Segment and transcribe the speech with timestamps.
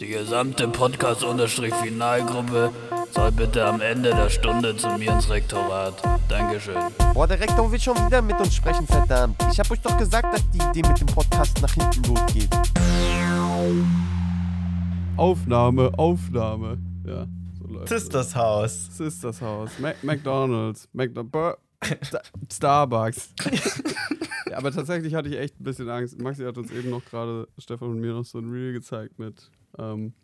[0.00, 2.70] Die gesamte Podcast-Finalgruppe
[3.10, 5.94] soll bitte am Ende der Stunde zu mir ins Rektorat.
[6.28, 6.76] Dankeschön.
[7.12, 9.36] Boah, der Rektor will schon wieder mit uns sprechen, verdammt.
[9.52, 12.48] Ich hab euch doch gesagt, dass die Idee mit dem Podcast nach hinten losgeht.
[15.16, 16.78] Aufnahme, Aufnahme.
[17.06, 17.26] Ja,
[17.58, 18.88] so läuft Das ist das Haus.
[18.88, 19.70] Das ist das Haus.
[19.78, 21.58] Mac McDonalds, McDonald's,
[22.50, 23.30] Starbucks.
[24.56, 26.20] aber tatsächlich hatte ich echt ein bisschen Angst.
[26.20, 29.50] Maxi hat uns eben noch gerade, Stefan und mir noch so ein Reel gezeigt mit,
[29.78, 30.14] ähm,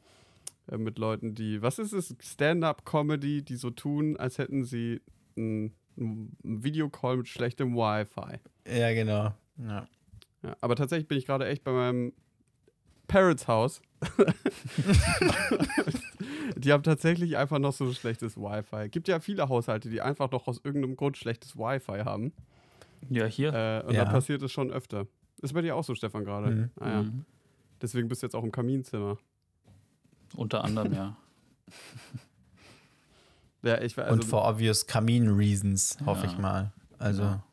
[0.71, 2.15] äh, mit Leuten, die, was ist es?
[2.21, 5.01] Stand-up-Comedy, die so tun, als hätten sie
[5.37, 5.75] einen
[6.43, 8.39] Videocall mit schlechtem Wi-Fi.
[8.67, 9.35] Ja, genau.
[9.59, 9.87] Ja.
[10.43, 12.13] Ja, aber tatsächlich bin ich gerade echt bei meinem
[13.07, 13.81] Parrots Haus.
[16.57, 18.89] die haben tatsächlich einfach noch so ein schlechtes Wi-Fi.
[18.89, 22.33] Gibt ja viele Haushalte, die einfach noch aus irgendeinem Grund schlechtes Wi-Fi haben.
[23.09, 23.53] Ja, hier.
[23.53, 24.05] Äh, und Ja.
[24.05, 25.07] da passiert es schon öfter.
[25.43, 26.51] Ist bei dir auch so, Stefan, gerade?
[26.51, 26.71] Mhm.
[26.81, 27.03] Ah, ja.
[27.03, 27.25] Mhm.
[27.81, 29.19] Deswegen bist du jetzt auch im Kaminzimmer.
[30.37, 31.17] Unter anderem, ja.
[33.65, 36.33] Ja, ich war also, Und for obvious Kamin reasons, hoffe Ja.
[36.33, 36.73] ich mal.
[36.99, 37.45] Also, Ja.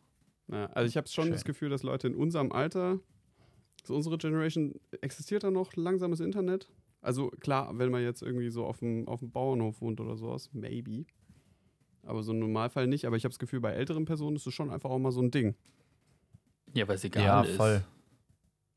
[0.52, 1.34] ja, also ich habe schon Schön.
[1.34, 3.00] das Gefühl, dass Leute in unserem Alter,
[3.84, 6.68] so unsere Generation, existiert da noch langsames Internet?
[7.02, 10.50] Also klar, wenn man jetzt irgendwie so auf dem, auf dem Bauernhof wohnt oder sowas,
[10.52, 11.06] maybe.
[12.10, 13.06] Aber so im Normalfall nicht.
[13.06, 15.22] Aber ich habe das Gefühl, bei älteren Personen ist es schon einfach auch mal so
[15.22, 15.56] ein Ding.
[16.74, 17.56] Ja, weil es egal ja, ist.
[17.56, 17.84] voll.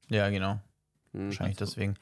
[0.08, 0.60] Ja, genau.
[1.12, 1.26] Hm.
[1.26, 1.94] Wahrscheinlich deswegen.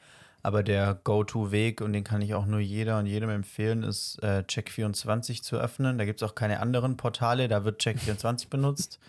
[0.43, 4.43] Aber der Go-To-Weg, und den kann ich auch nur jeder und jedem empfehlen, ist äh,
[4.47, 5.97] Check24 zu öffnen.
[5.97, 8.99] Da gibt es auch keine anderen Portale, da wird Check24 benutzt.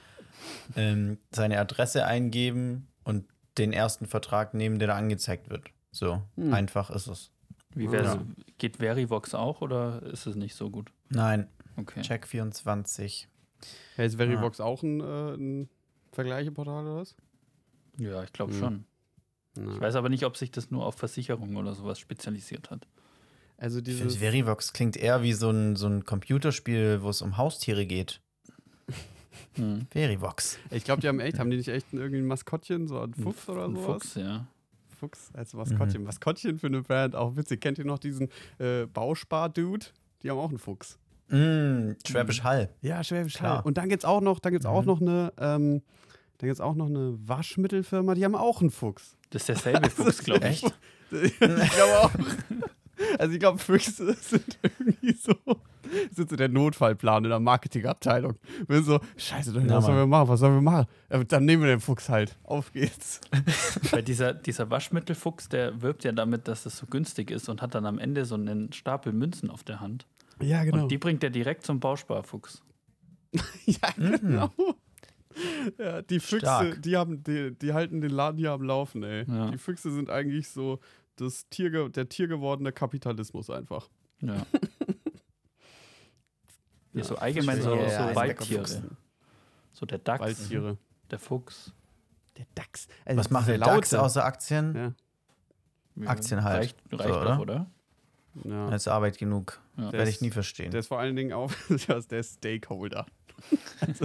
[0.76, 3.24] Ähm, seine Adresse eingeben und
[3.58, 5.68] den ersten Vertrag nehmen, der da angezeigt wird.
[5.90, 6.52] So, Hm.
[6.52, 7.30] einfach ist es.
[7.74, 8.22] Wie wär's, Ja.
[8.58, 10.92] Geht Verivox auch oder ist es nicht so gut?
[11.08, 12.00] Nein, Okay.
[12.00, 13.26] Check24.
[13.96, 15.68] Hey, ist Verivox auch ein, äh, ein
[16.12, 17.14] Vergleicheportal oder was?
[17.98, 18.58] Ja, ich glaube Mhm.
[18.58, 18.84] schon.
[19.56, 19.74] Na.
[19.74, 22.86] Ich weiß aber nicht, ob sich das nur auf Versicherungen oder sowas spezialisiert hat.
[23.58, 24.16] Also Ich finde, dieses.
[24.16, 28.20] Verivox klingt eher wie so ein, so ein Computerspiel, wo es um Haustiere geht.
[29.56, 29.86] Mhm.
[29.90, 30.58] Verivox.
[30.70, 33.12] Ich glaube, die haben echt, haben die nicht echt ein, irgendwie ein Maskottchen, so ein
[33.14, 33.84] Fuchs oder sowas?
[34.02, 34.46] Fuchs, ja.
[34.98, 36.04] Fuchs als Maskottchen.
[36.04, 37.60] Maskottchen für eine Brand, auch witzig.
[37.60, 38.28] Kennt ihr noch diesen
[38.58, 39.86] äh, Bauspar-Dude?
[40.22, 40.98] Die haben auch einen Fuchs.
[41.36, 42.68] Mm, Schwäbisch Hall.
[42.82, 43.58] Ja, Schwäbisch Klar.
[43.58, 43.62] Hall.
[43.64, 44.86] Und dann gibt's auch noch, dann gibt's auch Mhm.
[44.86, 45.82] noch eine, ähm,
[46.38, 49.16] dann gibt's auch noch eine Waschmittelfirma, die haben auch einen Fuchs.
[49.30, 50.62] Das ist derselbe Fuchs, glaube ich.
[50.64, 50.74] Echt?
[51.10, 52.10] ich glaube auch.
[53.18, 55.34] Also ich glaube, Füchse sind irgendwie so,
[56.12, 58.36] sind so der Notfallplan in der Marketingabteilung.
[58.68, 60.28] Wenn so, scheiße, was sollen wir machen?
[60.28, 60.86] Was sollen wir machen?
[61.10, 62.36] Ja, dann nehmen wir den Fuchs halt.
[62.44, 63.20] Auf geht's.
[63.90, 67.74] Weil dieser, dieser Waschmittelfuchs, der wirbt ja damit, dass es so günstig ist und hat
[67.74, 70.06] dann am Ende so einen Stapel Münzen auf der Hand.
[70.42, 70.82] Ja, genau.
[70.82, 72.62] Und die bringt er direkt zum Bausparfuchs.
[73.64, 74.50] ja, genau.
[75.78, 76.82] Ja, die Füchse, Stark.
[76.82, 79.24] die haben, die, die halten den Laden hier am Laufen, ey.
[79.26, 79.50] Ja.
[79.50, 80.78] Die Füchse sind eigentlich so
[81.16, 83.88] das Tier, der tiergewordene Kapitalismus einfach.
[84.20, 84.46] Ja.
[86.94, 88.66] Ja, so allgemein so, Ja, so Waldtiere.
[89.72, 90.76] So der Dachs, Waldtiere.
[91.10, 91.72] der Fuchs.
[92.36, 92.86] Der Dachs.
[93.06, 94.02] Also Was macht der Laute.
[94.02, 94.94] außer Aktien?
[96.04, 96.58] Aktien halt.
[96.60, 97.40] Reicht, reicht So, doch, oder?
[97.40, 97.70] oder?
[98.44, 98.68] Ja.
[98.68, 99.60] Als Arbeit genug.
[99.76, 99.84] Ja.
[99.90, 100.70] Der Werde ist- ich nie verstehen.
[100.70, 101.52] Der ist vor allen Dingen auch
[102.10, 103.06] der ist Stakeholder.
[103.80, 104.04] also,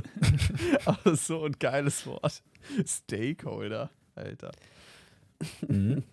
[0.85, 2.41] aber so ein geiles Wort.
[2.85, 4.51] Stakeholder, Alter.
[5.67, 6.03] Mhm.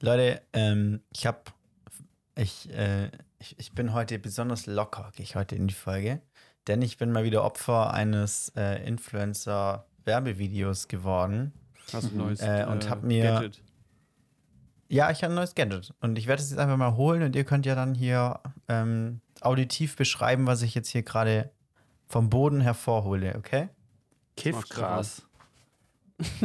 [0.00, 1.40] Leute, ähm, ich habe,
[2.36, 6.20] ich, äh, ich, ich bin heute besonders locker, gehe ich heute in die Folge,
[6.68, 11.52] denn ich bin mal wieder Opfer eines äh, Influencer-Werbevideos geworden.
[11.92, 13.60] Hast du ein neues Äh, und hab mir- Gadget?
[14.88, 17.34] Ja, ich habe ein neues Gadget und ich werde es jetzt einfach mal holen und
[17.34, 21.50] ihr könnt ja dann hier ähm, auditiv beschreiben, was ich jetzt hier gerade
[22.06, 23.68] vom Boden hervorhole, okay?
[24.36, 25.22] Kiffgras.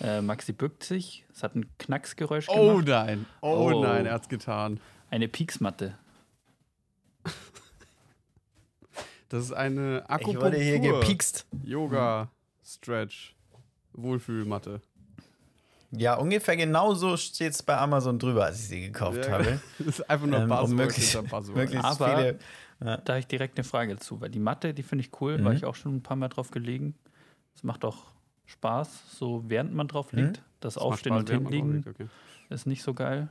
[0.00, 1.24] äh, Maxi bückt sich.
[1.32, 2.88] Es hat ein Knacksgeräusch Oh gemacht.
[2.88, 3.82] nein, oh, Oh.
[3.82, 4.80] nein, er hat's getan.
[5.10, 5.96] Eine Pieksmatte.
[9.30, 10.44] Das ist eine Ich Akupunktur.
[10.52, 11.46] wurde hier gepiekst.
[11.62, 12.30] Yoga,
[12.64, 13.34] Stretch,
[13.92, 14.80] Wohlfühlmatte.
[15.90, 19.60] Ja, ungefähr genauso steht es bei Amazon drüber, als ich sie gekauft Ja, habe.
[19.78, 21.56] Das ist einfach nur Ähm, Buzzword möglichst- Buzzword.
[21.56, 22.38] Möglichst Aber- viele.
[22.80, 25.44] Da habe ich direkt eine Frage dazu, weil die Matte, die finde ich cool, Mhm.
[25.44, 26.94] war ich auch schon ein paar Mal drauf gelegen.
[27.56, 28.04] Es macht auch
[28.46, 30.42] Spaß, so während man drauf liegt.
[30.60, 32.06] Das, Das macht Aufstehen Spaß, und Hinlegen okay.
[32.50, 33.28] ist nicht so geil.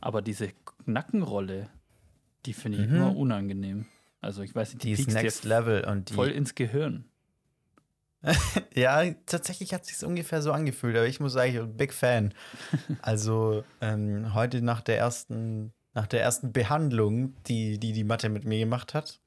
[0.00, 0.50] Aber diese
[0.84, 1.68] Nackenrolle,
[2.46, 2.96] die finde ich Mhm.
[2.96, 3.86] immer unangenehm.
[4.20, 6.14] Also ich weiß nicht, Die ist piekst dir Next Level und die.
[6.14, 7.04] voll ins Gehirn.
[8.74, 11.92] Ja, tatsächlich hat es sich ungefähr so angefühlt, aber ich muss sagen, ich bin Big
[11.92, 12.34] Fan.
[13.02, 18.44] Also ähm, heute nach der ersten, nach der ersten Behandlung, die, die die Mathe mit
[18.44, 19.20] mir gemacht hat,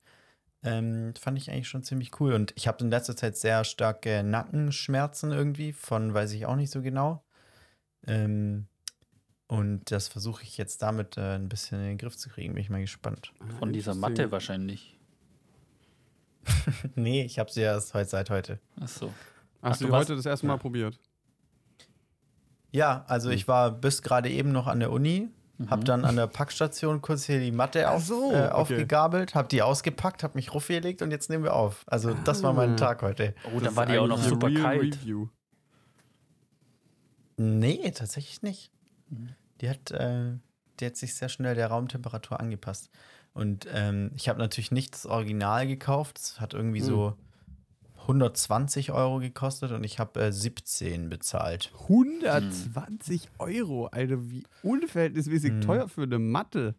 [0.64, 2.34] Ähm, fand ich eigentlich schon ziemlich cool.
[2.34, 6.70] Und ich habe in letzter Zeit sehr starke Nackenschmerzen irgendwie, von weiß ich auch nicht
[6.72, 7.24] so genau.
[8.06, 8.68] Ähm,
[9.48, 12.54] und das versuche ich jetzt damit äh, ein bisschen in den Griff zu kriegen.
[12.54, 13.34] Bin ich mal gespannt.
[13.60, 13.96] Von dieser.
[13.96, 14.98] Matte wahrscheinlich.
[16.96, 18.60] nee, ich habe sie erst heute, seit heute.
[18.80, 19.08] Ach so.
[19.62, 20.58] Hast Ach, du du heute das erste Mal ja.
[20.58, 21.00] probiert?
[22.72, 25.30] Ja, also ich war bis gerade eben noch an der Uni,
[25.68, 28.50] habe dann an der Packstation kurz hier die Matte auf, so, äh, okay.
[28.50, 31.84] aufgegabelt, habe die ausgepackt, habe mich rufgelegt und jetzt nehmen wir auf.
[31.88, 32.76] Also das war mein Ah.
[32.78, 33.36] Tag heute.
[33.46, 34.96] Oh, Das dann war die auch noch super kalt.
[34.96, 35.28] Review.
[37.38, 38.72] Nee, tatsächlich nicht.
[39.10, 39.36] Mhm.
[39.60, 40.32] Die hat, äh,
[40.80, 42.90] die hat sich sehr schnell der Raumtemperatur angepasst.
[43.34, 46.18] Und ähm, ich habe natürlich nicht das Original gekauft.
[46.20, 46.86] Es hat irgendwie Hm.
[46.86, 47.14] so
[48.02, 51.72] 120 Euro gekostet und ich habe äh, 17 bezahlt.
[51.84, 55.62] 120 Euro, Alter, wie unverhältnismäßig Hm.
[55.62, 56.76] teuer für eine Matte.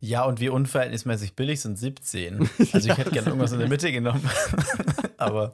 [0.00, 2.48] Ja, und wie unverhältnismäßig billig sind 17.
[2.72, 4.22] Also ich hätte gerne irgendwas in der Mitte genommen.
[5.18, 5.52] Aber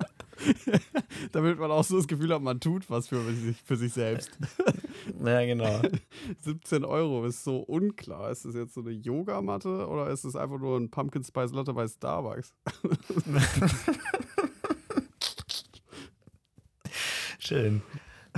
[1.32, 4.30] Damit man auch so das Gefühl hat, man tut was für sich, für sich selbst.
[5.24, 5.82] ja, genau.
[6.40, 8.30] 17 Euro ist so unklar.
[8.30, 11.72] Ist das jetzt so eine Yogamatte oder ist es einfach nur ein Pumpkin Spice Latte
[11.72, 12.54] bei Starbucks?
[17.38, 17.82] Schön.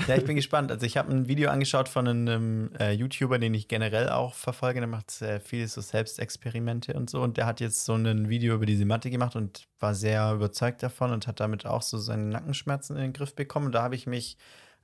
[0.07, 0.71] Ja, ich bin gespannt.
[0.71, 4.81] Also ich habe ein Video angeschaut von einem äh, YouTuber, den ich generell auch verfolge.
[4.81, 7.23] Der macht sehr viele so Selbstexperimente und so.
[7.23, 10.83] Und der hat jetzt so ein Video über diese Matte gemacht und war sehr überzeugt
[10.83, 13.67] davon und hat damit auch so seine Nackenschmerzen in den Griff bekommen.
[13.67, 14.37] Und da habe ich mich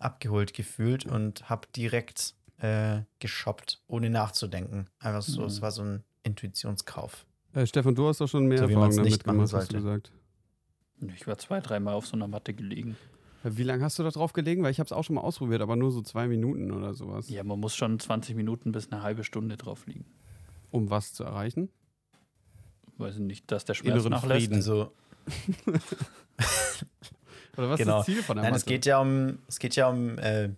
[0.04, 4.86] abgeholt gefühlt und habe direkt äh, geshoppt, ohne nachzudenken.
[4.98, 5.46] Einfach so, Mhm.
[5.48, 7.26] es war so ein Intuitionskauf.
[7.54, 9.56] Äh, Stefan, du hast doch schon mehr So wie Erfahrung man's damit gemacht, hast du
[9.58, 9.76] sollte.
[9.76, 10.12] gesagt.
[11.16, 12.96] Ich war zwei, dreimal auf so einer Matte gelegen.
[13.42, 14.62] Äh, Wie lange hast du da drauf gelegen?
[14.62, 17.28] Weil ich habe es auch schon mal ausprobiert, aber nur so zwei Minuten oder sowas.
[17.28, 20.04] Ja, man muss schon 20 Minuten bis eine halbe Stunde drauf liegen.
[20.70, 21.68] Um was zu erreichen?
[22.98, 24.46] Weiß ich nicht, dass der Schmerz Inneren nachlässt.
[24.46, 24.62] Frieden.
[24.62, 24.92] So,
[27.56, 28.00] Oder was Genau.
[28.00, 28.60] ist das Ziel von der Nein, Matte?
[28.60, 30.50] es geht ja um, es geht ja um äh,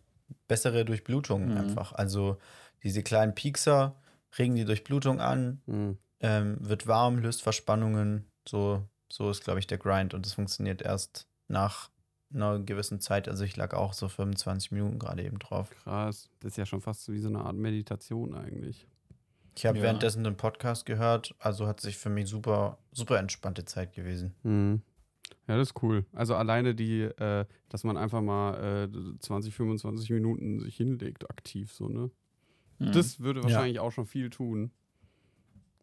[0.49, 1.57] bessere Durchblutung Mhm.
[1.57, 1.93] einfach.
[1.93, 2.39] Also
[2.83, 3.97] diese kleinen Piekser
[4.39, 5.99] regen die Durchblutung an, Hm.
[6.21, 8.27] ähm, wird warm, löst Verspannungen.
[8.49, 10.15] So, so ist, glaube ich, der Grind.
[10.15, 11.91] Und das funktioniert erst nach
[12.33, 13.29] einer gewissen Zeit.
[13.29, 15.71] Also ich lag auch so 25 Minuten gerade eben drauf.
[15.71, 16.29] Krass.
[16.41, 18.87] Das ist ja schon fast so wie so eine Art Meditation eigentlich.
[19.57, 19.85] Ich habe Ja.
[19.85, 24.35] währenddessen den Podcast gehört, also hat sich für mich super, super entspannte Zeit gewesen.
[24.43, 24.83] Hm.
[25.47, 26.07] Ja, das ist cool.
[26.13, 31.73] Also alleine die, äh, dass man einfach mal äh, 20, 25 Minuten sich hinlegt, aktiv
[31.73, 32.11] so, ne?
[32.79, 32.93] Mhm.
[32.93, 34.71] Das würde wahrscheinlich auch schon viel tun.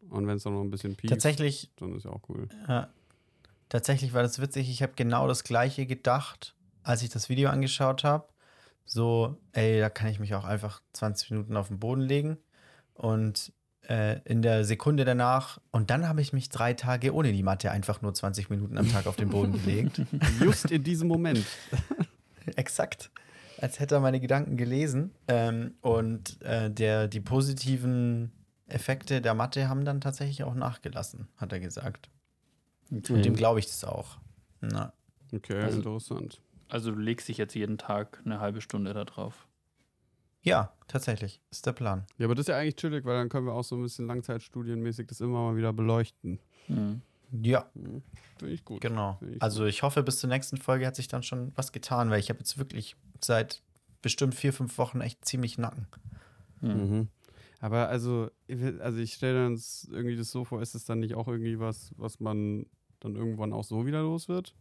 [0.08, 2.48] Und wenn es dann noch ein bisschen piekt, Tatsächlich dann ist ja auch cool.
[2.68, 2.88] Ja.
[3.68, 4.68] Tatsächlich war das witzig.
[4.68, 8.28] Ich habe genau das Gleiche gedacht, als ich das Video angeschaut habe.
[8.84, 12.36] So, ey, da kann ich mich auch einfach 20 Minuten auf den Boden legen.
[12.94, 13.52] Und
[13.88, 17.70] äh, in der Sekunde danach, und dann habe ich mich drei Tage ohne die Matte
[17.70, 20.00] einfach nur 20 Minuten am Tag auf den Boden gelegt.
[20.40, 21.44] Just in diesem Moment.
[22.56, 23.10] Exakt.
[23.58, 25.12] Als hätte er meine Gedanken gelesen.
[25.28, 28.32] Ähm, und äh, der, die positiven
[28.66, 32.08] Effekte der Matte haben dann tatsächlich auch nachgelassen, hat er gesagt.
[32.90, 33.12] Okay.
[33.12, 34.18] Und dem glaube ich das auch.
[34.60, 34.92] Na.
[35.32, 36.40] Okay, Also- interessant.
[36.68, 39.46] Also du legst dich jetzt jeden Tag eine halbe Stunde da drauf.
[40.42, 41.40] Ja, tatsächlich.
[41.50, 42.04] Ist der Plan.
[42.18, 44.06] Ja, aber das ist ja eigentlich chillig, weil dann können wir auch so ein bisschen
[44.06, 46.38] langzeitstudienmäßig das immer mal wieder beleuchten.
[46.68, 47.00] Mhm.
[47.42, 48.02] Ja, Hm.
[48.38, 48.80] Finde ich gut.
[48.80, 49.18] genau.
[49.30, 52.18] Ich Also ich hoffe, bis zur nächsten Folge hat sich dann schon was getan, weil
[52.20, 53.62] ich habe jetzt wirklich seit
[54.02, 55.86] bestimmt vier, fünf Wochen echt ziemlich Nacken.
[56.60, 56.70] Mhm.
[56.70, 57.08] Mhm.
[57.60, 58.28] Aber also,
[58.80, 61.94] also ich stelle uns irgendwie das so vor, ist es dann nicht auch irgendwie was,
[61.96, 62.66] was man
[62.98, 64.54] dann irgendwann auch so wieder los wird?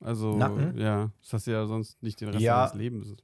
[0.00, 0.78] Also, Nacken?
[0.78, 2.60] ja, das hast du ja sonst nicht den Rest Ja.
[2.66, 3.14] deines Lebens.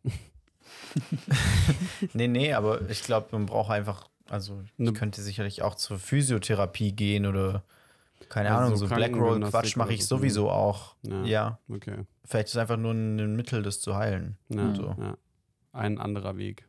[2.15, 6.93] Nee, nee, aber ich glaube, man braucht einfach, also Ne- könnte sicherlich auch zur Physiotherapie
[6.93, 7.63] gehen oder
[8.29, 10.17] keine Also Ahnung, so so Blackroll-Quatsch mache ich so.
[10.17, 10.95] sowieso auch.
[11.03, 11.25] Ja.
[11.25, 11.59] Ja.
[11.69, 11.99] Okay.
[12.25, 14.37] Vielleicht ist einfach nur ein Mittel, das zu heilen.
[14.49, 14.97] Ja, So.
[14.99, 15.17] ja.
[15.73, 16.67] Ein anderer Weg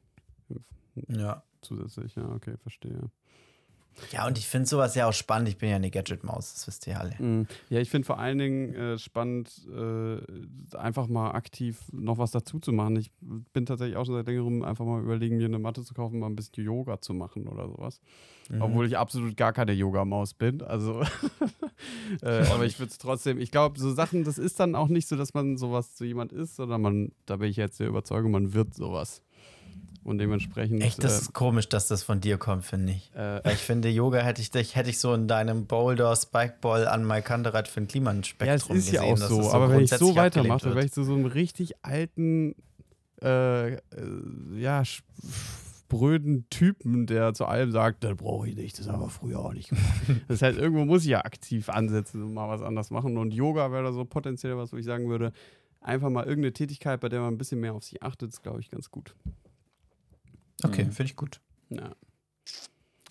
[1.07, 1.43] Ja.
[1.61, 3.09] zusätzlich, ja, okay, verstehe.
[4.11, 5.49] Ja, und ich finde sowas ja auch spannend.
[5.49, 7.15] Ich bin ja eine Gadget-Maus, das wisst ihr alle.
[7.19, 7.47] Mhm.
[7.69, 12.59] Ja, ich finde vor allen Dingen äh, spannend, äh, einfach mal aktiv noch was dazu
[12.59, 12.95] zu machen.
[12.95, 16.19] Ich bin tatsächlich auch schon seit längerem einfach mal überlegen, mir eine Matte zu kaufen,
[16.19, 17.99] mal ein bisschen Yoga zu machen oder sowas.
[18.49, 18.61] Mhm.
[18.61, 20.61] Obwohl ich absolut gar keine Yoga-Maus bin.
[20.61, 21.01] Also,
[22.21, 25.07] äh, aber ich würde es trotzdem, ich glaube, so Sachen, das ist dann auch nicht
[25.07, 28.31] so, dass man sowas zu jemand ist, sondern man, da bin ich jetzt der Überzeugung,
[28.31, 29.21] man wird sowas.
[30.07, 30.81] Und dementsprechend.
[30.81, 33.11] Echt, das äh, ist komisch, dass das von dir kommt, finde ich.
[33.13, 36.87] äh, Weil ich finde, Yoga hätte ich dich, hätte ich so in deinem Boulder Spikeball
[36.87, 39.41] an Maikandereit für ein Ja, es Klimaspektrum ist ja auch so.
[39.41, 42.55] es aber wenn ich so weitermache, werde ich zu so einem richtig alten,
[43.21, 43.79] äh, äh,
[44.55, 49.39] ja, spröden Typen, der zu allem sagt, das brauche ich nicht, das haben wir früher
[49.39, 49.85] auch nicht gemacht.
[50.29, 53.17] das heißt, irgendwo muss ich ja aktiv ansetzen und mal was anders machen.
[53.17, 55.33] Und Yoga wäre da so potenziell was, wo ich sagen würde,
[55.81, 58.61] einfach mal irgendeine Tätigkeit, bei der man ein bisschen mehr auf sich achtet, ist, glaube
[58.61, 59.13] ich, ganz gut.
[60.63, 60.91] Okay, Mhm.
[60.91, 61.39] finde ich gut.
[61.69, 61.91] Ja.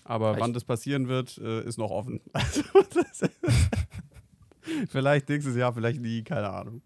[0.05, 2.21] Aber Ich- wann das passieren wird, äh, ist noch offen.
[2.33, 2.63] Also,
[4.89, 6.83] vielleicht nächstes Jahr, vielleicht nie, keine Ahnung.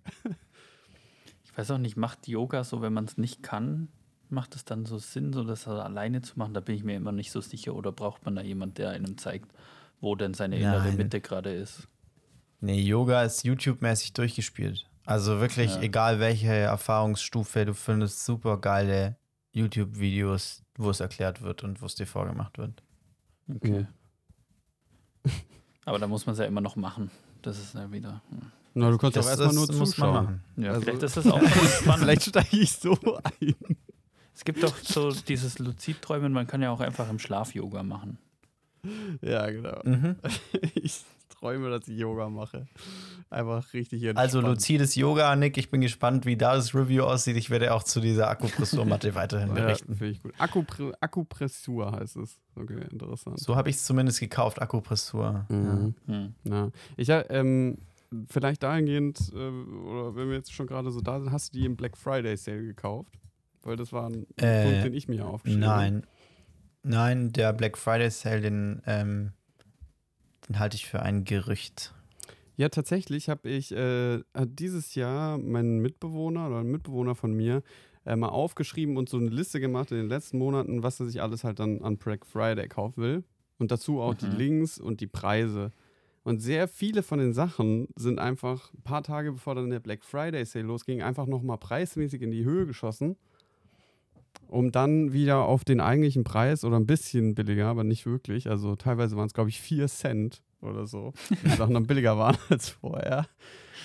[1.44, 3.88] Ich weiß auch nicht, macht Yoga so, wenn man es nicht kann,
[4.28, 6.54] macht es dann so Sinn, so das alleine zu machen?
[6.54, 7.74] Da bin ich mir immer nicht so sicher.
[7.74, 9.50] Oder braucht man da jemand, der einem zeigt,
[10.00, 10.96] wo denn seine innere Nein.
[10.96, 11.88] Mitte gerade ist?
[12.60, 14.86] Nee, Yoga ist YouTube-mäßig durchgespielt.
[15.04, 15.80] Also wirklich, Ja.
[15.80, 19.16] egal welche Erfahrungsstufe, du findest super geile
[19.52, 22.82] YouTube-Videos, wo es erklärt wird und wo es dir vorgemacht wird.
[23.54, 23.86] Okay.
[25.84, 27.10] Aber da muss man es ja immer noch machen.
[27.42, 28.22] Das ist ja wieder.
[28.30, 28.40] hm.
[28.74, 30.24] Na, du kannst Das, doch erstmal das nur muss man zuschauen.
[30.24, 30.44] machen.
[30.56, 31.42] Ja, Also- vielleicht ist das auch
[31.80, 31.98] spannend.
[32.04, 32.96] Vielleicht steige ich so
[33.40, 33.54] ein.
[34.34, 38.18] Es gibt doch so dieses Luzidträumen, man kann ja auch einfach im Schlaf Yoga machen.
[39.20, 39.80] Ja, genau.
[39.84, 40.16] Mhm.
[40.74, 41.04] Ich
[41.40, 42.66] träume, dass ich Yoga mache.
[43.30, 44.18] Einfach richtig entspannt.
[44.18, 47.36] Also luzides Yoga, Nick, ich bin gespannt, wie da das Review aussieht.
[47.36, 49.94] Ich werde auch zu dieser Akupressurmatte weiterhin Ja, berichten.
[49.96, 50.32] finde ich gut.
[50.38, 52.38] Akupre Akupressur heißt es.
[52.56, 53.38] Okay, interessant.
[53.38, 55.46] So habe ich es zumindest gekauft, Akupressur.
[55.48, 55.94] Mhm.
[56.06, 56.34] Hm.
[56.44, 56.70] Ja.
[56.96, 57.78] Ich ha- ähm,
[58.28, 61.64] vielleicht dahingehend, äh, oder wenn wir jetzt schon gerade so da sind, hast du die
[61.66, 63.12] im Black Friday Sale gekauft?
[63.62, 65.80] Weil das war ein Äh, Punkt, den ich mir aufgeschrieben habe.
[65.82, 66.06] Nein.
[66.82, 69.32] Nein, der Black Friday Sale, den, ähm,
[70.50, 71.94] den halte ich für ein Gerücht.
[72.56, 77.62] Ja, tatsächlich habe ich äh, dieses Jahr meinen Mitbewohner oder einen Mitbewohner von mir
[78.04, 81.22] äh, mal aufgeschrieben und so eine Liste gemacht in den letzten Monaten, was er sich
[81.22, 83.24] alles halt dann an Black Friday kaufen will.
[83.58, 84.36] Und dazu auch die Mhm.
[84.36, 85.72] Links und die Preise.
[86.24, 90.04] Und sehr viele von den Sachen sind einfach ein paar Tage bevor dann der Black
[90.04, 93.16] Friday Sale losging, einfach nochmal preismäßig in die Höhe geschossen,
[94.50, 98.48] um dann wieder auf den eigentlichen Preis oder ein bisschen billiger, aber nicht wirklich.
[98.48, 101.12] Also teilweise waren es, glaube ich, 4 Cent oder so.
[101.44, 103.26] Die Sachen dann billiger waren als vorher.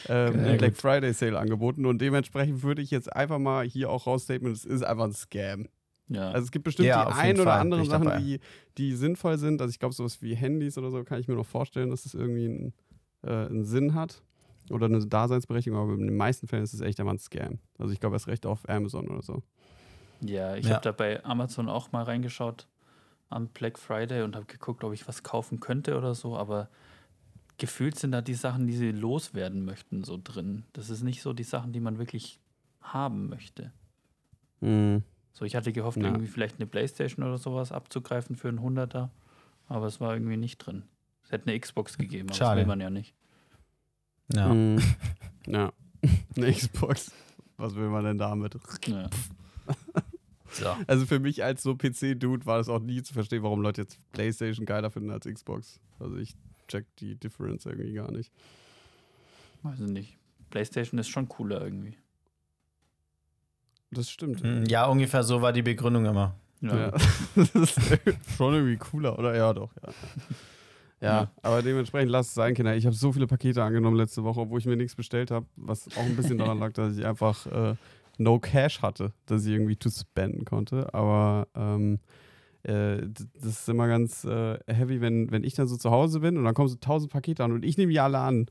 [0.08, 4.06] Ähm, im Black Friday Sale angeboten und dementsprechend würde ich jetzt einfach mal hier auch
[4.06, 5.68] rausstaten, es ist einfach ein Scam.
[6.10, 6.30] Ja.
[6.30, 8.20] Also es gibt bestimmt Ja, die ein oder Fall, ich Sachen, dabei.
[8.20, 8.40] die,
[8.78, 9.62] die sinnvoll sind.
[9.62, 12.14] Also ich glaube, sowas wie Handys oder so kann ich mir noch vorstellen, dass das
[12.14, 12.74] irgendwie einen,
[13.24, 14.22] äh, einen Sinn hat
[14.70, 17.60] oder eine Daseinsberechtigung, aber in den meisten Fällen ist es echt einfach ein Scam.
[17.80, 19.42] Also ich glaube erst recht auf Amazon oder so.
[20.22, 20.76] Ja, ich Ja.
[20.76, 22.68] habe da bei Amazon auch mal reingeschaut
[23.30, 26.70] am Black Friday und habe geguckt, ob ich was kaufen könnte oder so, aber
[27.58, 30.64] gefühlt sind da die Sachen, die sie loswerden möchten, so drin.
[30.74, 32.40] Das ist nicht so die Sachen, die man wirklich
[32.82, 33.72] haben möchte.
[34.62, 36.06] So, ich hatte gehofft, Ja.
[36.06, 39.12] irgendwie vielleicht eine Playstation oder sowas abzugreifen für einen Hunderter,
[39.68, 40.84] aber es war irgendwie nicht drin.
[41.24, 42.60] Es hätte eine Xbox gegeben, aber das Schade.
[42.62, 43.14] will man ja nicht.
[44.34, 44.54] Ja.
[44.54, 44.82] Mhm.
[45.48, 45.72] ja.
[46.36, 47.12] Eine Xbox.
[47.58, 48.56] Was will man denn damit?
[48.88, 49.10] Ja.
[50.56, 50.76] So.
[50.88, 54.00] Also für mich als so PC-Dude war das auch nie zu verstehen, warum Leute jetzt
[54.14, 55.80] PlayStation geiler finden als Xbox.
[56.00, 56.34] Also ich
[56.68, 58.32] check die Difference irgendwie gar nicht.
[59.64, 60.18] Weiß ich nicht.
[60.50, 61.98] Playstation ist schon cooler irgendwie.
[63.92, 64.42] Das stimmt.
[64.44, 66.36] Hm, Ja, ungefähr so war die Begründung immer.
[66.62, 66.92] Ja.
[67.36, 67.80] das ist
[68.38, 69.36] schon irgendwie cooler, oder?
[69.36, 69.90] Ja, doch, ja.
[71.02, 71.32] Ja, Ja.
[71.42, 72.76] aber dementsprechend lasst es sein, Kinder.
[72.76, 75.88] Ich habe so viele Pakete angenommen letzte Woche, wo ich mir nichts bestellt habe, was
[75.98, 77.76] auch ein bisschen daran lag, dass ich einfach äh,
[78.20, 80.94] no Cash hatte, dass ich irgendwie to spenden konnte.
[80.94, 82.00] Aber ähm,
[82.64, 86.38] äh, das ist immer ganz äh, heavy, wenn, wenn ich dann so zu Hause bin
[86.38, 88.48] und dann kommen so tausend Pakete an und ich nehme die alle an.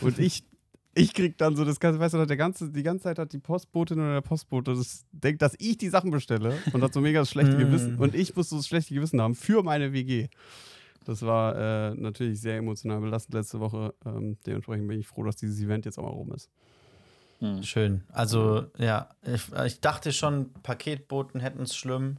[0.00, 0.44] Und ich,
[0.94, 3.38] ich krieg dann so das ganze, weißt du, der ganze, die ganze Zeit hat die
[3.38, 7.20] Postbotin oder der Postbote das denkt, dass ich die Sachen bestelle und hat so mega
[7.20, 7.60] das schlechte Mm.
[7.60, 7.98] Gewissen.
[7.98, 10.28] Und ich muss so das schlechte Gewissen haben für meine WG.
[11.04, 13.94] Das war äh, natürlich sehr emotional belastend letzte Woche.
[14.04, 16.50] Ähm, dementsprechend bin ich froh, dass dieses Event jetzt auch mal rum ist.
[17.44, 17.62] Hm.
[17.62, 18.02] Schön.
[18.12, 22.18] Also, ja, ich, ich dachte schon, Paketboten hätten es schlimm.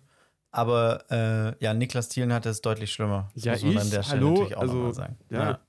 [0.51, 3.29] Aber äh, ja, Niklas Thielen hatte es deutlich schlimmer.
[3.35, 3.79] Das Ja, muss man ich?
[3.81, 4.29] an der Stelle Hallo?
[4.31, 5.17] natürlich auch Also, nochmal sagen.
[5.29, 5.59] ja.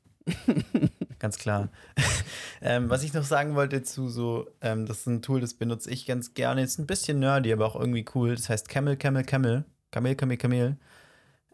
[1.19, 1.69] Ganz klar.
[2.61, 5.91] ähm, was ich noch sagen wollte zu so, ähm, das ist ein Tool, das benutze
[5.91, 6.63] ich ganz gerne.
[6.63, 8.35] Ist ein bisschen nerdy, aber auch irgendwie cool.
[8.35, 9.65] Das heißt Camel, Camel, Camel.
[9.93, 10.77] Camel, Camel, Camel.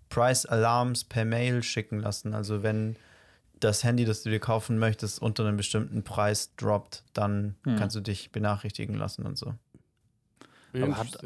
[0.09, 2.33] Price-Alarms per Mail schicken lassen.
[2.33, 2.95] Also wenn
[3.59, 7.75] das Handy, das du dir kaufen möchtest, unter einem bestimmten Preis droppt, dann Hm.
[7.77, 9.53] kannst du dich benachrichtigen lassen und so.
[10.73, 11.17] Aber hat-.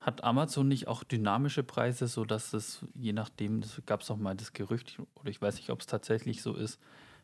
[0.00, 4.34] Hat Amazon nicht auch dynamische Preise, sodass es je nachdem, das gab es auch mal
[4.34, 6.78] das Gerücht, oder ich weiß nicht, ob es tatsächlich so ist,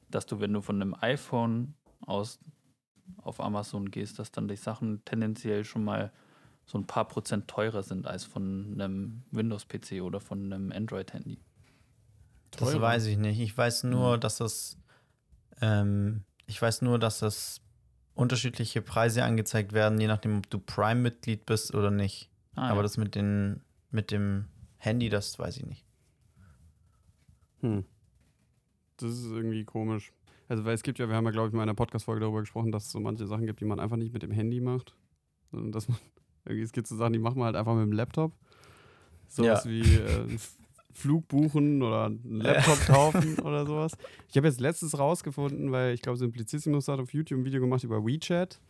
[0.09, 1.75] dass du, wenn du von einem iPhone
[2.07, 2.39] aus
[3.19, 6.13] auf Amazon gehst, dass dann die Sachen tendenziell schon mal
[6.67, 11.39] so ein paar Prozent teurer sind als von einem Windows-PC oder von einem Android-Handy.
[12.53, 13.41] Das weiß ich nicht.
[13.41, 14.77] Ich weiß nur, dass das,
[15.61, 17.61] ähm, ich weiß nur, dass das
[18.15, 22.31] unterschiedliche Preise angezeigt werden, je nachdem, ob du Prime-Mitglied bist oder nicht.
[22.55, 22.83] Ah, Aber ja.
[22.83, 25.85] das mit den, mit dem Handy, das weiß ich nicht.
[27.61, 27.85] Hm.
[28.97, 30.13] Das ist irgendwie komisch.
[30.51, 32.41] Also, weil es gibt ja, wir haben ja, glaube ich, mal in einer Podcast-Folge darüber
[32.41, 34.97] gesprochen, dass es so manche Sachen gibt, die man einfach nicht mit dem Handy macht.
[35.53, 35.97] Sondern dass man,
[36.45, 38.33] irgendwie, es gibt so Sachen, die macht man halt einfach mit dem Laptop.
[39.29, 39.71] Sowas Ja.
[39.71, 40.27] wie äh,
[40.93, 43.93] Flug buchen oder einen Laptop kaufen oder sowas.
[44.29, 47.85] Ich habe jetzt letztens rausgefunden, weil ich glaube, Simplicissimus hat auf YouTube ein Video gemacht
[47.85, 48.61] über WeChat.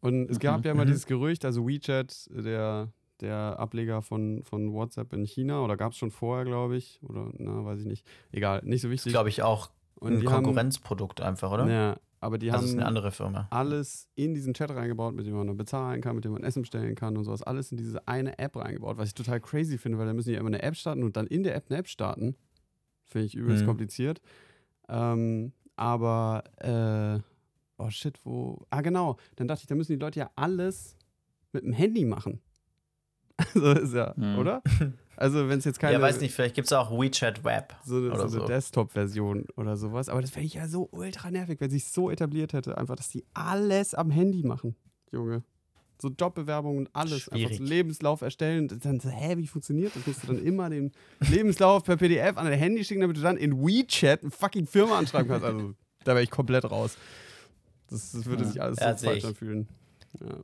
[0.00, 0.64] Und es gab Mhm.
[0.64, 0.88] ja immer Mhm.
[0.88, 5.98] dieses Gerücht, also WeChat, der, der Ableger von, von WhatsApp in China, oder gab es
[5.98, 8.04] schon vorher, glaube ich, oder, na, weiß ich nicht.
[8.32, 9.12] Egal, nicht so wichtig.
[9.12, 11.68] glaube ich, auch Und ein die haben- Konkurrenzprodukt einfach, oder?
[11.68, 13.46] Ja, aber die das ist haben eine andere Firma.
[13.50, 16.62] alles in diesen Chat reingebaut, mit dem man dann bezahlen kann, mit dem man Essen
[16.62, 17.42] bestellen kann und sowas.
[17.42, 20.34] Alles in diese eine App reingebaut, was ich total crazy finde, weil da müssen die
[20.36, 22.36] immer eine App starten und dann in der App eine App starten.
[23.04, 23.66] Finde ich übelst Mhm.
[23.66, 24.20] kompliziert.
[24.88, 27.20] Ähm, aber, äh,
[27.82, 28.64] oh shit, wo.
[28.70, 29.16] Ah, genau.
[29.36, 30.96] Dann dachte ich, da müssen die Leute ja alles
[31.52, 32.40] mit dem Handy machen.
[33.54, 34.38] Also ist ja, Mhm.
[34.38, 34.62] oder?
[35.18, 35.94] Also, wenn es jetzt keine.
[35.94, 37.74] ja, weiß nicht, vielleicht gibt es auch WeChat Web.
[37.84, 38.46] so eine, oder so eine so.
[38.46, 40.08] Desktop-Version oder sowas.
[40.08, 43.24] Aber das wäre ja so ultra nervig, wenn sich so etabliert hätte, einfach, dass die
[43.34, 44.76] alles am Handy machen,
[45.10, 45.42] Junge.
[46.00, 47.28] So Jobbewerbungen und alles.
[47.28, 47.68] Einfach so Schwierig.
[47.68, 48.68] Lebenslauf erstellen.
[48.70, 50.06] Und dann so, hä, wie funktioniert das?
[50.06, 50.92] Musst du dann immer den
[51.28, 54.98] Lebenslauf per PDF an dein Handy schicken, damit du dann in WeChat eine fucking Firma
[54.98, 55.44] anschreiben kannst.
[55.44, 56.96] Also, da wäre ich komplett raus.
[57.90, 59.66] Das, das würde sich alles Ja, so falsch anfühlen.
[60.20, 60.36] Ja.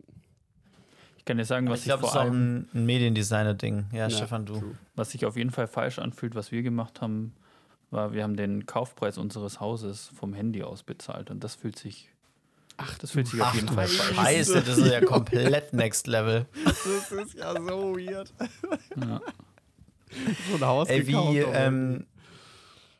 [1.25, 2.85] Ich kann dir sagen, was ich ich, glaube, das vor ist auch allem, ein, ein
[2.85, 3.87] Mediendesigner-Ding.
[3.93, 4.59] Ja, Ja, Stefan, du.
[4.59, 4.75] true.
[4.95, 7.33] was sich auf jeden Fall falsch anfühlt, was wir gemacht haben,
[7.91, 12.11] war, wir haben den Kaufpreis unseres Hauses vom Handy aus bezahlt und das fühlt sich,
[12.77, 14.25] ach, das fühlt sich auf jeden Fall falsch an.
[14.27, 16.45] Scheiße, das ist ja komplett next level.
[16.63, 18.31] Das ist ja so weird.
[18.95, 19.23] Ja.
[20.51, 22.07] So ein Haus Ey, gekauft, wie, ähm,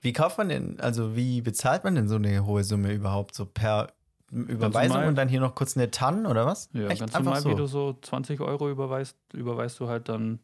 [0.01, 3.35] wie kauft man denn, also wie bezahlt man denn so eine hohe Summe überhaupt?
[3.35, 3.93] So per
[4.35, 6.69] Überweisung und dann hier noch kurz eine TAN oder was?
[6.73, 7.01] Ja, Echt?
[7.01, 10.41] ganz Einfach normal, wie du so 20 Euro überweist, überweist du halt dann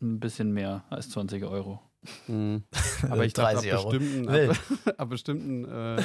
[0.00, 1.80] ein bisschen mehr als 20 Euro.
[2.26, 2.62] Mhm.
[3.10, 3.90] Aber ich dachte, ab 30 Euro.
[3.90, 4.56] bestimmten, ab,
[4.98, 6.02] ab bestimmten, äh,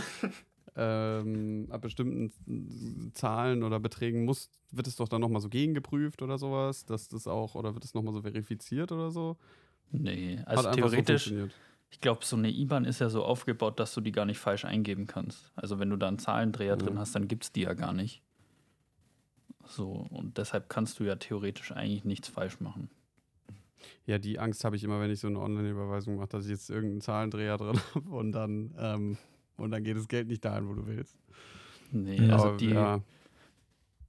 [0.76, 6.38] ähm, ab bestimmten Zahlen oder Beträgen muss, wird es doch dann nochmal so gegengeprüft oder
[6.38, 9.38] sowas, dass das auch, oder wird es nochmal so verifiziert oder so?
[9.92, 11.52] Nee, also so theoretisch, funktioniert.
[11.94, 14.66] Ich glaube, so eine IBAN ist ja so aufgebaut, dass du die gar nicht falsch
[14.66, 15.52] eingeben kannst.
[15.56, 16.98] Also wenn du da einen Zahlendreher drin Mhm.
[16.98, 18.24] hast, dann gibt es die ja gar nicht.
[19.68, 22.90] So, und deshalb kannst du ja theoretisch eigentlich nichts falsch machen.
[24.08, 26.72] Ja, die Angst habe ich immer, wenn ich so eine Online-Überweisung mache, dass ich jetzt
[26.72, 29.18] irgendeinen Zahlendreher drin habe und dann, ähm,
[29.58, 31.16] und dann geht das Geld nicht dahin, wo du willst.
[31.92, 32.32] Nee, Mhm.
[32.32, 33.02] also Aber, die, ja,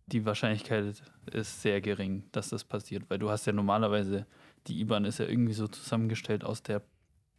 [0.07, 4.27] die Wahrscheinlichkeit ist sehr gering, dass das passiert, weil du hast ja normalerweise,
[4.69, 6.83] die IBAN ist ja irgendwie so zusammengestellt aus der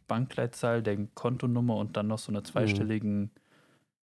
[0.06, 3.30] Bankleitzahl, der Kontonummer und dann noch so einer zweistelligen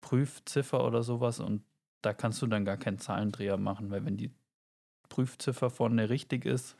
[0.02, 1.63] Prüfziffer oder sowas und
[2.02, 4.32] da kannst du dann gar keinen Zahlendreher machen, weil wenn die
[5.10, 6.78] Prüfziffer vorne richtig ist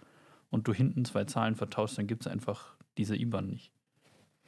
[0.50, 3.72] und du hinten zwei Zahlen vertauschst, dann gibt es einfach diese IBAN nicht.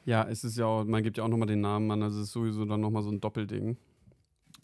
[0.04, 2.28] ja, es ist ja auch, man gibt ja auch nochmal den Namen an, also es
[2.28, 3.76] ist sowieso dann nochmal so ein Doppelding.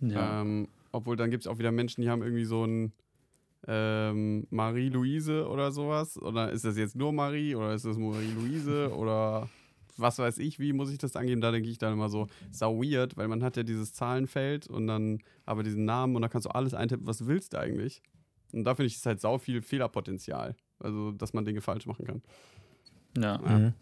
[0.00, 0.40] Ja.
[0.40, 2.92] Ähm, obwohl dann gibt es auch wieder Menschen, die haben irgendwie so ein
[3.66, 6.20] ähm, Marie-Louise oder sowas.
[6.20, 9.48] Oder ist das jetzt nur Marie oder ist das Marie-Louise oder
[10.00, 11.40] was weiß ich, wie muss ich das angeben?
[11.40, 14.86] Da denke ich dann immer so, sau weird, weil man hat ja dieses Zahlenfeld und
[14.86, 18.02] dann aber diesen Namen und da kannst du alles eintippen, was du willst eigentlich.
[18.52, 20.56] Und da finde ich es halt sau viel Fehlerpotenzial.
[20.78, 22.22] Also, dass man Dinge falsch machen kann.
[23.16, 23.40] ja.
[23.44, 23.58] Ja.
[23.58, 23.74] Mhm.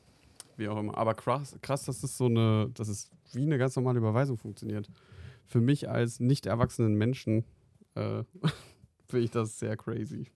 [0.57, 0.97] Wie auch immer.
[0.97, 4.89] Aber krass, krass, dass es so eine, dass es wie eine ganz normale Überweisung funktioniert.
[5.45, 7.45] Für mich als nicht erwachsenen Menschen
[7.95, 8.23] äh,
[9.09, 10.31] finde ich das sehr crazy.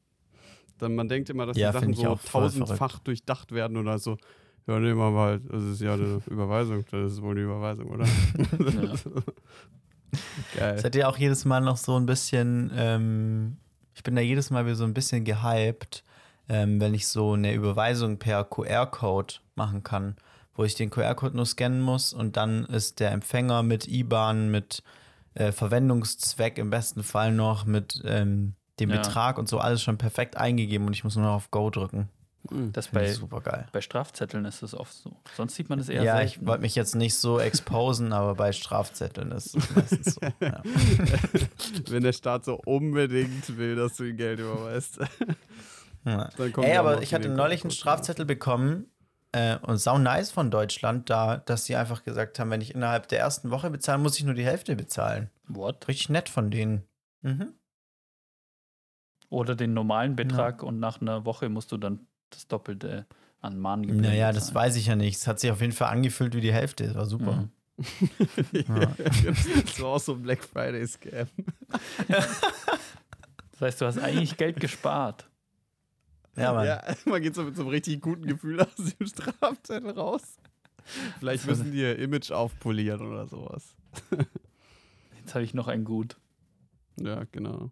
[0.77, 4.19] Dann, man denkt immer, dass Ja, die Sachen so tausendfach durchdacht werden oder so.
[4.66, 8.05] Ja, nehmen wir mal, das ist ja eine Überweisung, das ist wohl eine Überweisung, oder?
[8.07, 8.94] Ja.
[10.57, 10.79] Geil.
[10.79, 13.57] Seid ihr auch jedes Mal noch so ein bisschen, ähm,
[13.94, 16.05] ich bin da jedes Mal wieder so ein bisschen gehypt,
[16.49, 20.16] ähm, wenn ich so eine Überweisung per QR-Code machen kann,
[20.55, 24.83] wo ich den QR-Code nur scannen muss und dann ist der Empfänger mit IBAN, mit
[25.35, 28.96] äh, Verwendungszweck im besten Fall noch, mit ähm, dem Ja.
[28.96, 32.09] Betrag und so alles schon perfekt eingegeben und ich muss nur noch auf Go drücken.
[32.48, 32.72] Mhm.
[32.72, 33.66] Das bei, ich super geil.
[33.72, 35.14] bei Strafzetteln ist es oft so.
[35.37, 36.46] Sonst sieht man es eher Ja, ich selten.
[36.46, 40.20] wollte mich jetzt nicht so exposen, aber bei Strafzetteln ist es meistens so.
[40.40, 40.62] Ja.
[41.88, 44.98] Wenn der Staat so unbedingt will, dass du ihm Geld überweist.
[46.07, 46.31] Ja.
[46.37, 47.70] Dann kommt Ey, aber ich hatte neulich einen.
[47.72, 48.87] Strafzettel bekommen
[49.33, 53.07] äh, und sau nice von Deutschland, da, dass sie einfach gesagt haben, wenn ich innerhalb
[53.09, 55.31] der ersten Woche bezahle, muss ich nur die Hälfte bezahlen.
[55.46, 55.87] What?
[55.88, 56.85] Richtig nett von denen.
[57.20, 57.53] Mhm.
[59.29, 63.07] Oder den normalen Betrag und nach einer Woche musst du dann das Doppelte
[63.40, 64.66] an Mahngebühren Naja, das bezahlen.
[64.66, 65.16] weiß ich ja nicht.
[65.16, 66.87] Es hat sich auf jeden Fall angefühlt wie die Hälfte.
[66.87, 67.33] Das war super.
[67.37, 67.51] Mhm.
[68.53, 68.93] Ja.
[69.64, 71.27] das war auch so ein Black Friday Scam.
[73.53, 75.29] Das heißt, du hast eigentlich Geld gespart.
[76.37, 76.66] Ja, Mann.
[76.66, 80.23] Ja, man geht so mit so einem richtig guten Gefühl aus dem Strafzettel raus.
[81.19, 83.75] Vielleicht müssen die ihr Image aufpolieren oder sowas.
[85.19, 86.16] Jetzt habe ich noch ein Gut.
[86.99, 87.71] Ja, genau.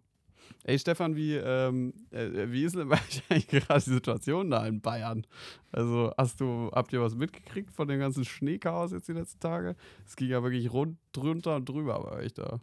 [0.69, 2.91] Ey, Stefan, wie, ähm, äh, wie ist denn
[3.29, 5.25] eigentlich gerade die Situation da in Bayern?
[5.71, 9.75] Also, hast du, habt ihr was mitgekriegt von dem ganzen Schneechaos jetzt die letzten Tage?
[10.05, 12.59] Es ging ja wirklich rund, drunter und drüber bei euch da.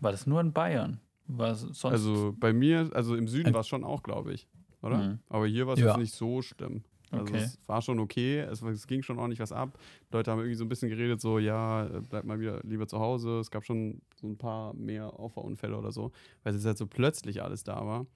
[0.00, 1.00] War das nur in Bayern?
[1.26, 1.58] War?
[1.82, 4.46] Also bei mir, also im Süden war es schon auch, glaube ich.
[4.80, 4.98] Oder?
[4.98, 5.18] Mhm.
[5.28, 5.88] Aber hier war es Ja.
[5.88, 6.84] jetzt nicht so schlimm.
[7.10, 7.36] Also Okay.
[7.36, 9.78] es war schon okay, es, es ging schon ordentlich was ab.
[10.12, 12.98] Leute haben irgendwie so ein bisschen geredet, so, ja, äh, bleibt mal wieder lieber zu
[12.98, 13.38] Hause.
[13.40, 17.42] Es gab schon so ein paar mehr Auffahrunfälle oder so, weil es halt so plötzlich
[17.42, 18.06] alles da war.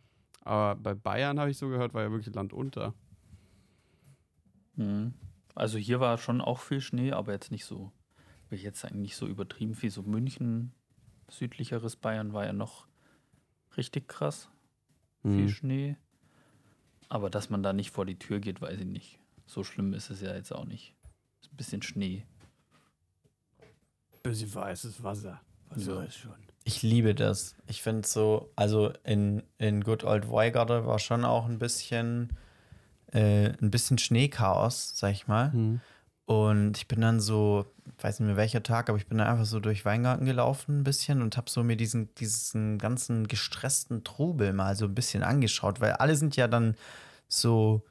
[0.42, 2.94] Aber bei Bayern habe ich so gehört, war ja wirklich Land unter.
[4.76, 5.14] Mhm.
[5.54, 7.92] Also hier war schon auch viel Schnee, aber jetzt nicht so,
[8.48, 9.90] will ich jetzt sagen, nicht so übertrieben viel.
[9.90, 10.72] So München,
[11.28, 12.86] südlicheres Bayern war ja noch
[13.76, 14.50] richtig krass.
[15.22, 15.48] Viel Mhm.
[15.48, 15.96] Schnee.
[17.12, 19.18] Aber dass man da nicht vor die Tür geht, weiß ich nicht.
[19.44, 20.94] So schlimm ist es ja jetzt auch nicht.
[21.42, 22.24] Ist ein bisschen Schnee.
[24.22, 25.38] Bisschen weißes Wasser.
[25.68, 25.94] Was Ja.
[25.96, 26.32] soll's schon.
[26.64, 27.54] Ich liebe das.
[27.66, 32.34] Ich finde so, also in, in Good Old Weigarde war schon auch ein bisschen,
[33.12, 35.50] äh, ein bisschen Schneechaos, sag ich mal.
[35.52, 35.80] Mhm.
[36.24, 37.66] Und ich bin dann so,
[38.00, 40.84] weiß nicht mehr welcher Tag, aber ich bin dann einfach so durch Weingarten gelaufen ein
[40.84, 45.80] bisschen und habe so mir diesen, diesen ganzen gestressten Trubel mal so ein bisschen angeschaut,
[45.80, 46.76] weil alle sind ja dann
[47.28, 47.82] so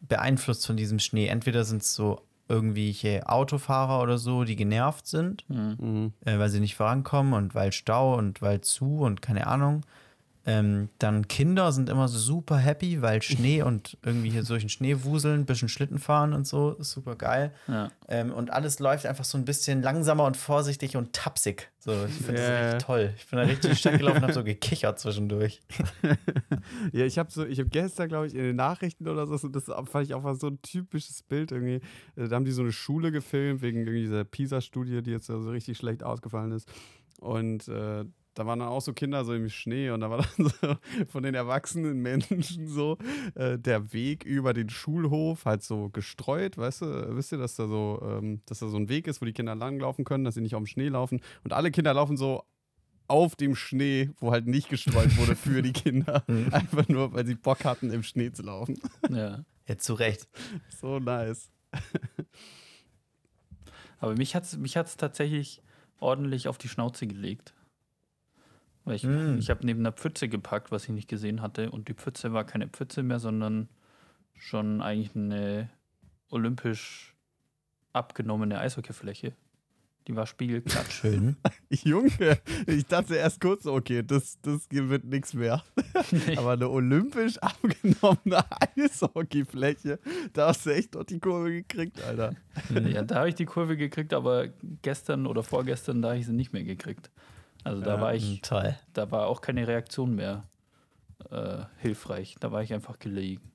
[0.00, 1.26] beeinflusst von diesem Schnee.
[1.26, 5.76] Entweder sind es so irgendwelche Autofahrer oder so, die genervt sind, Mhm.
[5.78, 6.12] Mhm.
[6.24, 9.82] äh, weil sie nicht vorankommen und weil Stau und weil zu und keine Ahnung.
[10.48, 14.68] Ähm, dann Kinder sind immer so super happy, weil Schnee und irgendwie hier durch den
[14.68, 17.52] Schnee wuseln, bisschen Schlitten fahren und so, ist super geil.
[17.66, 17.90] Ja.
[18.08, 21.70] Ähm, und alles läuft einfach so ein bisschen langsamer und vorsichtig und tapsig.
[21.80, 22.48] So, ich finde Ja.
[22.48, 23.14] das richtig toll.
[23.16, 25.60] Ich bin da richtig Stadt gelaufen und habe so gekichert zwischendurch.
[26.92, 29.64] Ja, ich habe so, ich habe gestern, glaube ich, in den Nachrichten oder so, das
[29.64, 31.80] fand ich auch mal so ein typisches Bild irgendwie.
[32.16, 35.38] Äh, Da haben die so eine Schule gefilmt, wegen irgendwie dieser PISA-Studie, die jetzt so
[35.50, 36.68] richtig schlecht ausgefallen ist.
[37.20, 38.04] Und äh,
[38.36, 40.76] da waren dann auch so Kinder so im Schnee und da war dann so
[41.08, 42.98] von den erwachsenen Menschen so
[43.34, 47.66] äh, der Weg über den Schulhof halt so gestreut, weißt du, wisst ihr, dass da
[47.66, 50.42] so, ähm, dass da so ein Weg ist, wo die Kinder langlaufen können, dass sie
[50.42, 52.44] nicht auf dem Schnee laufen und alle Kinder laufen so
[53.08, 56.24] auf dem Schnee, wo halt nicht gestreut wurde für die Kinder.
[56.50, 58.78] Einfach nur, weil sie Bock hatten, im Schnee zu laufen.
[59.10, 59.44] ja.
[59.66, 60.28] Jetzt zu Recht.
[60.80, 61.50] So nice.
[63.98, 65.60] Aber mich hat es mich hat's tatsächlich
[65.98, 67.55] ordentlich auf die Schnauze gelegt.
[68.86, 69.36] Weil ich, Mm.
[69.38, 71.70] ich habe neben einer Pfütze gepackt, was ich nicht gesehen hatte.
[71.70, 73.68] Und die Pfütze war keine Pfütze mehr, sondern
[74.34, 75.68] schon eigentlich eine
[76.30, 77.14] olympisch
[77.92, 79.32] abgenommene Eishockeyfläche.
[80.06, 80.86] Die war spiegelglatt.
[80.92, 81.36] Schön.
[81.70, 85.64] Junge, ich dachte erst kurz, okay, das, das wird nichts mehr.
[86.36, 88.44] Aber eine olympisch abgenommene
[88.76, 89.98] Eishockeyfläche,
[90.32, 92.36] da hast du echt dort die Kurve gekriegt, Alter.
[92.72, 94.46] ja, da habe ich die Kurve gekriegt, aber
[94.82, 97.10] gestern oder vorgestern, da habe ich sie nicht mehr gekriegt.
[97.66, 98.76] Also da Ja, war Mm, ich, Toll.
[98.92, 100.44] da war auch keine Reaktion mehr
[101.30, 102.36] äh, hilfreich.
[102.40, 103.52] Da war ich einfach gelegen.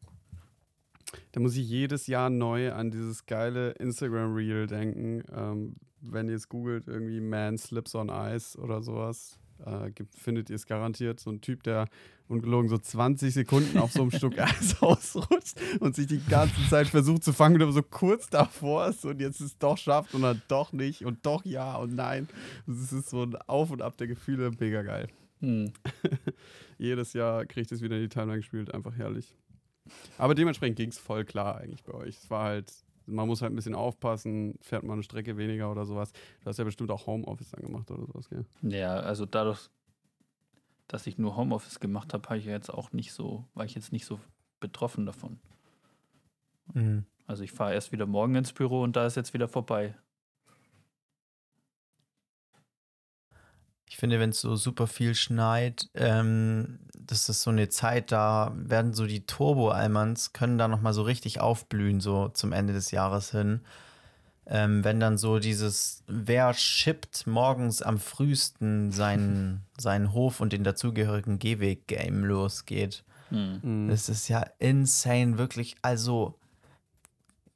[1.34, 5.24] Da muss ich jedes Jahr neu an dieses geile Instagram-Reel denken.
[5.36, 10.50] Ähm, wenn ihr es googelt, irgendwie Man Slips on Ice oder sowas, äh, gibt, findet
[10.50, 11.19] ihr es garantiert.
[11.19, 11.88] So ein Typ, der
[12.32, 16.88] ungelogen so 20 Sekunden auf so einem Stück Eis ausrutscht und sich die ganze Zeit
[16.88, 20.41] versucht zu fangen aber so kurz davor ist und jetzt es doch schafft und dann
[20.48, 22.28] doch nicht und doch ja und nein.
[22.65, 25.08] Das ist so ein Auf und Ab der Gefühle, mega geil.
[25.41, 25.74] Hm.
[26.78, 29.36] Jedes Jahr kriegt es wieder in die Timeline gespielt, einfach herrlich.
[30.17, 32.17] Aber dementsprechend ging es voll klar eigentlich bei euch.
[32.17, 32.72] Es war halt,
[33.06, 36.12] man muss halt ein bisschen aufpassen, fährt man eine Strecke weniger oder sowas.
[36.41, 38.46] Du hast ja bestimmt auch Homeoffice dann gemacht oder sowas, gell?
[38.62, 39.70] Ja, also dadurch,
[40.93, 43.75] dass ich nur Homeoffice gemacht habe, habe ich ja jetzt auch nicht so, war ich
[43.75, 44.19] jetzt nicht so
[44.60, 45.39] betroffen davon.
[46.73, 47.06] Mhm.
[47.27, 49.95] Also ich fahre erst wieder morgen ins Büro und da ist jetzt wieder vorbei.
[53.86, 58.54] Ich finde, wenn es so super viel schneit, ähm, das ist so eine Zeit, da
[58.56, 63.32] werden so die Turbo-Almans, können da nochmal so richtig aufblühen, so zum Ende des Jahres
[63.32, 63.62] hin.
[64.54, 70.66] Ähm, wenn dann so dieses, wer schippt morgens am frühesten seinen, seinen Hof und den
[70.66, 73.06] dazugehörigen Gehweg-Game losgeht.
[73.30, 73.88] Hm.
[73.90, 75.78] Das ist ja insane, wirklich.
[75.82, 76.38] Also,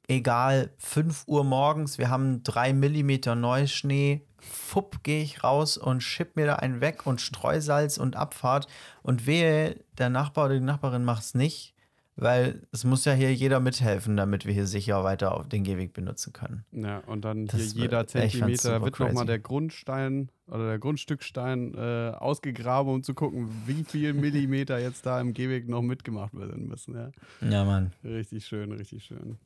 [0.08, 6.34] egal, 5 Uhr morgens, wir haben 3 Millimeter Neuschnee, fupp, gehe ich raus und schipp
[6.36, 8.68] mir da einen weg und Streusalz und Abfahrt.
[9.02, 11.74] Und wehe, der Nachbar oder die Nachbarin macht es nicht,
[12.16, 15.92] weil es muss ja hier jeder mithelfen, damit wir hier sicher weiter auf den Gehweg
[15.92, 16.64] benutzen können.
[16.72, 22.12] Ja, und dann Das hier jeder Zentimeter wird nochmal der Grundstein oder der Grundstückstein äh,
[22.16, 26.94] ausgegraben, um zu gucken, wie viel Millimeter jetzt da im Gehweg noch mitgemacht werden müssen.
[26.94, 27.10] Ja.
[27.48, 27.92] Ja, Mann.
[28.02, 29.36] Richtig schön, richtig schön.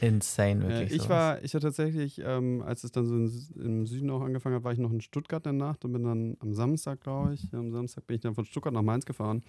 [0.00, 0.90] Insane, Äh, wirklich.
[0.92, 1.08] ich, sowas.
[1.10, 4.64] war, ich war tatsächlich, ähm, als es dann so in, im Süden auch angefangen hat,
[4.64, 7.52] war ich noch in Stuttgart in der Nacht und bin dann am Samstag, glaube ich,
[7.52, 9.42] am Samstag bin ich dann von Stuttgart nach Mainz gefahren.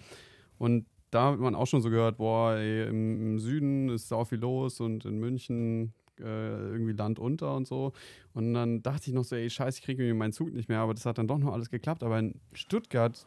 [0.58, 4.24] Und da hat man auch schon so gehört, boah, ey, im, im Süden ist sau
[4.24, 7.92] viel los und in München äh, irgendwie Land unter und so.
[8.34, 10.80] Und dann dachte ich noch so, ey, scheiße, ich kriege irgendwie meinen Zug nicht mehr,
[10.80, 12.02] aber das hat dann doch noch alles geklappt.
[12.02, 13.26] Aber in Stuttgart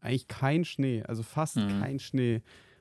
[0.00, 1.80] eigentlich kein Schnee, also fast Mhm.
[1.80, 2.40] kein Schnee.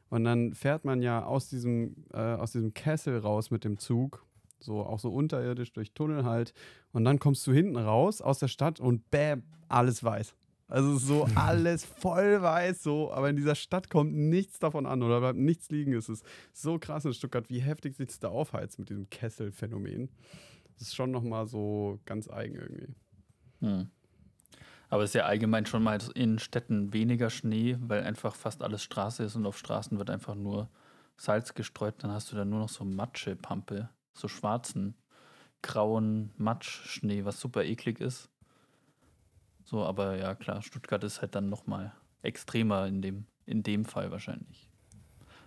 [0.09, 4.23] Und dann fährt man ja aus diesem, äh, aus diesem Kessel raus mit dem Zug,
[4.59, 6.53] so auch so unterirdisch durch Tunnel halt.
[6.93, 10.35] Und dann kommst du hinten raus aus der Stadt und bäm, alles weiß.
[10.69, 15.21] Also so alles voll weiß, so, aber in dieser Stadt kommt nichts davon an oder
[15.21, 15.93] bleibt nichts liegen.
[15.93, 20.09] Es ist so krass in Stuttgart, wie heftig sich das da aufheizt mit diesem Kesselphänomen.
[20.73, 22.95] Das ist schon nochmal so ganz eigen irgendwie.
[23.61, 23.89] Hm.
[24.89, 28.83] Aber es ist ja allgemein schon mal in Städten weniger Schnee, weil einfach fast alles
[28.83, 30.69] Straße ist und auf Straßen wird einfach nur
[31.15, 31.95] Salz gestreut.
[31.99, 34.95] Dann hast du da nur noch so Matschepampe, so schwarzen,
[35.61, 38.29] grauen Matschschnee, was super eklig ist.
[39.67, 44.11] So, aber ja, klar, Stuttgart ist halt dann nochmal extremer in dem, in dem Fall
[44.11, 44.71] wahrscheinlich.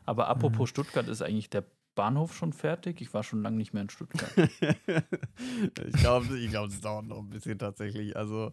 [0.05, 3.01] Aber apropos Stuttgart, ist eigentlich der Bahnhof schon fertig?
[3.01, 4.31] Ich war schon lange nicht mehr in Stuttgart.
[4.37, 8.15] ich glaube, ich glaub, das dauert noch ein bisschen tatsächlich.
[8.15, 8.53] Also,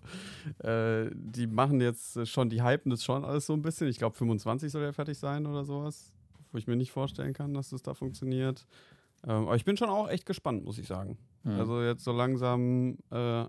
[0.60, 3.90] äh, die machen jetzt schon, die hypen das schon alles so ein bisschen.
[3.90, 6.14] Ich glaube, 25 soll ja fertig sein oder sowas.
[6.54, 8.66] Wo ich mir nicht vorstellen kann, dass das da funktioniert.
[9.26, 11.18] Ähm, aber ich bin schon auch echt gespannt, muss ich sagen.
[11.44, 11.60] Hm.
[11.60, 13.44] Also, jetzt so langsam, äh,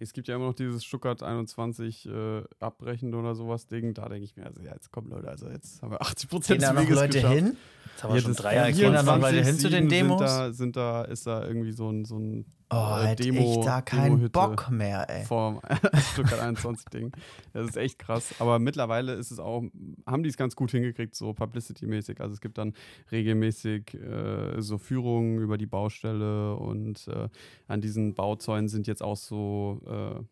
[0.00, 3.94] es gibt ja immer noch dieses Stuttgart 21 äh, abbrechen oder sowas Ding.
[3.94, 6.30] Da denke ich mir, also, ja, jetzt kommen Leute, also jetzt haben wir 80 Gehen
[6.30, 7.34] Prozent da des noch Weges Leute geschafft.
[7.34, 7.56] hin?
[7.86, 9.88] Jetzt haben wir schon Ja, Jahre gehen da noch 24, Leute hin zu den 7
[9.88, 10.18] Demos?
[10.18, 13.58] Sind da, sind da, ist da irgendwie so ein, so ein Oh, äh, hätte Demo-
[13.60, 14.30] ich da keinen.
[14.30, 15.24] Bock mehr, ey.
[15.24, 15.62] vor
[16.12, 17.12] Stuttgart 21 Ding.
[17.54, 18.34] Das ist echt krass.
[18.40, 19.62] Aber mittlerweile ist es auch,
[20.06, 22.20] haben die es ganz gut hingekriegt, so Publicity-mäßig.
[22.20, 22.74] Also es gibt dann
[23.10, 27.28] regelmäßig äh, so Führungen über die Baustelle und äh,
[27.68, 30.22] an diesen Bauzäunen sind jetzt auch so, äh,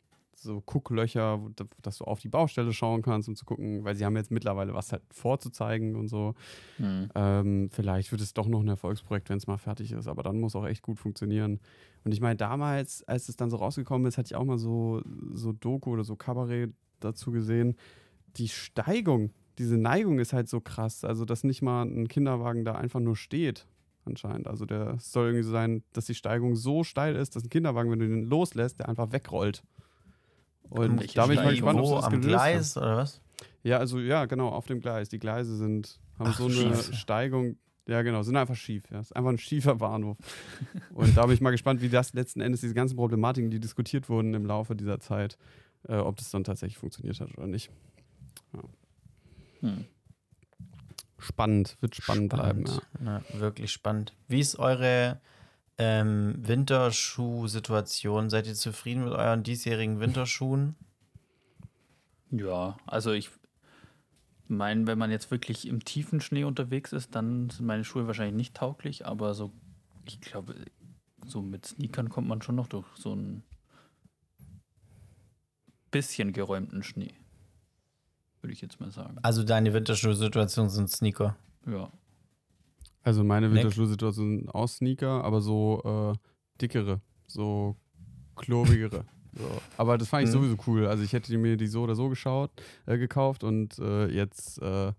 [0.46, 1.40] so Gucklöcher,
[1.82, 4.72] dass du auf die Baustelle schauen kannst, um zu gucken, weil sie haben jetzt mittlerweile
[4.72, 6.34] was halt vorzuzeigen und so.
[6.78, 7.10] Hm.
[7.14, 10.40] Ähm, vielleicht wird es doch noch ein Erfolgsprojekt, wenn es mal fertig ist, aber dann
[10.40, 11.60] muss auch echt gut funktionieren.
[12.04, 15.02] Und ich meine, damals, als es dann so rausgekommen ist, hatte ich auch mal so,
[15.34, 17.76] so Doku oder so Kabarett dazu gesehen.
[18.36, 21.04] Die Steigung, diese Neigung ist halt so krass.
[21.04, 23.66] Also, dass nicht mal ein Kinderwagen da einfach nur steht,
[24.04, 24.46] anscheinend.
[24.46, 27.90] Also, der soll irgendwie so sein, dass die Steigung so steil ist, dass ein Kinderwagen,
[27.90, 29.62] wenn du den loslässt, der einfach wegrollt.
[30.70, 32.20] Und Welche da bin ich mal gespannt, ob am.
[32.20, 33.20] Gleis oder was?
[33.62, 35.08] Ja, also ja, genau, auf dem Gleis.
[35.08, 36.94] Die Gleise sind, haben Ach, so eine schief.
[36.94, 37.56] Steigung.
[37.88, 38.84] Ja, genau, sind einfach schief.
[38.90, 39.00] Ja.
[39.00, 40.16] Ist einfach ein schiefer Bahnhof.
[40.92, 44.08] Und da bin ich mal gespannt, wie das letzten Endes, diese ganzen Problematiken, die diskutiert
[44.08, 45.38] wurden im Laufe dieser Zeit,
[45.88, 47.70] äh, ob das dann tatsächlich funktioniert hat oder nicht.
[49.60, 49.84] Hm.
[51.18, 52.64] Spannend, wird spannend, bleiben.
[53.04, 53.22] Ja.
[53.34, 54.14] Ja, wirklich spannend.
[54.28, 55.20] Wie ist eure
[55.78, 58.30] ähm, Winterschuh-Situation?
[58.30, 60.76] Seid ihr zufrieden mit euren diesjährigen Winterschuhen?
[62.30, 63.30] Ja, also ich
[64.48, 68.36] meine, wenn man jetzt wirklich im tiefen Schnee unterwegs ist, dann sind meine Schuhe wahrscheinlich
[68.36, 69.52] nicht tauglich, aber so,
[70.06, 70.54] ich glaube,
[71.24, 73.42] so mit Sneakern kommt man schon noch durch so einen
[75.90, 77.14] bisschen geräumten Schnee.
[78.40, 79.18] Würde ich jetzt mal sagen.
[79.22, 81.36] Also deine Winterschuh-Situation sind Sneaker.
[81.66, 81.90] Ja.
[83.06, 83.62] Also meine Nick?
[83.62, 86.18] Winterschuhsituation sind auch Sneaker, aber so äh,
[86.60, 87.76] dickere, so
[88.34, 89.04] klobigere.
[89.32, 89.62] so.
[89.76, 90.32] Aber das fand ich Mhm.
[90.32, 90.86] sowieso cool.
[90.88, 92.50] Also ich hätte mir die so oder so geschaut,
[92.84, 94.92] äh, gekauft und äh, jetzt, äh,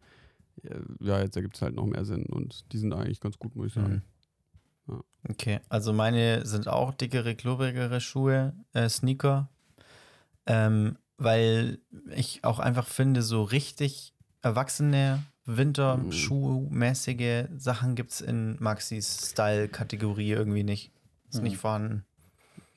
[1.02, 3.68] ja, jetzt ergibt es halt noch mehr Sinn und die sind eigentlich ganz gut, muss
[3.68, 4.02] ich sagen.
[5.30, 9.50] Okay, also meine sind auch dickere, klobigere Schuhe, äh, Sneaker.
[10.46, 11.80] Ähm, weil
[12.16, 20.64] ich auch einfach finde, so richtig erwachsene Winterschuhmäßige Sachen gibt es in Maxis Style-Kategorie irgendwie
[20.64, 20.92] nicht.
[21.30, 21.44] Ist Mhm.
[21.44, 22.06] nicht vorhanden.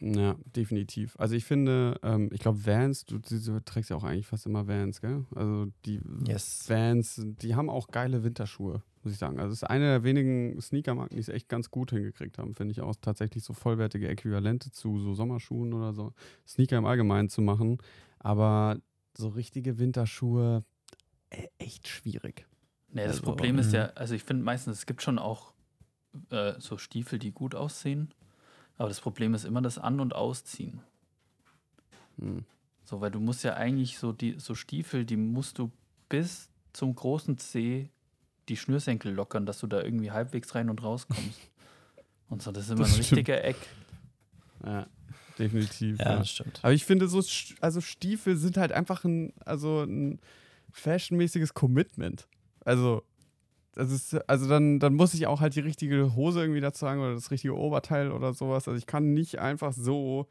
[0.01, 1.15] Ja, definitiv.
[1.19, 4.67] Also ich finde, ähm, ich glaube Vans, du, du, trägst ja auch eigentlich fast immer
[4.67, 5.27] Vans, gell?
[5.35, 6.65] Also die Yes.
[6.69, 9.39] Vans, die haben auch geile Winterschuhe, muss ich sagen.
[9.39, 12.73] Also es ist eine der wenigen Sneakermarken, die es echt ganz gut hingekriegt haben, finde
[12.73, 16.15] ich auch tatsächlich so vollwertige Äquivalente zu so Sommerschuhen oder so.
[16.49, 17.77] Sneaker im Allgemeinen zu machen.
[18.19, 18.79] Aber
[19.15, 20.65] so richtige Winterschuhe,
[21.29, 22.47] äh, echt schwierig.
[22.92, 23.74] Nee, das Also, Problem ist mhm.
[23.74, 25.53] ja, also ich finde meistens, es gibt schon auch
[26.31, 28.12] äh, so Stiefel, die gut aussehen.
[28.76, 30.81] Aber das Problem ist immer das An- und Ausziehen.
[32.18, 32.44] Hm.
[32.85, 35.70] So, weil du musst ja eigentlich so die so Stiefel, die musst du
[36.09, 37.90] bis zum großen Zeh
[38.48, 41.38] die Schnürsenkel lockern, dass du da irgendwie halbwegs rein und rauskommst.
[42.29, 43.18] und so, das ist immer Das ein stimmt.
[43.18, 43.57] richtiger Eck.
[44.64, 44.87] Ja,
[45.38, 45.98] definitiv.
[45.98, 46.18] Ja, ja.
[46.18, 46.59] das stimmt.
[46.62, 47.22] Aber ich finde, so
[47.61, 50.18] also Stiefel sind halt einfach ein, also ein
[50.72, 52.26] fashionmäßiges Commitment.
[52.71, 53.03] Also,
[53.75, 57.01] das ist, also dann, dann muss ich auch halt die richtige Hose irgendwie dazu haben
[57.01, 58.69] oder das richtige Oberteil oder sowas.
[58.69, 60.29] Also ich kann nicht einfach so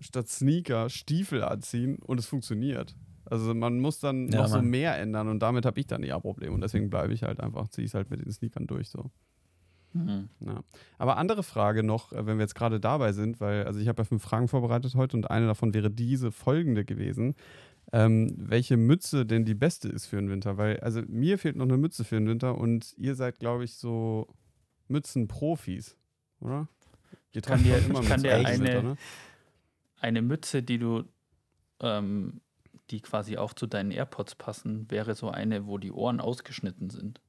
[0.00, 2.96] statt Sneaker Stiefel anziehen und es funktioniert.
[3.24, 4.66] Also man muss dann Ja, noch so Mann.
[4.66, 7.68] mehr ändern und damit habe ich dann eher Probleme und deswegen bleibe ich halt einfach,
[7.68, 9.10] ziehe ich es halt mit den Sneakern durch so.
[9.92, 10.28] Mhm.
[10.40, 10.60] Ja.
[10.98, 14.00] Aber andere Frage noch, äh, wenn wir jetzt gerade dabei sind, weil, also ich habe
[14.02, 17.34] ja fünf Fragen vorbereitet heute und eine davon wäre diese folgende gewesen.
[17.92, 20.56] Ähm, welche Mütze denn die beste ist für den Winter?
[20.56, 23.74] Weil, also mir fehlt noch eine Mütze für den Winter und ihr seid, glaube ich,
[23.76, 24.26] so
[24.88, 25.96] Mützenprofis,
[26.40, 26.68] oder?
[27.32, 28.96] Ihr kann dir- doch ich kann dir im Winter, eine- ne?
[30.00, 31.04] Eine Mütze, die du,
[31.80, 32.40] ähm,
[32.90, 37.20] die quasi auch zu deinen AirPods passen, wäre so eine, wo die Ohren ausgeschnitten sind.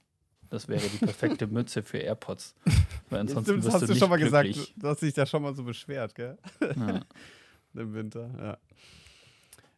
[0.49, 2.55] Das wäre die perfekte Mütze für AirPods.
[3.09, 4.55] Weil ansonsten Stimmt, das hast du schon mal glücklich.
[4.55, 4.73] gesagt.
[4.77, 6.37] Du hast dich da schon mal so beschwert, gell?
[6.61, 7.01] Ja.
[7.73, 8.57] Im Winter, ja.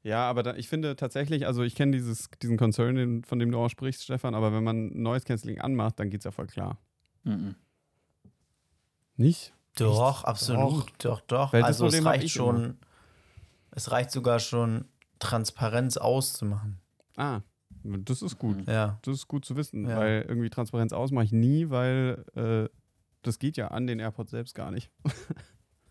[0.10, 1.96] Ja, aber da, ich finde tatsächlich, also ich kenne
[2.42, 6.00] diesen Concern, den, von dem du auch sprichst, Stefan, aber wenn man Noise Cancelling anmacht,
[6.00, 6.80] dann geht es ja voll klar.
[7.24, 7.54] Mhm.
[9.18, 9.54] Nicht?
[9.76, 10.86] Doch, absolut.
[11.04, 11.54] Doch, doch.
[11.54, 12.78] Weil das Also es reicht ich schon,
[13.72, 14.86] es reicht sogar schon,
[15.20, 16.80] Transparenz auszumachen.
[17.16, 17.42] Ah,
[17.84, 18.66] das ist gut.
[18.68, 18.98] Ja.
[19.04, 19.98] Das ist gut zu wissen, Ja.
[19.98, 22.68] weil irgendwie Transparenz aus mache ich nie, weil äh,
[23.22, 24.90] das geht ja an den AirPods selbst gar nicht.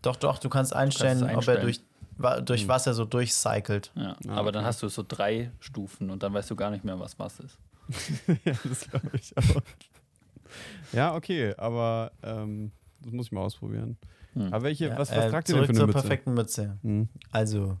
[0.01, 1.61] Doch, doch, du kannst einstellen, es ob er einstellen.
[1.63, 1.81] durch,
[2.45, 2.67] durch Hm.
[2.67, 3.91] was er so durchcycelt.
[3.95, 4.15] Ja.
[4.27, 4.67] Ah, Aber dann okay.
[4.69, 7.57] hast du so drei Stufen und dann weißt du gar nicht mehr, was was ist.
[8.45, 9.61] ja, das glaube ich auch.
[10.93, 13.97] Ja, okay, aber ähm, das muss ich mal ausprobieren.
[14.33, 14.53] Hm.
[14.53, 16.01] Aber welche, Ja, was, was äh, tragt ihr denn zurück für eine zur Mütze?
[16.01, 16.77] perfekten Mütze.
[16.81, 17.09] Hm.
[17.31, 17.77] Also,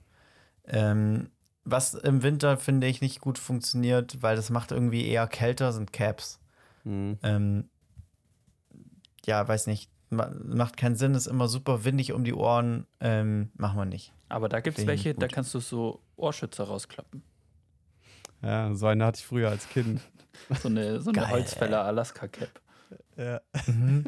[0.65, 1.29] ähm,
[1.65, 5.91] was im Winter finde ich nicht gut funktioniert, weil das macht irgendwie eher kälter, sind
[5.93, 6.39] Caps.
[6.83, 7.17] Hm.
[7.23, 7.69] Ähm,
[9.25, 9.89] ja, weiß nicht.
[10.11, 12.87] Ma macht keinen Sinn, ist immer super windig um die Ohren.
[12.99, 14.13] Ähm, machen wir nicht.
[14.29, 17.23] Aber da gibt es welche, da kannst du so Ohrschützer rausklappen.
[18.41, 20.01] Ja, so eine hatte ich früher als Kind.
[20.61, 21.31] So eine, so eine Geil.
[21.31, 22.61] Holzfäller Alaska Cap.
[23.17, 23.41] Ja.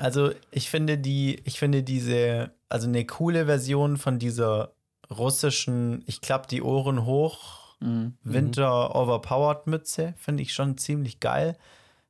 [0.00, 4.74] Also, ich finde die, ich finde diese, also eine coole Version von dieser
[5.10, 8.14] russischen, ich klappe die Ohren hoch, Mhm.
[8.22, 11.56] Winter Overpowered Mütze, finde ich schon ziemlich geil.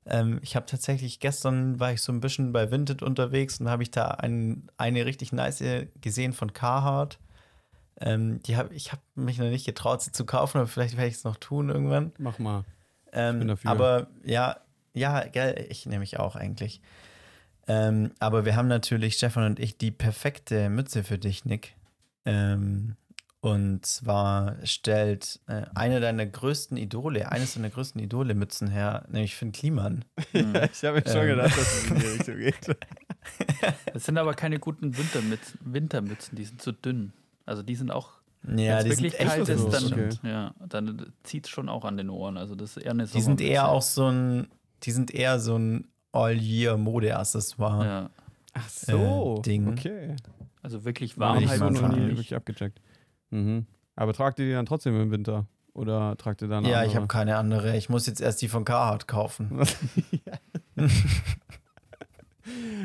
[0.07, 3.83] Ähm, ich habe tatsächlich gestern war ich so ein bisschen bei Vinted unterwegs und habe
[3.83, 5.63] ich da ein, eine richtig nice
[6.01, 7.19] gesehen von Carhartt.
[8.01, 11.09] Ähm, die hab, ich habe mich noch nicht getraut, sie zu kaufen, aber vielleicht werde
[11.09, 12.13] ich es noch tun irgendwann.
[12.19, 12.65] Mach mal.
[13.13, 13.71] Ähm, bin dafür.
[13.71, 14.57] Aber ja,
[14.95, 16.81] ja, gell, ich nehme mich auch eigentlich.
[17.67, 21.75] Ähm, aber wir haben natürlich, Stefan und ich, die perfekte Mütze für dich, Nick.
[22.25, 22.97] Ähm,
[23.41, 29.37] und zwar stellt äh, eine deiner größten Idole, eines deiner größten Idole Mützen her, nämlich
[29.37, 30.05] Finn Kliman.
[30.33, 30.55] Mhm.
[30.73, 31.29] ich habe mir schon Ähm.
[31.29, 32.77] gedacht, dass es in die Richtung geht.
[33.93, 37.13] Das sind aber keine guten Wintermützen, Wintermützen, die sind zu dünn.
[37.49, 38.11] Also die sind auch,
[38.47, 40.09] Ja, die sind wirklich echt kalt so, ist, dann, okay.
[40.23, 42.37] ja, dann zieht es schon auch an den Ohren.
[42.37, 44.49] Also das ist eher eine Die sind eher auch so ein,
[44.83, 47.85] die sind eher so ein All-Year-Mode-Accessoire.
[47.85, 48.11] Ja,
[48.53, 49.37] Ach so.
[49.39, 49.69] Äh, Ding.
[49.69, 50.17] Okay.
[50.63, 52.81] also wirklich warm ich ich halt so noch nie wirklich abgecheckt.
[53.31, 53.67] Mhm.
[53.97, 55.47] Aber tragt ihr die dann trotzdem im Winter?
[55.75, 56.97] Oder tragt ihr dann Ja, ich andere?
[56.97, 57.77] habe keine andere.
[57.77, 59.63] Ich muss jetzt erst die von Carhartt kaufen.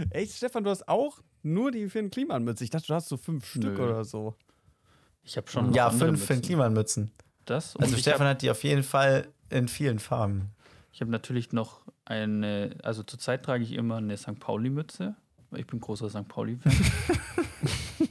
[0.09, 2.63] Echt, Stefan, du hast auch nur die Finn Kliman-Mütze.
[2.63, 3.83] Ich dachte, du hast so fünf Stück Nö.
[3.83, 4.35] oder so.
[5.23, 6.41] Ich habe schon ja, fünf Finn Mützen.
[6.41, 7.11] Kliman-Mützen.
[7.45, 10.51] Das Also Stefan habe hat die auf jeden Fall in vielen Farben.
[10.91, 14.39] ich hab natürlich noch eine, also zurzeit trage ich immer eine St.
[14.39, 15.15] Pauli-Mütze.
[15.55, 16.27] Ich bin großer St.
[16.27, 16.73] Pauli-Fan.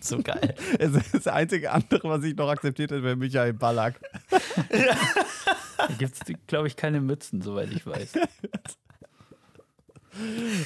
[0.01, 0.55] So geil.
[0.81, 4.01] Also das einzige andere, was ich noch akzeptiert hätte, wäre Michael Ballack.
[5.77, 8.15] Da gibt es, glaube ich, keine Mützen, soweit ich weiß.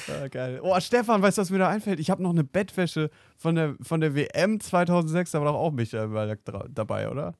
[0.07, 0.59] Ja, geil.
[0.61, 1.99] Oh, Stefan, weißt du, was mir da einfällt?
[1.99, 5.71] Ich habe noch eine Bettwäsche von der, von der WM 2006, da war doch auch
[5.71, 7.33] Michael Ballack dabei, oder?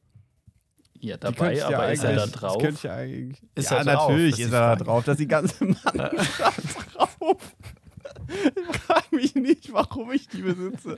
[1.00, 2.54] Ja, dabei, ich ja aber ist er da drauf?
[2.54, 3.42] Das könnte ich ja eigentlich.
[3.56, 4.10] Ist ja, er drauf?
[4.10, 5.04] natürlich ist er da drauf.
[5.04, 7.38] Da ist die ganze Mannschaft drauf.
[8.28, 10.98] Ich frage mich nicht, warum ich die besitze.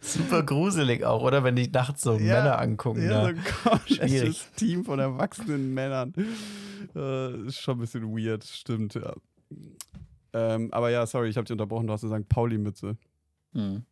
[0.00, 1.44] Super gruselig auch, oder?
[1.44, 3.02] Wenn die nachts so Ja, Männer angucken.
[3.02, 3.26] Ja, so da.
[3.26, 4.46] ein komplexes Schwierig.
[4.56, 6.14] Team von erwachsenen Männern.
[6.94, 9.14] Äh, ist schon ein bisschen weird, stimmt, ja.
[10.32, 11.86] Ähm, aber ja, sorry, ich habe dich unterbrochen.
[11.86, 12.28] Du hast eine St.
[12.28, 12.96] Pauli-Mütze.
[13.52, 13.84] Mhm.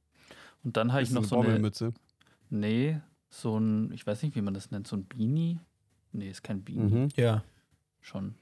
[0.63, 1.93] Und dann habe ich noch eine so eine, Bommelmütze.
[2.51, 5.59] nee, so ein, ich weiß nicht, wie man das nennt, so ein Beanie.
[6.13, 6.91] Nee, ist kein Beanie.
[7.05, 7.09] Mhm.
[7.17, 7.45] Ja.
[8.01, 8.35] Schon.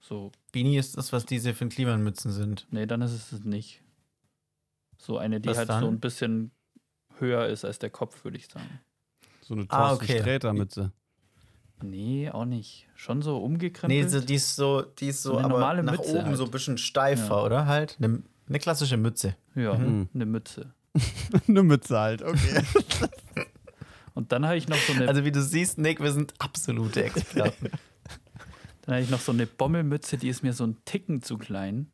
[0.00, 2.66] So, Beanie ist das, was diese Finn Kliman-Mützen sind.
[2.70, 3.82] nee, dann ist es es nicht.
[4.96, 5.82] So eine, die Was halt dann?
[5.84, 6.50] so ein bisschen
[7.18, 8.80] höher ist als der Kopf, würde ich sagen.
[9.42, 10.20] So eine Ah, Thorsten okay.
[10.20, 10.92] Sträter-Mütze.
[11.82, 12.86] Nee, auch nicht.
[12.94, 14.10] Schon so Nee, umgekrempelt.
[14.10, 16.36] so, die ist so, die ist so, Eine aber normale nach Mütze oben halt.
[16.36, 17.44] so ein bisschen steifer, Ja.
[17.44, 17.66] oder?
[17.66, 17.96] Halt.
[18.00, 19.36] Eine ne klassische Mütze.
[19.54, 20.08] ja, Mhm.
[20.14, 20.72] eine Mütze.
[21.48, 22.62] eine Mütze halt, okay.
[24.14, 27.04] Und dann habe ich noch so eine, Also wie du siehst, Nick, wir sind absolute
[27.04, 27.70] Experten.
[28.82, 31.90] dann habe ich noch so eine Bommelmütze, die ist mir so ein Ticken zu klein.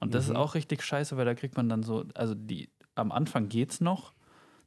[0.00, 0.32] Und das Mhm.
[0.32, 3.80] ist auch richtig scheiße, weil da kriegt man dann so, also die am Anfang geht's
[3.80, 4.12] noch,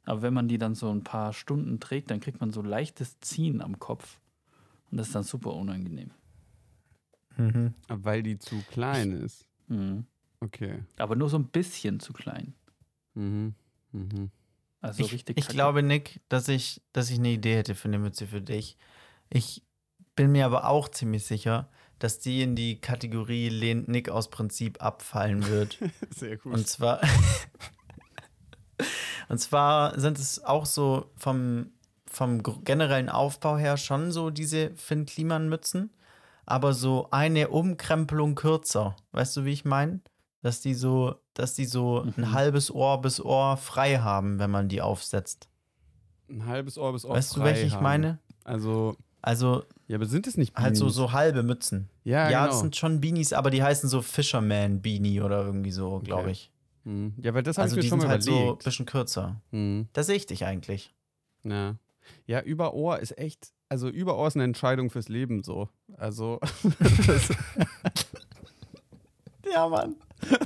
[0.08, 3.20] aber wenn man die dann so ein paar Stunden trägt, dann kriegt man so leichtes
[3.20, 4.20] Ziehen am Kopf.
[4.90, 6.10] Und das ist dann super unangenehm.
[7.36, 7.74] mhm.
[7.88, 9.46] Weil die zu klein ist.
[9.66, 10.06] Mhm.
[10.40, 10.82] Okay.
[10.96, 12.54] Aber nur so ein bisschen zu klein.
[13.14, 13.54] Mhm.
[13.92, 14.30] Mhm.
[14.80, 15.54] Also ich, richtig ich kacke.
[15.54, 18.78] glaube, Nick, dass ich, dass ich eine Idee hätte für eine Mütze für dich.
[19.28, 19.62] Ich
[20.14, 24.82] bin mir aber auch ziemlich sicher, dass die in die Kategorie lehnt Nick aus Prinzip
[24.82, 25.78] abfallen wird.
[26.16, 26.54] Sehr gut.
[26.54, 27.00] Und zwar,
[29.28, 31.70] und zwar sind es auch so vom,
[32.06, 35.90] vom generellen Aufbau her schon so diese Finn Kliman Mützen,
[36.46, 38.96] aber so eine Umkrempelung kürzer.
[39.12, 40.00] Weißt du, wie ich meine?
[40.40, 42.14] Dass die so, dass die so Mhm.
[42.16, 45.48] ein halbes Ohr bis Ohr frei haben, wenn man die aufsetzt.
[46.30, 47.82] ein halbes Ohr bis Ohr weißt du, frei welche ich haben.
[47.82, 48.18] meine?
[48.44, 50.96] Also, Also ja, aber sind es nicht halt so, Beanies?
[50.96, 51.88] so halbe Mützen.
[52.04, 52.46] Ja, Ja, genau.
[52.52, 56.32] das sind schon Beanies, aber die heißen so Fisherman Beanie oder irgendwie so, glaube Okay.
[56.32, 56.52] ich.
[56.88, 57.12] Mhm.
[57.20, 59.40] Ja, weil das habe Also ich mir schon mal halt so ein bisschen kürzer.
[59.50, 59.88] Mhm.
[59.92, 60.94] Da sehe ich dich eigentlich.
[61.44, 61.76] Ja.
[62.26, 65.68] ja, über Ohr ist echt, also über Ohr ist eine Entscheidung fürs Leben so.
[65.98, 66.40] Also,
[69.52, 69.96] Ja, Mann.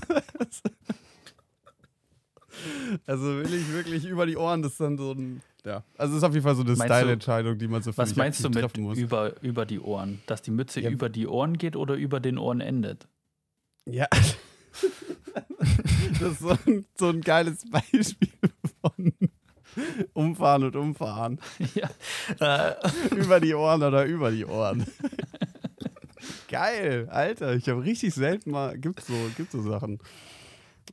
[3.06, 5.82] also will ich wirklich über die Ohren, das ist dann so ein, ja.
[5.96, 8.50] Also ist auf jeden Fall so eine Style-Entscheidung, die man so für Was meinst du
[8.50, 8.98] mit muss.
[8.98, 10.20] über, über die Ohren?
[10.26, 10.90] Dass die Mütze Ja.
[10.90, 13.06] über die Ohren geht oder über den Ohren endet?
[13.86, 14.08] Ja.
[16.20, 18.30] das ist so ein, so ein geiles Beispiel
[18.80, 19.12] von
[20.12, 21.40] Umfahren und Umfahren.
[21.74, 21.88] ja.
[22.40, 22.74] Äh,
[23.14, 24.86] über die Ohren oder über die Ohren.
[26.48, 27.54] Geil, Alter.
[27.54, 28.78] Ich habe richtig selten mal.
[28.78, 29.98] Gibt so, gibt so Sachen.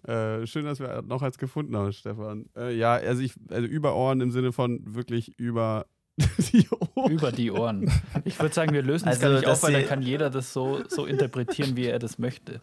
[0.04, 2.46] Äh, schön, dass wir noch eins gefunden haben, Stefan.
[2.56, 5.86] Äh, ja, also ich, also über Ohren im Sinne von wirklich über
[6.52, 7.12] die Ohren.
[7.12, 7.92] Über die Ohren.
[8.26, 10.52] Ich würde sagen, wir lösen es Also, gar nicht auf, weil dann kann jeder das
[10.54, 12.62] so, so interpretieren, wie er das möchte.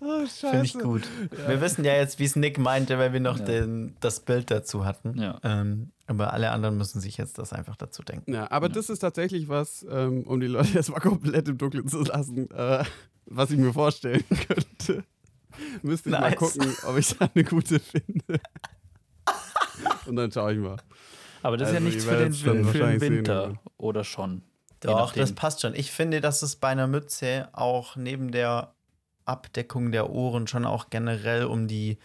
[0.00, 0.48] Oh, Scheiße.
[0.50, 1.02] Finde ich gut.
[1.46, 3.44] Wir wissen ja jetzt, wie es Nick meinte, weil wir noch Ja.
[3.44, 5.18] den, das Bild dazu hatten.
[5.20, 5.38] Ja.
[5.42, 8.32] Ähm, aber alle anderen müssen sich jetzt das einfach dazu denken.
[8.34, 11.88] Ja, aber das ist tatsächlich was, ähm, um die Leute jetzt mal komplett im Dunkeln
[11.88, 12.84] zu lassen, äh,
[13.26, 15.04] was ich mir vorstellen könnte.
[15.82, 16.36] Müsste ich mal Nice.
[16.38, 18.40] gucken, ob ich da eine gute finde.
[20.06, 20.76] Und dann schaue ich mal.
[21.44, 22.18] Aber das ist Also, ja nichts ihr für
[22.54, 23.44] den, für den sehen, Winter.
[23.44, 24.42] aber- Oder schon.
[24.80, 25.74] Doch, das passt schon.
[25.74, 28.74] Ich finde, dass es bei einer Mütze auch neben der
[29.24, 31.98] Abdeckung der Ohren schon auch generell um die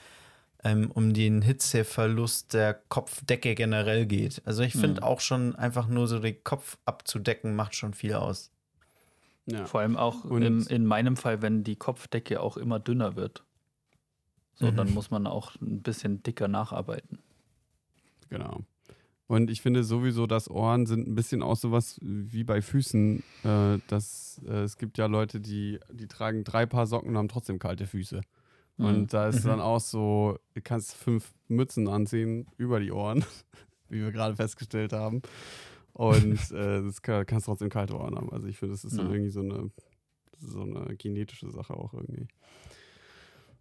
[0.64, 4.42] ähm, um den Hitzeverlust der Kopfdecke generell geht.
[4.44, 5.08] Also ich finde Mhm.
[5.08, 8.52] auch schon einfach nur so den Kopf abzudecken macht schon viel aus.
[9.46, 9.66] Ja.
[9.66, 13.44] Vor allem auch im, in meinem Fall, wenn die Kopfdecke auch immer dünner wird.
[14.56, 14.76] So, Mhm.
[14.76, 17.20] dann muss man auch ein bisschen dicker nacharbeiten.
[18.30, 18.60] Genau.
[19.30, 23.22] Und ich finde sowieso, dass Ohren sind ein bisschen auch sowas wie bei Füßen.
[23.44, 27.28] Äh, dass, äh, es gibt ja Leute, die, die tragen drei Paar Socken und haben
[27.30, 28.22] trotzdem kalte Füße.
[28.78, 28.86] Mhm.
[28.86, 29.50] Und da ist Mhm.
[29.50, 33.24] dann auch so, du kannst fünf Mützen anziehen über die Ohren,
[33.90, 35.22] wie wir gerade festgestellt haben.
[35.94, 38.32] Und äh, das kann, kannst trotzdem kalte Ohren haben.
[38.32, 39.14] Also ich finde, das ist dann Ja.
[39.14, 39.70] irgendwie so eine,
[40.40, 42.28] so eine genetische Sache auch irgendwie.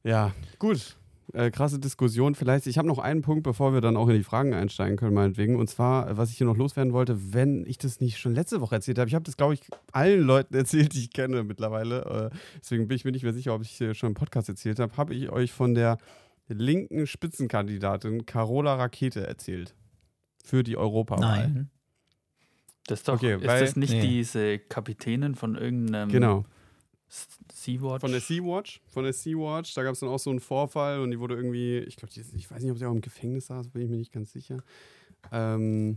[0.03, 0.97] Ja, gut.
[1.35, 2.35] Äh, krasse Diskussion.
[2.35, 5.13] Vielleicht, ich habe noch einen Punkt, bevor wir dann auch in die Fragen einsteigen können,
[5.15, 5.57] meinetwegen.
[5.57, 8.77] Und zwar, was ich hier noch loswerden wollte, wenn ich das nicht schon letzte Woche
[8.77, 9.09] erzählt habe.
[9.09, 9.61] Ich habe das, glaube ich,
[9.93, 12.31] allen Leuten erzählt, die ich kenne mittlerweile.
[12.33, 14.79] Äh, deswegen bin ich mir nicht mehr sicher, ob ich hier schon im Podcast erzählt
[14.79, 14.97] habe.
[14.97, 15.99] Habe ich euch von der
[16.49, 19.75] linken Spitzenkandidatin Carola Rakete erzählt.
[20.45, 21.67] Für die Europawahl.
[22.87, 24.01] Das ist doch, Okay, ist weil- das nicht Nee.
[24.01, 26.47] diese Kapitänin von irgendeinem Genau.
[27.53, 28.01] Sea-Watch?
[28.01, 28.81] Von der Sea-Watch.
[28.87, 29.75] Von der Sea-Watch.
[29.75, 32.51] Da gab es dann auch so einen Vorfall und die wurde irgendwie, ich glaube, ich
[32.51, 34.59] weiß nicht, ob sie auch im Gefängnis saß, bin ich mir nicht ganz sicher.
[35.33, 35.97] Ähm,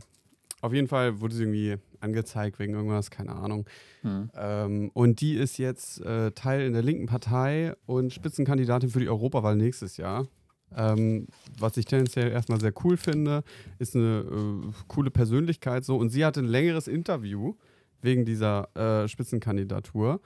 [0.61, 3.65] auf jeden Fall wurde sie irgendwie angezeigt wegen irgendwas, keine Ahnung.
[4.01, 4.29] Hm.
[4.35, 9.09] Ähm, und die ist jetzt äh, Teil in der linken Partei und Spitzenkandidatin für die
[9.09, 10.27] Europawahl nächstes Jahr.
[10.75, 11.27] Ähm,
[11.59, 13.43] was ich tendenziell erstmal sehr cool finde,
[13.79, 15.97] ist eine äh, coole Persönlichkeit so.
[15.97, 17.55] Und sie hatte ein längeres Interview
[18.01, 20.21] wegen dieser äh, Spitzenkandidatur.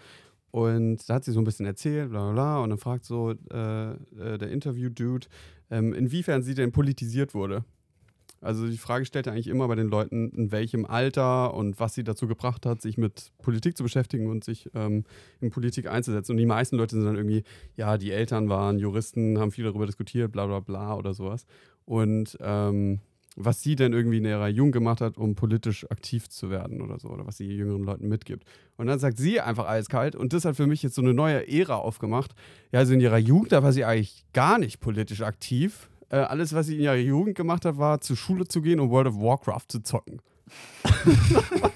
[0.55, 2.63] Und da hat sie so ein bisschen erzählt, bla bla bla.
[2.63, 5.27] Und dann fragt so äh, äh, der Interview-Dude,
[5.69, 7.65] ähm, inwiefern sie denn politisiert wurde.
[8.39, 11.93] Also die Frage stellt er eigentlich immer bei den Leuten, in welchem Alter und was
[11.93, 15.03] sie dazu gebracht hat, sich mit Politik zu beschäftigen und sich ähm,
[15.41, 16.31] in Politik einzusetzen.
[16.31, 17.43] Und die meisten Leute sind dann irgendwie,
[17.75, 21.45] ja, die Eltern waren Juristen, haben viel darüber diskutiert, bla bla bla oder sowas.
[21.83, 23.01] Und ähm,
[23.35, 26.99] was sie denn irgendwie in ihrer Jugend gemacht hat, um politisch aktiv zu werden oder
[26.99, 28.45] so, oder was sie jüngeren Leuten mitgibt.
[28.77, 31.47] Und dann sagt sie einfach eiskalt, und das hat für mich jetzt so eine neue
[31.47, 32.33] Ära aufgemacht.
[32.71, 35.89] Ja, also in ihrer Jugend, da war sie eigentlich gar nicht politisch aktiv.
[36.09, 38.89] Äh, alles, was sie in ihrer Jugend gemacht hat, war zur Schule zu gehen und
[38.89, 40.21] World of Warcraft zu zocken.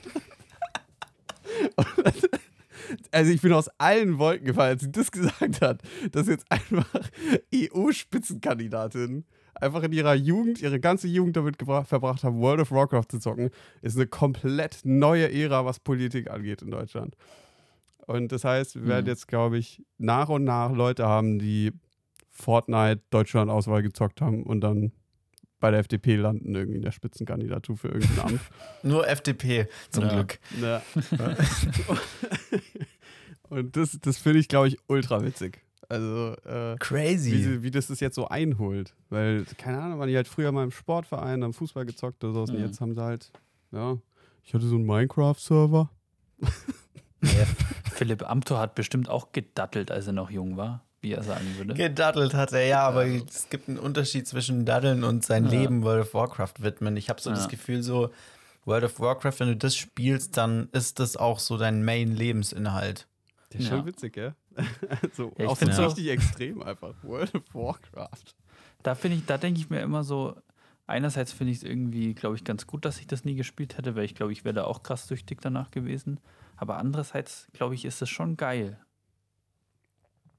[3.11, 5.81] also ich bin aus allen Wolken gefallen, als sie das gesagt hat,
[6.11, 6.87] dass jetzt einfach
[7.53, 9.25] EU-Spitzenkandidatin
[9.61, 13.49] einfach in ihrer Jugend, ihre ganze Jugend damit verbracht haben, World of Warcraft zu zocken,
[13.81, 17.15] ist eine komplett neue Ära, was Politik angeht in Deutschland.
[18.07, 19.09] Und das heißt, wir werden Mhm.
[19.09, 21.71] jetzt, glaube ich, nach und nach Leute haben, die
[22.31, 24.91] Fortnite Deutschland-Auswahl gezockt haben und dann
[25.59, 28.41] bei der FDP landen, irgendwie in der Spitzenkandidatur für irgendein Amt.
[28.83, 30.13] Nur FDP, zum Ja.
[30.13, 30.39] Glück.
[30.61, 30.81] Ja.
[33.49, 35.61] und das, das finde ich, glaube ich, ultra witzig.
[35.89, 37.41] Also, äh, wie, Crazy.
[37.41, 38.93] sie, wie das das jetzt so einholt.
[39.09, 42.49] Weil, keine Ahnung, waren die halt früher mal im Sportverein, am Fußball gezockt oder sowas.
[42.51, 42.65] Und Mhm.
[42.65, 43.31] jetzt haben sie halt,
[43.71, 43.97] ja,
[44.43, 45.89] ich hatte so einen Minecraft-Server.
[46.39, 46.49] Ja,
[47.93, 51.73] Philipp Amthor hat bestimmt auch gedattelt, als er noch jung war, wie er sagen würde.
[51.73, 55.51] Gedaddelt hat er, ja, aber es gibt einen Unterschied zwischen Daddeln und sein Ja.
[55.51, 56.95] Leben World of Warcraft widmen.
[56.97, 57.35] Ich habe so Ja.
[57.35, 58.11] das Gefühl, so
[58.65, 63.07] World of Warcraft, wenn du das spielst, dann ist das auch so dein Main-Lebensinhalt.
[63.51, 63.77] Der ist Ja.
[63.77, 64.35] schon witzig, gell?
[65.13, 66.93] so, Ja, auch so auch- richtig extrem einfach.
[67.03, 68.35] World of Warcraft.
[68.83, 70.35] Da finde ich, da denke ich mir immer so,
[70.87, 73.95] einerseits finde ich es irgendwie, glaube ich, ganz gut, dass ich das nie gespielt hätte,
[73.95, 76.19] weil ich glaube, ich wäre da auch krass süchtig danach gewesen.
[76.55, 78.79] Aber andererseits, glaube ich, ist es schon geil.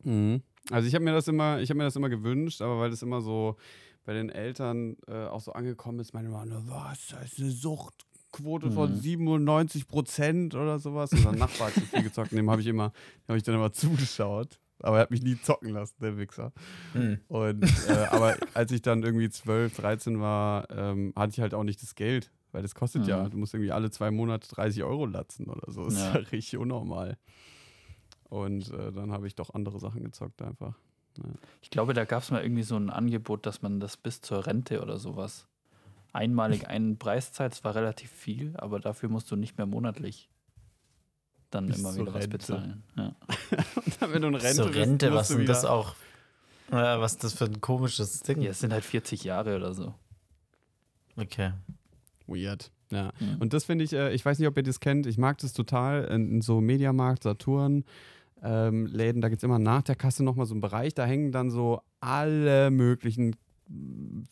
[0.02, 0.42] Mhm.
[0.70, 3.02] Also ich habe mir das immer, ich habe mir das immer gewünscht, aber weil das
[3.02, 3.56] immer so
[4.04, 8.06] bei den Eltern äh, auch so angekommen ist, meine Mama, was, das ist eine Suchtquote
[8.40, 8.96] von Mhm.
[9.00, 11.12] 97 Prozent oder sowas.
[11.12, 12.92] Unser Nachbar hat so viel gezockt, dem habe ich immer,
[13.28, 14.58] habe ich dann immer zugeschaut.
[14.82, 16.52] Aber er hat mich nie zocken lassen, der Wichser.
[16.94, 17.18] Hm.
[17.28, 21.64] Und äh, aber als ich dann irgendwie 12, 13 war, ähm, hatte ich halt auch
[21.64, 23.30] nicht das Geld, weil das kostet ja, Mhm.
[23.30, 25.84] du musst irgendwie alle zwei Monate 30 Euro latzen oder so.
[25.84, 26.14] Das ist Ja.
[26.14, 27.18] ja richtig unnormal.
[28.30, 30.74] Und äh, dann habe ich doch andere Sachen gezockt einfach.
[31.60, 34.46] Ich glaube, da gab es mal irgendwie so ein Angebot, dass man das bis zur
[34.46, 35.46] Rente oder sowas
[36.12, 37.52] einmalig einen Preis zahlt.
[37.52, 40.28] Es war relativ viel, aber dafür musst du nicht mehr monatlich
[41.50, 42.82] dann Bis immer zur wieder was bezahlen.
[42.96, 43.14] Ja.
[44.12, 45.94] Wenn du in Rente so bist, Rente, was denn das auch?
[46.70, 48.40] Ja, was ist das für ein komisches Ding?
[48.40, 49.94] ja, es sind halt 40 Jahre oder so.
[51.16, 51.52] Okay.
[52.26, 52.70] Weird.
[52.90, 53.12] Ja.
[53.18, 53.40] Mhm.
[53.40, 55.52] Und das finde ich, äh, ich weiß nicht, ob ihr das kennt, ich mag das
[55.52, 57.84] total in, in so Mediamarkt, Saturn,
[58.42, 61.32] ähm, Läden, da gibt es immer nach der Kasse nochmal so einen Bereich, da hängen
[61.32, 63.36] dann so alle möglichen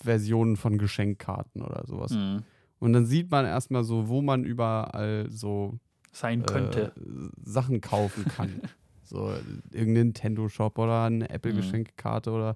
[0.00, 2.12] Versionen von Geschenkkarten oder sowas.
[2.12, 2.42] Mhm.
[2.80, 5.78] Und dann sieht man erstmal so, wo man überall so
[6.12, 6.92] Sein könnte.
[6.96, 7.00] äh,
[7.44, 8.60] Sachen kaufen kann.
[9.02, 9.32] so
[9.72, 11.30] irgendein Nintendo-Shop oder eine Mhm.
[11.30, 12.54] Apple-Geschenkkarte oder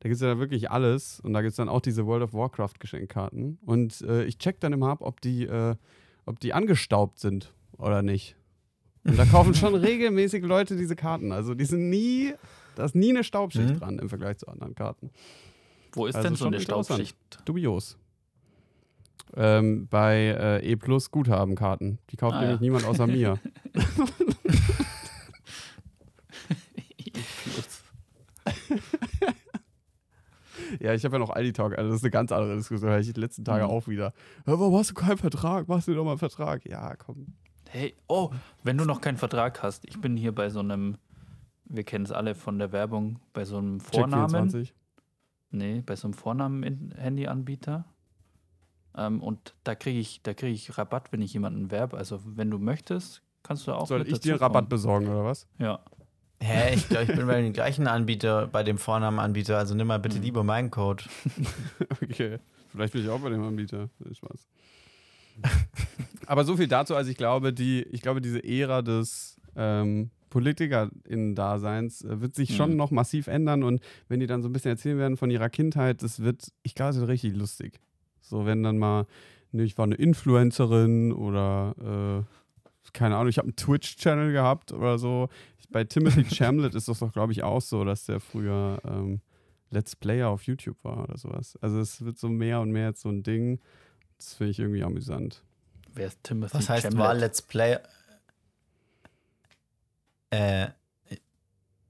[0.00, 1.20] da gibt es ja wirklich alles.
[1.20, 3.58] Und da gibt es dann auch diese World of Warcraft-Geschenkkarten.
[3.64, 5.76] Und äh, ich check dann immer ab, ob die, äh,
[6.26, 8.36] ob die angestaubt sind oder nicht.
[9.04, 11.32] Und da kaufen schon regelmäßig Leute diese Karten.
[11.32, 12.34] Also die sind nie,
[12.76, 13.78] da ist nie eine Staubschicht Mhm.
[13.78, 15.10] dran im Vergleich zu anderen Karten.
[15.92, 16.62] Wo ist also denn so schon eine.
[16.62, 17.16] Staubschicht?
[17.44, 17.98] Dubios.
[19.34, 21.98] Ähm, bei äh, E Plus Guthabenkarten.
[22.10, 22.62] Die kauft Ah, nämlich ja.
[22.62, 23.38] niemand außer mir.
[30.80, 33.00] Ja, ich habe ja noch Aldi Talk, also das ist eine ganz andere Diskussion, habe
[33.00, 33.70] ich die letzten Tage Mhm.
[33.70, 34.12] auch wieder.
[34.44, 35.68] Warum hast du keinen Vertrag?
[35.68, 36.64] Machst du doch mal einen Vertrag?
[36.66, 37.34] Ja, komm.
[37.68, 38.30] Hey, oh,
[38.62, 40.96] wenn du noch keinen Vertrag hast, ich bin hier bei so einem,
[41.64, 44.30] wir kennen es alle von der Werbung, bei so einem Check Vornamen.
[44.50, 44.74] 24.
[45.52, 47.84] Nee, bei so einem Vornamen-Handyanbieter.
[48.96, 51.96] Ähm, und da kriege ich, da kriege ich Rabatt, wenn ich jemanden werbe.
[51.96, 53.86] Also wenn du möchtest, kannst du auch.
[53.86, 54.40] Soll mit ich dir.
[54.40, 55.46] Rabatt besorgen oder was?
[55.58, 55.80] Ja.
[56.40, 59.98] Hä, ich glaube, ich bin bei dem gleichen Anbieter, bei dem Vornamenanbieter, also nimm mal
[60.00, 60.22] bitte Mhm.
[60.24, 61.04] lieber meinen Code.
[62.02, 62.38] Okay.
[62.70, 63.90] Vielleicht bin ich auch bei dem Anbieter.
[64.00, 64.48] Nee, Spaß.
[66.26, 72.02] Aber so viel dazu, also ich glaube, die, ich glaube, diese Ära des ähm, PolitikerInnen-Daseins
[72.04, 72.76] äh, wird sich schon Mhm.
[72.76, 76.02] noch massiv ändern und wenn die dann so ein bisschen erzählen werden von ihrer Kindheit,
[76.02, 77.80] das wird, ich glaube, es wird richtig lustig.
[78.20, 79.06] So, wenn dann mal,
[79.52, 84.98] ne, ich war eine Influencerin oder äh, keine Ahnung, ich habe einen Twitch-Channel gehabt oder
[84.98, 85.28] so.
[85.58, 89.20] Ich, bei Timothy Chamlet ist das doch, glaube ich, auch so, dass der früher ähm,
[89.70, 91.56] Let's Player auf YouTube war oder sowas.
[91.62, 93.60] Also es wird so mehr und mehr jetzt so ein Ding.
[94.18, 95.42] Das finde ich irgendwie amüsant.
[95.94, 96.98] Wer ist Timothy Was heißt Chamlet?
[96.98, 97.78] war Let's Play?
[100.32, 100.68] Äh,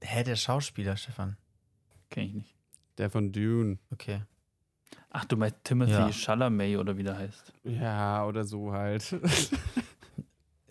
[0.01, 1.37] hä, der Schauspieler, Stefan.
[2.09, 2.55] Kenn ich nicht.
[2.97, 3.77] Der von Dune.
[3.91, 4.21] Okay.
[5.09, 6.11] Ach, du meinst Timothy Ja.
[6.11, 7.53] Chalamet oder wie der heißt.
[7.63, 9.15] Ja, oder so halt.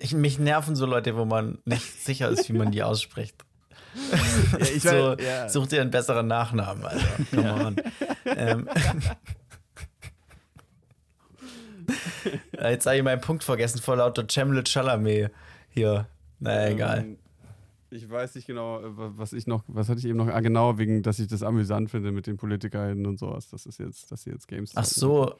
[0.05, 3.37] Ich, mich nerven so Leute, wo man nicht sicher ist, wie man die ausspricht.
[3.95, 5.49] Ja, ich so, weiß- ja.
[5.49, 7.07] Such dir einen besseren Nachnamen, Alter.
[7.31, 7.77] Come on.
[8.25, 8.69] ähm.
[12.61, 15.31] Jetzt habe ich meinen Punkt vergessen vor lauter Chemlet Chalamet
[15.71, 16.09] hier.
[16.41, 17.17] Na egal.
[17.93, 20.41] Ich weiß nicht genau, äh, wa- was ich noch, was hatte ich eben noch, ah
[20.41, 23.49] genau, wegen, dass ich das amüsant finde mit den PolitikerInnen und sowas.
[23.51, 25.35] Das ist jetzt, dass sie jetzt Games Ach so.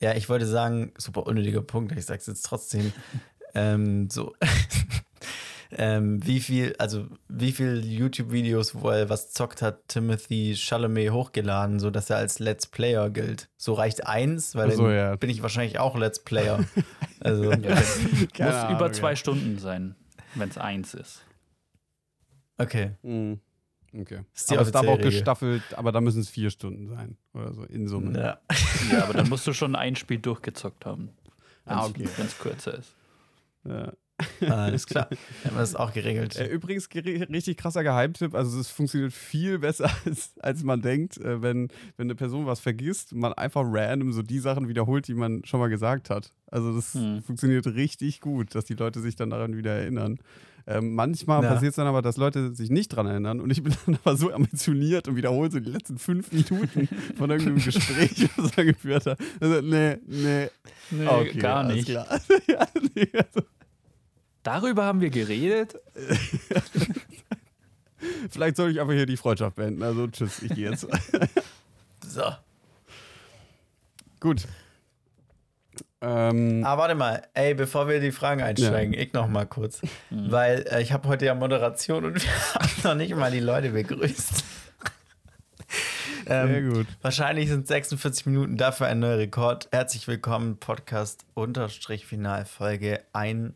[0.00, 2.92] Ja, ich wollte sagen, super unnötiger Punkt, ich sag's jetzt trotzdem.
[3.54, 4.34] ähm, so.
[5.70, 11.78] ähm, wie viel, also wie viel YouTube-Videos, wo er was zockt, hat Timothy Chalamet hochgeladen,
[11.78, 13.48] so dass er als Let's Player gilt?
[13.56, 15.16] So reicht eins, weil so, dann ja.
[15.16, 16.64] bin ich wahrscheinlich auch Let's Player.
[17.20, 18.92] Also, Ja, muss Ahnung, über ja.
[18.92, 19.94] zwei Stunden sein,
[20.34, 21.24] wenn es eins ist.
[22.58, 22.92] Okay.
[23.02, 23.40] Mhm.
[23.96, 24.22] Okay.
[24.34, 27.16] Ist die aber es darf auch gestaffelt, aber da müssen es vier Stunden sein.
[27.32, 28.18] Oder so, in Summe.
[28.18, 28.38] Ja.
[28.92, 31.10] Ja, aber dann musst du schon ein Spiel durchgezockt haben.
[31.64, 32.08] Ah, okay.
[32.16, 32.94] Wenn es kürzer ist.
[33.64, 33.92] Ja.
[34.48, 35.08] Alles klar.
[35.44, 36.36] Haben wir das auch geregelt.
[36.36, 38.34] Äh, übrigens, richtig krasser Geheimtipp.
[38.34, 42.60] Also, es funktioniert viel besser, als, als man denkt, äh, wenn, wenn eine Person was
[42.60, 46.32] vergisst, man einfach random so die Sachen wiederholt, die man schon mal gesagt hat.
[46.46, 47.22] Also, das Hm.
[47.22, 50.18] funktioniert richtig gut, dass die Leute sich dann daran wieder erinnern.
[50.66, 51.50] Ähm, manchmal Ja.
[51.52, 54.16] passiert es dann aber, dass Leute sich nicht dran erinnern und ich bin dann aber
[54.16, 59.04] so ambitioniert und wiederhole so die letzten fünf Minuten von irgendeinem Gespräch, was er geführt
[59.06, 59.18] hat.
[59.40, 60.48] Also, nee, nee.
[60.90, 61.88] Nee, Okay, gar nicht.
[61.88, 62.06] Ja,
[62.94, 63.46] nee, also,
[64.42, 65.74] Darüber haben wir geredet.
[68.30, 69.82] vielleicht soll ich einfach hier die Freundschaft beenden.
[69.82, 70.86] Also, tschüss, ich gehe jetzt.
[72.06, 72.22] So.
[74.20, 74.46] Gut.
[76.04, 77.22] Ähm, Ah, warte mal.
[77.32, 79.80] Ey, bevor wir die Fragen einsteigen, ich noch mal kurz.
[80.10, 83.70] Weil äh, ich habe heute ja Moderation und wir haben noch nicht mal die Leute
[83.70, 84.44] begrüßt.
[86.26, 86.86] sehr ähm, gut.
[87.00, 89.68] wahrscheinlich sind 46 Minuten dafür ein neuer Rekord.
[89.72, 93.54] Herzlich willkommen, Podcast Unterstrich Final Folge 112.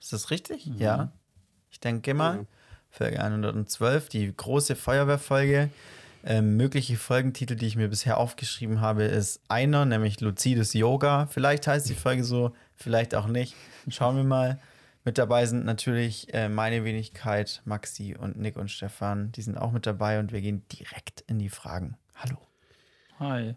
[0.00, 0.66] Ist das richtig?
[0.66, 1.12] Ja.
[1.70, 2.36] Ich denke mal.
[2.36, 2.44] Ja.
[2.90, 5.70] Folge 112, die große Feuerwehrfolge.
[6.24, 11.26] Ähm, mögliche Folgentitel, die ich mir bisher aufgeschrieben habe, ist einer, nämlich Lucides Yoga.
[11.26, 13.54] Vielleicht heißt die Folge so, vielleicht auch nicht.
[13.88, 14.58] Schauen wir mal.
[15.04, 19.32] Mit dabei sind natürlich äh, meine Wenigkeit, Maxi und Nick und Stefan.
[19.32, 21.96] Die sind auch mit dabei und wir gehen direkt in die Fragen.
[22.14, 22.36] Hallo.
[23.18, 23.56] Hi.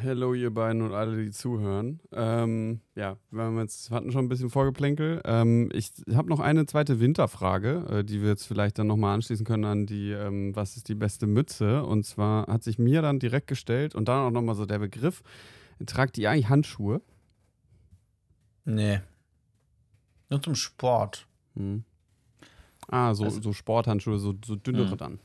[0.00, 2.00] Hello, ihr beiden und alle, die zuhören.
[2.10, 5.20] Ähm, ja, wir haben jetzt hatten schon ein bisschen Vorgeplänkel.
[5.24, 9.46] Ähm, ich habe noch eine zweite Winterfrage, äh, die wir jetzt vielleicht dann nochmal anschließen
[9.46, 11.84] können an die, ähm, was ist die beste Mütze?
[11.84, 15.22] Und zwar hat sich mir dann direkt gestellt und dann auch nochmal so der Begriff,
[15.86, 17.00] tragt ihr eigentlich Handschuhe?
[18.64, 19.00] Nee.
[20.28, 21.28] Nur zum Sport.
[21.54, 21.84] Hm.
[22.88, 24.96] Ah, so, Also- so Sporthandschuhe, so, so dünnere Hm.
[24.98, 25.18] dann.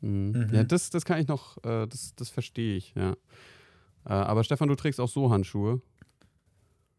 [0.00, 0.30] Hm.
[0.30, 0.48] Mhm.
[0.54, 3.16] Ja, das, das kann ich noch, äh, das, das verstehe ich, ja.
[4.04, 5.80] Äh, aber Stefan, du trägst auch so Handschuhe.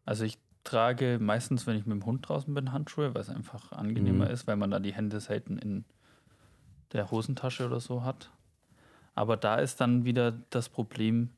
[0.04, 3.72] Also ich trage meistens, wenn ich mit dem Hund draußen bin, Handschuhe, weil es einfach
[3.72, 4.32] angenehmer Mhm.
[4.32, 5.84] ist, weil man da die Hände selten in
[6.92, 8.30] der Hosentasche oder so hat.
[9.14, 11.30] Aber da ist dann wieder das Problem,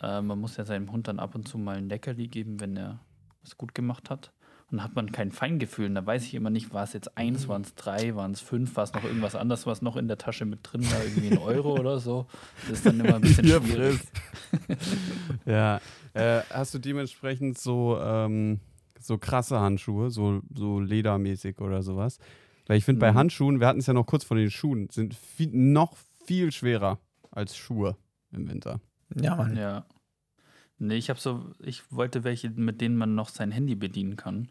[0.00, 2.76] äh, man muss ja seinem Hund dann ab und zu mal ein Leckerli geben, wenn
[2.76, 3.00] er
[3.42, 4.32] was gut gemacht hat.
[4.72, 5.84] Dann hat man kein Feingefühl.
[5.86, 8.40] Und da weiß ich immer nicht, war es jetzt eins, waren es drei, waren es
[8.40, 11.28] fünf, war es noch irgendwas anderes, was noch in der Tasche mit drin war, irgendwie
[11.32, 12.26] ein Euro oder so.
[12.62, 14.00] Das ist dann immer ein bisschen schwierig.
[15.44, 15.80] Ja.
[16.14, 18.60] Äh, hast du dementsprechend so, ähm,
[18.98, 22.18] so krasse Handschuhe, so, so ledermäßig oder sowas?
[22.66, 23.16] Weil ich finde, bei Mhm.
[23.16, 26.98] Handschuhen, wir hatten es ja noch kurz von den Schuhen, sind viel, noch viel schwerer
[27.30, 27.96] als Schuhe
[28.30, 28.80] im Winter.
[29.20, 29.56] Ja, Mann.
[29.56, 29.84] Ja.
[30.78, 34.48] Nee, ich habe so, ich wollte welche, mit denen man noch sein Handy bedienen kann.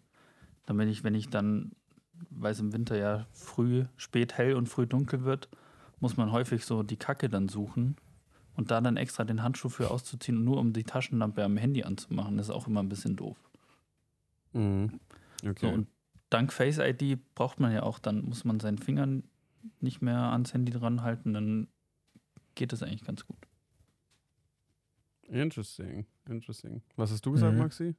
[0.65, 1.71] Damit ich, wenn ich dann,
[2.29, 5.49] weil es im Winter ja früh, spät hell und früh dunkel wird,
[5.99, 7.95] muss man häufig so die Kacke dann suchen
[8.55, 12.37] und da dann extra den Handschuh für auszuziehen, nur um die Taschenlampe am Handy anzumachen.
[12.37, 13.37] Das ist auch immer ein bisschen doof.
[14.53, 14.99] Mhm.
[15.43, 15.53] Okay.
[15.59, 15.87] So, und
[16.29, 19.07] dank Face ID braucht man ja auch, dann muss man seinen Finger
[19.79, 21.67] nicht mehr ans Handy dran halten, dann
[22.55, 23.37] geht das eigentlich ganz gut.
[25.23, 26.81] Interesting, interesting.
[26.97, 27.59] Was hast du gesagt, Mhm.
[27.59, 27.95] Maxi?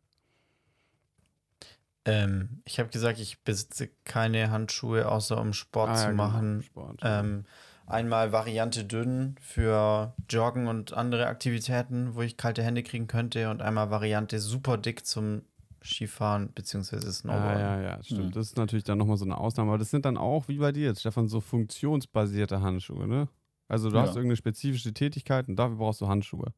[2.05, 6.22] Ähm, ich habe gesagt, ich besitze keine Handschuhe, außer um Sport Ah, ja, zu genau,
[6.24, 6.62] machen.
[6.62, 7.00] Sport.
[7.03, 7.44] Ähm,
[7.86, 13.62] einmal Variante dünn für Joggen und andere Aktivitäten, wo ich kalte Hände kriegen könnte, und
[13.62, 15.42] einmal Variante super dick zum
[15.84, 16.96] Skifahren bzw.
[16.96, 17.61] Ah, Snowboarden.
[17.61, 18.26] ja, ja, stimmt.
[18.26, 18.32] Mhm.
[18.32, 19.70] Das ist natürlich dann nochmal so eine Ausnahme.
[19.70, 23.28] Aber das sind dann auch, wie bei dir jetzt, Stefan, so funktionsbasierte Handschuhe, ne?
[23.68, 24.03] Also du Ja.
[24.03, 26.53] hast irgendeine spezifische Tätigkeit und dafür brauchst du Handschuhe.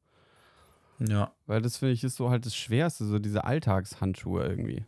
[0.98, 1.32] Ja.
[1.46, 4.84] Weil das finde ich ist so halt das Schwerste, so diese Alltagshandschuhe irgendwie.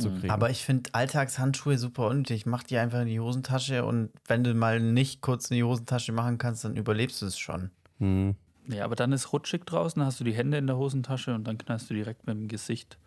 [0.00, 0.18] Zu Mhm.
[0.20, 0.30] kriegen.
[0.32, 2.46] Aber ich finde Alltagshandschuhe super unnötig.
[2.46, 6.12] Mach die einfach in die Hosentasche und wenn du mal nicht kurz in die Hosentasche
[6.12, 7.70] machen kannst, dann überlebst du es schon.
[7.98, 8.34] Hm.
[8.68, 11.58] Ja, aber dann ist rutschig draußen, hast du die Hände in der Hosentasche und dann
[11.58, 12.98] knallst du direkt mit dem Gesicht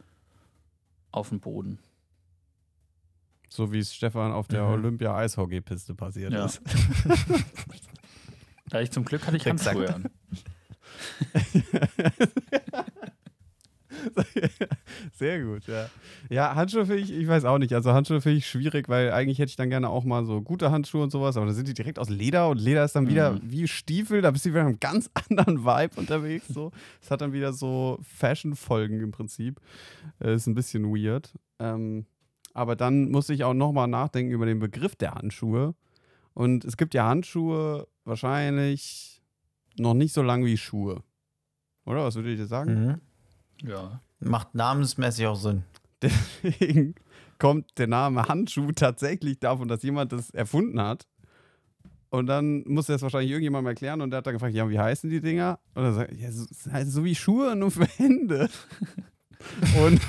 [1.11, 1.79] auf den Boden.
[3.49, 4.73] So wie es Stefan auf der Mhm.
[4.73, 6.45] Olympia-Eishockey-Piste passiert Ja.
[6.45, 6.61] ist.
[8.69, 9.77] Da ich zum Glück hatte ich Exakt.
[9.77, 10.09] Handschuhe an.
[15.13, 15.89] Sehr gut, ja.
[16.29, 17.73] Ja, Handschuhe finde ich, ich weiß auch nicht.
[17.73, 20.71] Also Handschuhe finde ich schwierig, weil eigentlich hätte ich dann gerne auch mal so gute
[20.71, 23.33] Handschuhe und sowas, aber da sind die direkt aus Leder und Leder ist dann wieder
[23.33, 23.39] Mhm.
[23.43, 26.47] wie Stiefel, da bist du wieder in einem ganz anderen Vibe unterwegs.
[26.47, 26.71] So.
[27.01, 29.59] Es hat dann wieder so Fashion-Folgen im Prinzip.
[30.19, 31.33] Äh, ist ein bisschen weird.
[31.59, 32.05] Ähm,
[32.53, 35.75] aber dann musste ich auch nochmal nachdenken über den Begriff der Handschuhe.
[36.33, 39.21] Und es gibt ja Handschuhe wahrscheinlich
[39.77, 41.03] noch nicht so lang wie Schuhe.
[41.85, 42.85] Oder was würdet ihr sagen?
[42.85, 43.01] Mhm.
[43.61, 43.99] Ja.
[44.19, 45.63] Macht namensmäßig auch Sinn.
[46.01, 46.95] Deswegen
[47.39, 51.07] kommt der Name Handschuh tatsächlich davon, dass jemand das erfunden hat.
[52.09, 55.09] Und dann muss das wahrscheinlich irgendjemandem erklären und der hat dann gefragt, ja, wie heißen
[55.09, 55.59] die Dinger?
[55.73, 58.49] Und er sagt, ja, so, das heißt so wie Schuhe, nur für Hände.
[59.83, 59.99] und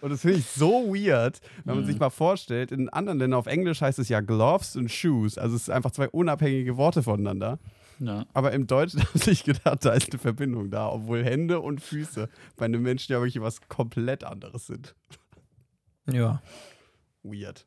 [0.00, 1.88] und das finde ich so weird, wenn man Mhm.
[1.88, 5.36] sich mal vorstellt, in anderen Ländern auf Englisch heißt es ja Gloves und Shoes.
[5.36, 7.58] Also es sind einfach zwei unabhängige Worte voneinander.
[7.98, 8.26] Ja.
[8.32, 12.28] Aber im Deutschen habe ich gedacht, da ist eine Verbindung da, obwohl Hände und Füße
[12.56, 14.94] bei einem Menschen ja wirklich was komplett anderes sind.
[16.10, 16.42] Ja.
[17.22, 17.66] Weird.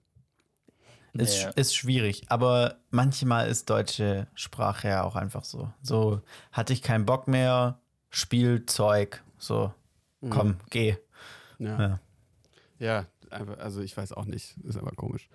[1.13, 1.49] Ist, Naja.
[1.55, 5.71] ist schwierig, aber manchmal ist deutsche Sprache ja auch einfach so.
[5.81, 6.21] So
[6.51, 9.73] hatte ich keinen Bock mehr, Spielzeug, so,
[10.29, 10.95] komm, geh.
[11.57, 11.79] Ja.
[11.79, 11.99] Ja.
[12.79, 13.05] Ja,
[13.57, 14.55] also ich weiß auch nicht.
[14.63, 15.27] Ist aber komisch.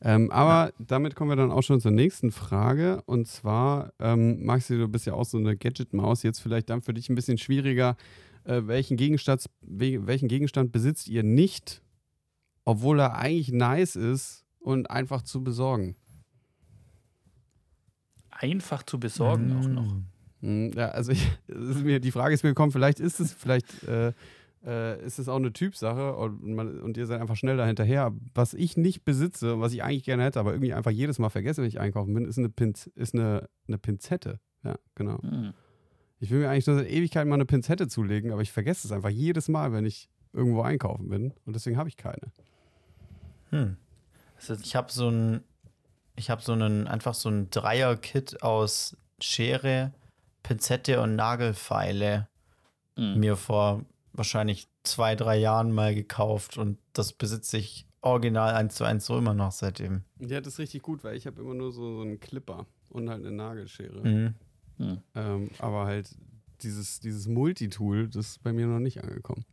[0.00, 3.02] Ähm, aber damit kommen wir dann auch schon zur nächsten Frage.
[3.06, 6.22] Und zwar, ähm, Maxi, du bist ja auch so eine Gadget-Maus.
[6.22, 7.96] Jetzt vielleicht dann für dich ein bisschen schwieriger.
[8.44, 11.82] Äh, welchen, Gegenstand, we- welchen Gegenstand besitzt ihr nicht,
[12.64, 15.96] obwohl er eigentlich nice ist und einfach zu besorgen?
[18.30, 19.94] Einfach zu besorgen auch noch.
[20.40, 21.26] Hm, Ja, also ich,
[21.82, 24.12] mir, die Frage ist mir gekommen, vielleicht ist es, vielleicht äh,
[24.64, 28.12] äh, ist es auch eine Typsache und, man, und ihr seid einfach schnell dahinterher.
[28.34, 31.30] Was ich nicht besitze und was ich eigentlich gerne hätte, aber irgendwie einfach jedes Mal
[31.30, 34.40] vergesse, wenn ich einkaufen bin, ist eine, Pinz, ist eine, eine Pinzette.
[34.64, 35.20] Ja, genau.
[35.22, 35.54] Hm.
[36.20, 38.92] Ich will mir eigentlich nur seit Ewigkeiten mal eine Pinzette zulegen, aber ich vergesse es
[38.92, 42.32] einfach jedes Mal, wenn ich irgendwo einkaufen bin und deswegen habe ich keine.
[43.50, 43.76] Hm.
[44.38, 45.42] Ist, Ich habe so ein,
[46.16, 49.92] ich habe so einen, einfach so ein Dreier-Kit aus Schere,
[50.42, 52.28] Pinzette und Nagelfeile
[52.96, 53.20] hm.
[53.20, 53.84] mir vor
[54.18, 59.16] wahrscheinlich zwei, drei Jahren mal gekauft und das besitze ich original eins zu eins so
[59.16, 60.02] immer noch seitdem.
[60.18, 63.08] Ja, das ist richtig gut, weil ich habe immer nur so, so einen Clipper und
[63.08, 64.06] halt eine Nagelschere.
[64.06, 64.34] Mhm.
[64.78, 64.98] Hm.
[65.14, 66.14] Ähm, aber halt
[66.62, 69.44] dieses, dieses Multitool, das ist bei mir noch nicht angekommen.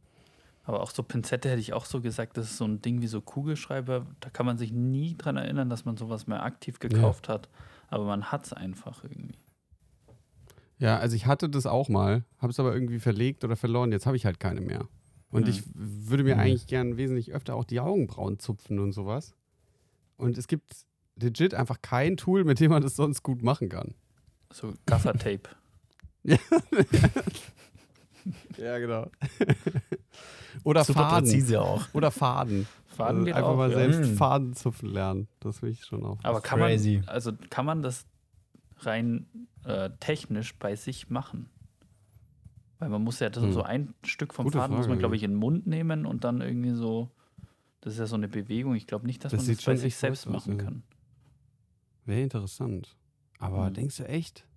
[0.63, 3.07] Aber auch so Pinzette hätte ich auch so gesagt, das ist so ein Ding wie
[3.07, 4.07] so Kugelschreiber.
[4.20, 7.49] Da kann man sich nie dran erinnern, dass man sowas mehr aktiv gekauft hat.
[7.88, 9.38] Aber man hat es einfach irgendwie.
[10.86, 13.91] Ja, also ich hatte das auch mal, habe es aber irgendwie verlegt oder verloren.
[13.91, 14.88] Jetzt habe ich halt keine mehr.
[15.31, 15.49] Und Hm.
[15.49, 16.39] ich würde mir Hm.
[16.41, 19.33] eigentlich gern wesentlich öfter auch die Augenbrauen zupfen und sowas.
[20.17, 20.86] Und es gibt
[21.17, 23.95] legit einfach kein Tool, mit dem man das sonst gut machen kann.
[24.53, 25.49] So Gaffertape.
[28.57, 29.07] Ja, genau.
[30.63, 31.25] oder Super Faden.
[31.25, 31.83] präzise auch.
[31.93, 32.65] Oder Faden.
[32.88, 33.77] Faden also geht einfach auch, mal ja.
[33.77, 34.17] selbst Hm.
[34.17, 35.27] Faden zupfen lernen.
[35.41, 36.17] Das will ich schon auch.
[36.23, 36.97] Aber kann Crazy.
[37.05, 38.05] man, also kann man das
[38.79, 39.27] rein
[39.66, 41.49] äh, technisch bei sich machen?
[42.80, 43.51] Weil man muss ja das, Hm.
[43.53, 46.05] so ein Stück vom Gute Faden muss man, Frage, glaube ich, in den Mund nehmen
[46.05, 47.09] und dann irgendwie so.
[47.82, 48.76] Das ist ja so eine Bewegung.
[48.76, 50.84] Ich glaube nicht, dass Das man das bei sich selbst machen kann.
[52.05, 52.95] Wäre interessant.
[53.39, 53.74] Aber Hm.
[53.74, 54.47] denkst du echt?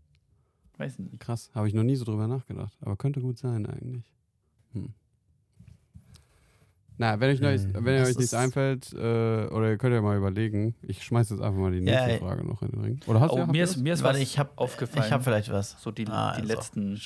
[0.79, 1.21] Weiß ich nicht.
[1.21, 2.77] Krass, habe ich noch nie so drüber nachgedacht.
[2.81, 4.05] Aber könnte gut sein eigentlich.
[4.73, 4.95] Hm.
[7.01, 10.17] Na, wenn euch, neues, Hm, wenn euch nichts einfällt, äh, oder ihr könnt ja mal
[10.17, 12.19] überlegen, ich schmeiß jetzt einfach mal die nächste ja.
[12.19, 13.01] Frage noch in den Ring.
[13.07, 13.83] Oder hast du Oh, habt mir ist, was?
[13.83, 15.07] mir ist Warte, was ich habe aufgefallen.
[15.07, 15.81] Ich habe vielleicht was.
[15.81, 16.53] so die, Ah, die also.
[16.55, 17.01] letzten,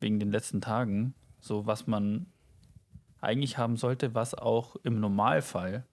[0.00, 2.26] wegen den letzten Tagen, so was man
[3.20, 5.84] eigentlich haben sollte, was auch im Normalfall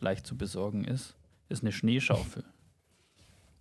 [0.00, 1.16] leicht zu besorgen ist,
[1.48, 2.44] ist eine Schneeschaufel.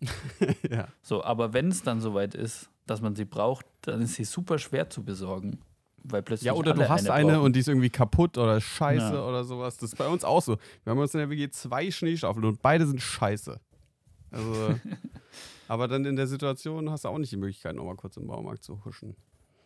[0.69, 0.87] ja.
[1.01, 4.57] So, aber wenn es dann soweit ist, dass man sie braucht, dann ist sie super
[4.59, 5.59] schwer zu besorgen.
[6.03, 7.45] Weil plötzlich ja, oder alle du hast eine, brauchen.
[7.45, 9.23] und die ist irgendwie kaputt oder scheiße Ja.
[9.25, 9.77] oder sowas.
[9.77, 10.57] Das ist bei uns auch so.
[10.83, 13.59] Wir haben uns in der WG zwei Schneestaffeln und beide sind scheiße.
[14.31, 14.75] Also,
[15.67, 18.63] aber dann in der Situation hast du auch nicht die Möglichkeit, nochmal kurz im Baumarkt
[18.63, 19.15] zu huschen.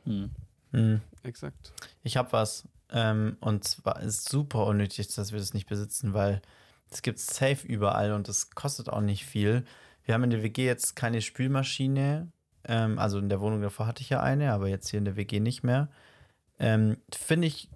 [0.04, 0.30] Hm.
[0.72, 1.02] Hm.
[1.24, 1.74] Exakt.
[2.04, 2.68] Ich habe was.
[2.92, 6.42] Ähm, und zwar ist super unnötig, dass wir das nicht besitzen, weil
[6.92, 9.64] es gibt safe überall und es kostet auch nicht viel.
[10.04, 12.28] Wir haben in der WG jetzt keine Spülmaschine.
[12.68, 15.16] Ähm, also in der Wohnung davor hatte ich ja eine, aber jetzt hier in der
[15.16, 15.90] WG nicht mehr.
[16.60, 17.70] Ähm, Finde ich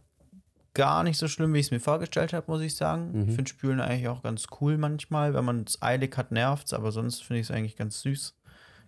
[0.73, 3.11] gar nicht so schlimm, wie ich es mir vorgestellt habe, muss ich sagen.
[3.11, 3.29] Mhm.
[3.29, 5.33] Ich finde Spülen eigentlich auch ganz cool manchmal.
[5.33, 8.35] Wenn man es eilig hat, nervt es, aber sonst finde ich es eigentlich ganz süß,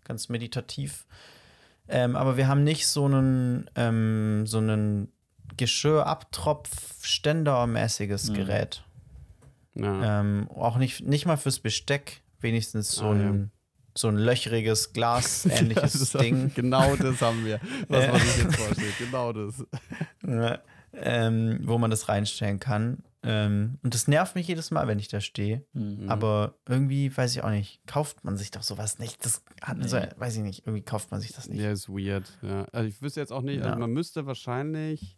[0.04, 1.06] ganz meditativ.
[1.88, 5.12] Ähm, aber wir haben nicht so einen, ähm, so einen
[5.58, 8.34] Geschirrabtropf-Ständer-mäßiges Mhm.
[8.34, 8.84] Gerät.
[9.76, 10.20] Ja.
[10.22, 13.52] Ähm, auch nicht, nicht mal fürs Besteck, wenigstens so, Ah, ein,
[13.96, 16.52] so ein löchriges, glasähnliches Das- Ding.
[16.56, 18.94] Genau das haben wir, was man sich jetzt vorstellt.
[19.00, 19.66] Genau das.
[20.26, 20.60] Ja,
[20.94, 23.04] ähm, wo man das reinstellen kann.
[23.24, 25.64] Ähm, und das nervt mich jedes Mal, wenn ich da stehe.
[25.74, 26.10] Mhm.
[26.10, 29.24] Aber irgendwie, weiß ich auch nicht, kauft man sich doch sowas nicht.
[29.24, 29.88] Das hat Nee.
[29.88, 31.62] so, weiß ich nicht, irgendwie kauft man sich das nicht.
[31.62, 32.38] Der ist weird.
[32.42, 32.66] Ja.
[32.72, 33.76] Also ich wüsste jetzt auch nicht, also Ja.
[33.78, 35.18] man müsste wahrscheinlich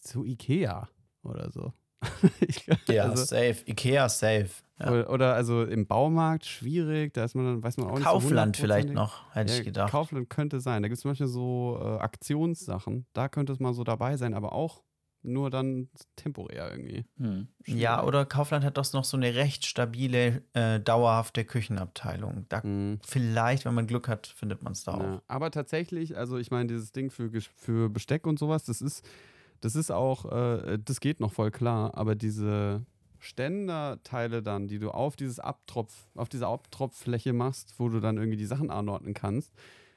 [0.00, 0.88] zu Ikea
[1.22, 1.72] oder so.
[2.40, 3.56] ich, Ja, also, safe.
[3.66, 4.50] Ikea safe.
[4.80, 5.08] Ja.
[5.08, 8.04] oder, also im Baumarkt schwierig, da ist man dann, weiß man auch nicht.
[8.04, 8.94] so Kaufland vielleicht hundertprozentig.
[8.94, 9.90] noch, hätte Ja, ich gedacht.
[9.90, 10.82] Kaufland könnte sein.
[10.82, 13.06] Da gibt es zum Beispiel so äh, Aktionssachen.
[13.12, 14.84] Da könnte es mal so dabei sein, aber auch
[15.22, 17.04] nur dann temporär irgendwie.
[17.16, 17.48] Mhm.
[17.66, 22.46] ja, oder Kaufland hat doch noch so eine recht stabile, äh, dauerhafte Küchenabteilung.
[22.48, 23.00] Da Mhm.
[23.04, 25.00] vielleicht, wenn man Glück hat, findet man es da auch.
[25.00, 25.22] Ja.
[25.26, 29.04] Aber tatsächlich, also ich meine, dieses Ding für, für Besteck und sowas, das ist,
[29.60, 32.84] das ist auch, äh, das geht noch voll klar, aber diese
[33.20, 38.36] Ständerteile dann, die du auf dieses Abtropf, auf diese Abtropffläche machst, wo du dann irgendwie
[38.36, 39.52] die Sachen anordnen kannst.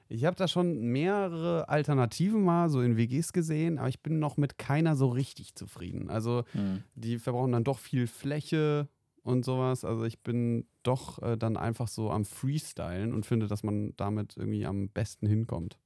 [0.10, 4.38] Ich habe da schon mehrere Alternativen mal so in WGs gesehen, aber ich bin noch
[4.38, 6.10] mit keiner so richtig zufrieden.
[6.10, 6.84] Also Mhm.
[6.96, 8.90] die verbrauchen dann doch viel Fläche
[9.24, 9.86] und sowas.
[9.86, 14.36] Also ich bin doch äh, dann einfach so am Freestylen und finde, dass man damit
[14.36, 15.78] irgendwie am besten hinkommt.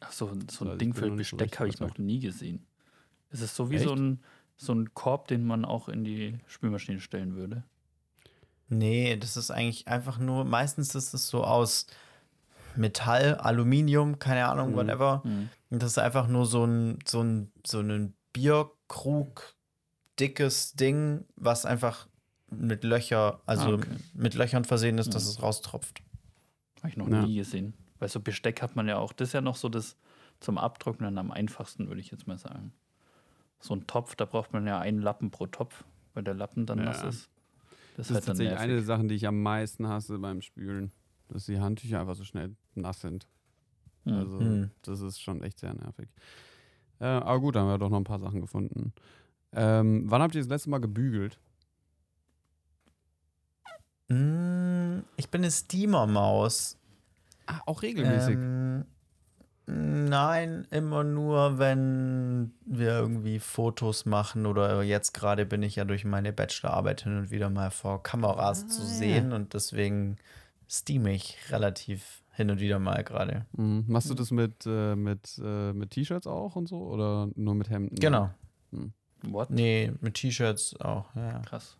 [0.00, 2.20] Ach so, so Also ein ich Ding für nicht so Besteck habe ich noch nie
[2.20, 2.66] gesehen.
[3.32, 3.84] Es ist so wie Echt?
[3.84, 4.20] so ein,
[4.56, 7.64] so ein Korb, den man auch in die Spülmaschine stellen würde.
[8.68, 11.86] Nee, das ist eigentlich einfach nur, meistens ist es so aus
[12.76, 14.76] Metall, Aluminium, keine Ahnung, Mhm.
[14.76, 15.20] whatever.
[15.24, 15.50] Mhm.
[15.70, 19.54] Und das ist einfach nur so ein, so ein, so ein Bierkrug,
[20.18, 22.06] dickes Ding, was einfach
[22.50, 23.96] mit Löcher, also Ah, okay.
[24.14, 25.30] mit Löchern versehen ist, dass Mhm.
[25.30, 26.02] es raustropft.
[26.78, 27.22] Habe ich noch Ja.
[27.26, 27.74] nie gesehen.
[27.98, 29.96] Weil so Besteck hat man ja auch, das ist ja noch so das
[30.40, 32.72] zum Abtrocknen am einfachsten, würde ich jetzt mal sagen.
[33.62, 35.84] So ein Topf, da braucht man ja einen Lappen pro Topf,
[36.14, 36.84] weil der Lappen dann Ja.
[36.86, 37.30] nass ist.
[37.96, 38.64] Das, Das ist halt tatsächlich nervig.
[38.64, 40.90] eine der Sachen, die ich am meisten hasse beim Spülen,
[41.28, 43.28] dass die Handtücher einfach so schnell nass sind.
[44.04, 44.12] Mhm.
[44.14, 44.70] Also Mhm.
[44.82, 46.08] das ist schon echt sehr nervig.
[46.98, 48.92] Äh, aber gut, da haben wir doch noch ein paar Sachen gefunden.
[49.52, 51.38] Ähm, wann habt ihr das letzte Mal gebügelt?
[54.08, 56.76] Mm, ich bin eine Steamer-Maus.
[57.46, 58.36] Ah, auch regelmäßig.
[58.38, 58.84] Ähm,
[59.66, 66.04] nein, immer nur, wenn wir irgendwie Fotos machen oder jetzt gerade bin ich ja durch
[66.04, 68.90] meine Bachelorarbeit hin und wieder mal vor Kameras zu Ah, ja.
[68.90, 70.16] sehen und deswegen
[70.68, 73.46] steame ich relativ hin und wieder mal gerade.
[73.52, 73.84] Mhm.
[73.88, 77.68] Machst du das mit, äh, mit, äh, mit T-Shirts auch und so oder nur mit
[77.70, 77.96] Hemden?
[77.96, 78.30] Genau.
[79.24, 79.50] What?
[79.50, 81.14] Nee, mit T-Shirts auch.
[81.14, 81.40] Ja.
[81.40, 81.76] Krass.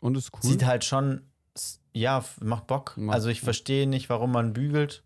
[0.00, 0.40] Und ist cool.
[0.42, 1.22] Sieht halt schon,
[1.92, 2.94] ja, macht Bock.
[2.96, 5.02] Macht- also ich verstehe nicht, warum man bügelt.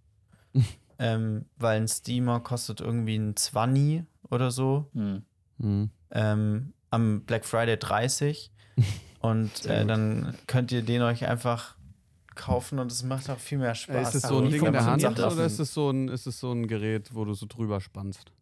[1.00, 4.88] ähm, weil ein Steamer kostet irgendwie ein 20 oder so.
[4.92, 5.22] Mhm.
[5.58, 5.90] Mhm.
[6.12, 8.50] ähm, am Black Friday 30
[9.20, 11.76] und äh, dann könnt ihr den euch einfach
[12.34, 13.96] kaufen und es macht auch viel mehr Spaß.
[13.96, 16.08] Äh, ist es so Also, ein Ding in der Hand oder ist es, so ein,
[16.08, 18.32] ist es so ein Gerät, wo du so drüber spannst?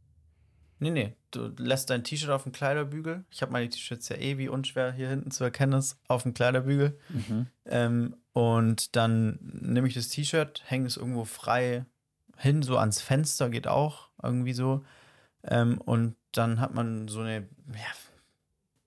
[0.81, 3.25] Nee, nee, du lässt dein T-Shirt auf dem Kleiderbügel.
[3.31, 6.35] Ich habe meine T-Shirts ja eh, wie unschwer hier hinten zu erkennen ist, auf dem
[6.35, 6.97] Kleiderbügel.
[7.09, 7.47] Mhm.
[7.67, 11.85] Ähm, und dann nehme ich das T-Shirt, hänge es irgendwo frei
[12.39, 14.85] hin, so ans Fenster geht auch irgendwie so.
[15.45, 17.93] Ähm, und dann hat man so eine, ja,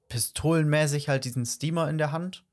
[0.10, 2.44] pistolenmäßig halt diesen Steamer in der Hand.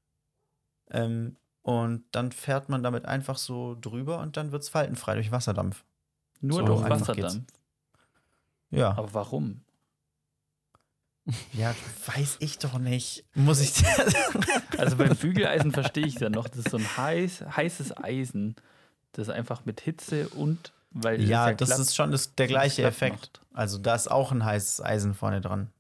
[0.91, 5.33] Ähm, und dann fährt man damit einfach so drüber und dann wird es faltenfrei durch
[5.33, 5.85] Wasserdampf.
[6.41, 7.53] Nur So durch Wasserdampf.
[8.71, 9.63] Ja, Aber warum?
[11.53, 11.75] ja,
[12.07, 13.25] weiß ich doch nicht.
[13.35, 13.73] Muss ich.
[14.79, 18.55] Also beim Bügeleisen verstehe ich ja noch, das ist so ein heiß, heißes Eisen,
[19.11, 23.15] das einfach mit Hitze und weil ja, das ist schon das, der gleiche Effekt.
[23.17, 23.41] macht.
[23.53, 25.71] Also da ist auch ein heißes Eisen vorne dran.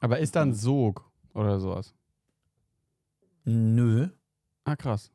[0.00, 1.04] Aber ist da ein Sog
[1.34, 1.94] oder sowas?
[3.44, 4.08] Nö.
[4.64, 5.10] Ah, krass.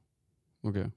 [0.63, 0.87] Okay.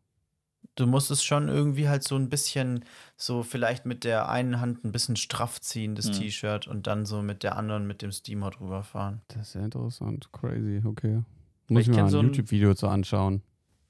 [0.75, 2.85] Du musst es schon irgendwie halt so ein bisschen,
[3.17, 6.13] so vielleicht mit der einen Hand ein bisschen straff ziehen, das Hm.
[6.15, 9.23] T-Shirt, und dann so mit der anderen mit dem Steamer drüber fahren.
[9.29, 10.31] Das ist ja interessant.
[10.33, 11.23] Crazy, okay.
[11.65, 13.43] Ich Muss ich mir kenn mal so ein ein- YouTube-Video zu anschauen.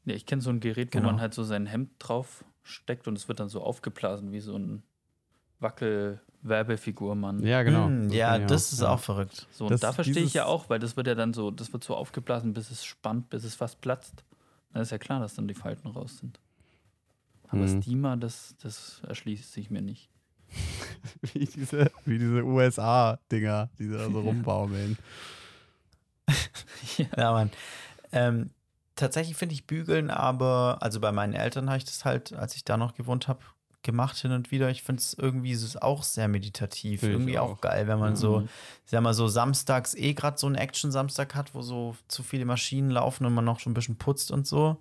[0.05, 1.11] Ja, ich kenne so ein Gerät, wo Genau.
[1.11, 4.57] man halt so sein Hemd drauf steckt und es wird dann so aufgeblasen wie so
[4.57, 4.83] ein
[5.61, 7.43] Wackel-Werbefigur-Mann.
[7.45, 7.87] Ja, genau.
[7.87, 8.91] Hm, Das ja, ich das ist ja.
[8.91, 9.47] auch verrückt.
[9.53, 11.73] So, und Das- da verstehe ich ja auch, weil das wird ja dann so, das
[11.73, 14.25] wird so aufgeblasen, bis es spannt, bis es fast platzt.
[14.73, 16.39] Dann ist ja klar, dass dann die Falten raus sind.
[17.49, 17.83] Aber Mhm.
[17.83, 20.11] Steamer, das, das erschließt sich mir nicht.
[21.23, 24.99] wie diese, wie diese USA-Dinger, die da so rumbaumeln.
[27.17, 27.51] Ja, Mann.
[28.13, 28.51] Ähm,
[28.97, 32.65] tatsächlich finde ich Bügeln aber, also bei meinen Eltern habe ich das halt, als ich
[32.65, 33.41] da noch gewohnt habe,
[33.83, 34.69] gemacht hin und wieder.
[34.69, 37.01] Ich finde es irgendwie ist es auch sehr meditativ.
[37.01, 37.53] Find irgendwie auch.
[37.53, 37.61] auch.
[37.61, 38.49] geil, wenn man so, Mhm.
[38.85, 42.45] ich sag mal, so samstags eh gerade so einen Action-Samstag hat, wo so zu viele
[42.47, 44.79] Maschinen laufen und man noch schon ein bisschen putzt und so.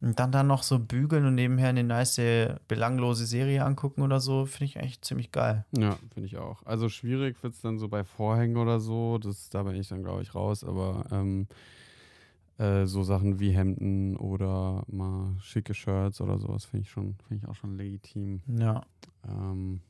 [0.00, 2.20] Und dann dann noch so bügeln und nebenher eine nice,
[2.68, 5.64] belanglose Serie angucken oder so, finde ich eigentlich ziemlich geil.
[5.76, 6.64] Ja, finde ich auch.
[6.64, 9.18] Also schwierig wird es dann so bei Vorhängen oder so.
[9.18, 10.62] Das, da bin ich dann, glaube ich, raus.
[10.62, 11.48] Aber ähm,
[12.58, 17.44] äh, so Sachen wie Hemden oder mal schicke Shirts oder sowas finde ich schon, finde
[17.44, 18.42] ich auch schon legitim.
[18.58, 18.84] Ja.
[19.26, 19.80] Ähm,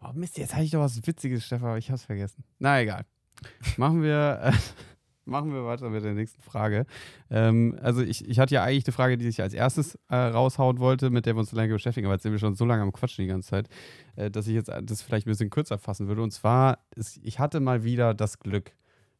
[0.00, 2.42] oh Mist, jetzt hatte ich doch was Witziges, Stefan, aber ich hab's vergessen.
[2.58, 3.04] Na egal.
[3.76, 4.52] Machen wir, äh,
[5.26, 6.86] machen wir weiter mit der nächsten Frage.
[7.30, 10.78] Ähm, also ich, ich hatte ja eigentlich eine Frage, die ich als erstes äh, raushauen
[10.78, 12.82] wollte, mit der wir uns so lange beschäftigen, aber jetzt sind wir schon so lange
[12.82, 13.68] am Quatschen die ganze Zeit,
[14.16, 16.22] äh, dass ich jetzt das vielleicht ein bisschen kürzer fassen würde.
[16.22, 18.72] Und zwar, ist, ich hatte mal wieder das Glück,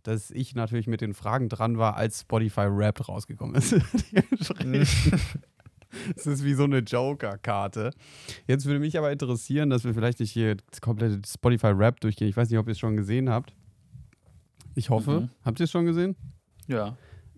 [0.05, 3.75] dass ich natürlich mit den Fragen dran war, als Spotify Rap rausgekommen ist.
[6.17, 7.93] Es ist wie so eine Joker-Karte.
[8.49, 12.29] Jetzt würde mich aber interessieren, dass wir vielleicht nicht hier das komplette Spotify-Rap durchgehen.
[12.29, 13.55] Ich weiß nicht, ob ihr es schon gesehen habt.
[14.75, 15.21] Ich hoffe.
[15.23, 15.31] Mhm.
[15.45, 16.17] Habt ihr es schon gesehen?
[16.67, 16.97] Ja.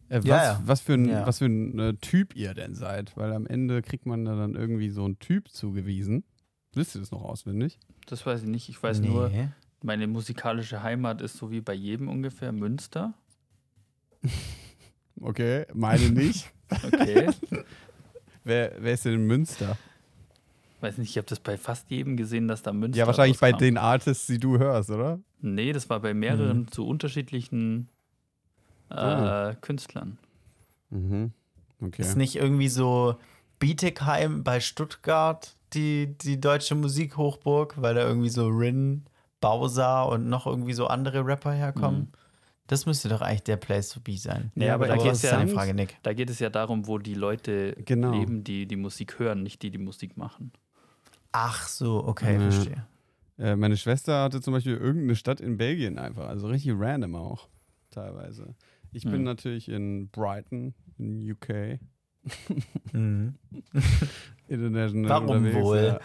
[0.08, 0.62] Äh, was, Ja, ja.
[0.64, 1.26] was für ein, Ja.
[1.26, 3.14] was für ein äh, Typ ihr denn seid?
[3.16, 6.24] Weil am Ende kriegt man da dann irgendwie so einen Typ zugewiesen.
[6.74, 7.78] Wisst ihr das noch auswendig?
[8.06, 8.70] Das weiß ich nicht.
[8.70, 9.30] Ich weiß nur,
[9.82, 13.14] meine musikalische Heimat ist so wie bei jedem ungefähr Münster.
[15.20, 16.52] Okay, meine nicht.
[16.82, 17.30] Okay.
[18.44, 19.76] wer, wer ist denn in Münster?
[20.80, 23.50] weiß nicht, ich habe das bei fast jedem gesehen, dass da Münster Ja, wahrscheinlich bei
[23.52, 23.64] rauskam.
[23.64, 25.20] den Artists, die du hörst, oder?
[25.40, 26.68] Nee, das war bei mehreren Mhm.
[26.72, 27.88] zu unterschiedlichen
[28.90, 29.54] äh, Ah.
[29.60, 30.18] Künstlern.
[30.90, 31.32] Mhm.
[31.80, 32.02] Okay.
[32.02, 33.16] Ist nicht irgendwie so
[33.58, 39.04] Bietigheim bei Stuttgart die, die deutsche Musikhochburg, weil da irgendwie so Rin,
[39.40, 42.00] Bowser und noch irgendwie so andere Rapper herkommen?
[42.00, 42.08] Mhm.
[42.68, 44.50] Das müsste doch eigentlich der Place to be sein.
[44.56, 45.96] Ja, aber da aber geht's das ist ja- eine Frage, Nick.
[46.02, 48.10] Da geht es ja darum, wo die Leute Genau.
[48.12, 50.50] leben, die die Musik hören, nicht die die Musik machen.
[51.30, 52.40] Ach so, okay, Ja.
[52.50, 52.86] verstehe.
[53.38, 57.48] Äh, meine Schwester hatte zum Beispiel irgendeine Stadt in Belgien einfach, also richtig random auch,
[57.90, 58.54] teilweise.
[58.92, 59.22] Ich bin Hm.
[59.24, 61.78] natürlich in Brighton, in UK,
[62.92, 63.34] Mhm.
[64.48, 66.00] international Warum unterwegs, wohl?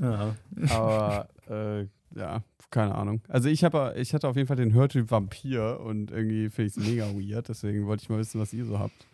[0.00, 0.34] Ja.
[0.56, 0.76] Ja.
[0.76, 3.20] Aber äh, ja, keine Ahnung.
[3.28, 6.76] Also ich habe, ich hatte auf jeden Fall den Hörtyp Vampir und irgendwie finde ich
[6.76, 9.06] es mega weird, deswegen wollte ich mal wissen, was ihr so habt.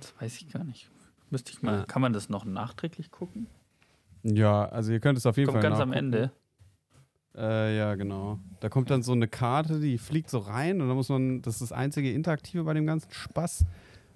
[0.00, 0.90] Das weiß ich gar nicht.
[1.30, 1.84] Müsste ich mal, Ja.
[1.86, 3.46] kann man das noch nachträglich gucken?
[4.22, 6.12] Ja, also ihr könnt es auf jeden Kommt Fall ganz am nachgucken.
[6.14, 6.32] Ende.
[7.34, 8.38] Äh, ja, genau.
[8.60, 11.54] Da kommt dann so eine Karte, die fliegt so rein und dann muss man, das
[11.54, 13.64] ist das einzige Interaktive bei dem ganzen Spaß,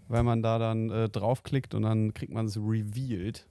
[0.08, 3.46] weil man da dann äh, draufklickt und dann kriegt man es revealed.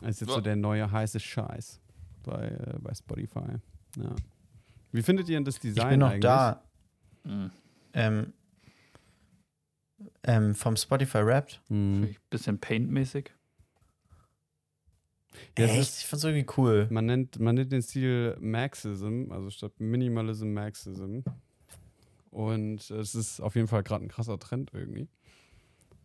[0.00, 0.40] Das ist jetzt so Ja.
[0.42, 1.80] der neue heiße Scheiß
[2.26, 3.54] bei, äh, bei Spotify.
[3.96, 4.14] Ja.
[4.92, 6.20] Wie findet ihr denn das Design Ich bin noch eigentlich?
[6.20, 6.62] da.
[7.24, 7.50] Mhm.
[7.94, 8.32] Ähm,
[10.24, 11.62] ähm, vom Spotify Wrapped.
[11.68, 12.02] Hm.
[12.02, 13.30] Vielleicht Bisschen Paint-mäßig.
[15.58, 15.80] Ja, Echt?
[15.80, 16.86] ist- Ich find's irgendwie cool.
[16.90, 21.20] Man nennt, man nennt den Stil Maxism, also statt Minimalism Maxism.
[22.30, 25.08] Und es ist auf jeden Fall gerade ein krasser Trend irgendwie.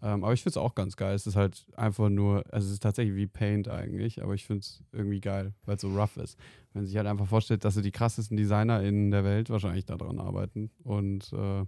[0.04, 1.14] Ähm, aber ich finde es auch ganz geil.
[1.14, 4.62] Es ist halt einfach nur, also es ist tatsächlich wie Paint eigentlich, aber ich finde
[4.62, 6.38] es irgendwie geil, weil es so rough ist.
[6.74, 9.86] Wenn man sich halt einfach vorstellt, dass so die krassesten Designer in der Welt wahrscheinlich
[9.86, 11.62] daran arbeiten und äh,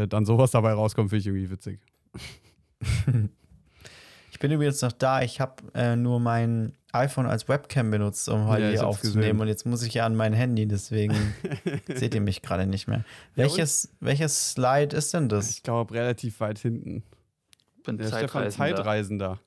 [0.00, 1.80] äh, dann sowas dabei rauskommt, finde ich irgendwie witzig.
[4.32, 5.22] Ich bin übrigens noch da.
[5.22, 9.20] Ich habe äh, nur mein iPhone als Webcam benutzt, um heute Ja, hier aufzunehmen.
[9.20, 9.40] gesehen.
[9.40, 11.14] Und jetzt muss ich ja an mein Handy, deseswegen
[11.94, 13.04] seht ihr mich gerade nicht mehr.
[13.36, 15.50] Ja, Welches, welches Slide ist denn das?
[15.50, 17.02] Ich glaube, relativ weit hinten.
[17.84, 18.76] Bin Der Stefan Zeitreisender.
[18.76, 19.40] Zeitreisender.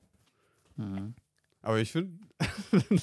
[0.76, 1.14] Mhm.
[1.62, 2.18] Aber ich finde,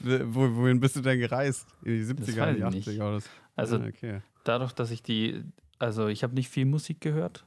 [0.00, 1.66] wo, wohin bist du denn gereist?
[1.84, 3.00] In die 70er, weiß in die ich nicht.
[3.00, 3.28] 80er oder so?
[3.56, 4.20] Also Ah, okay.
[4.44, 5.42] dadurch, dass ich die,
[5.78, 7.44] also ich habe nicht viel Musik gehört.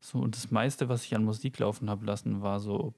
[0.00, 2.94] So, und das meiste, was ich an Musik laufen habe lassen, war so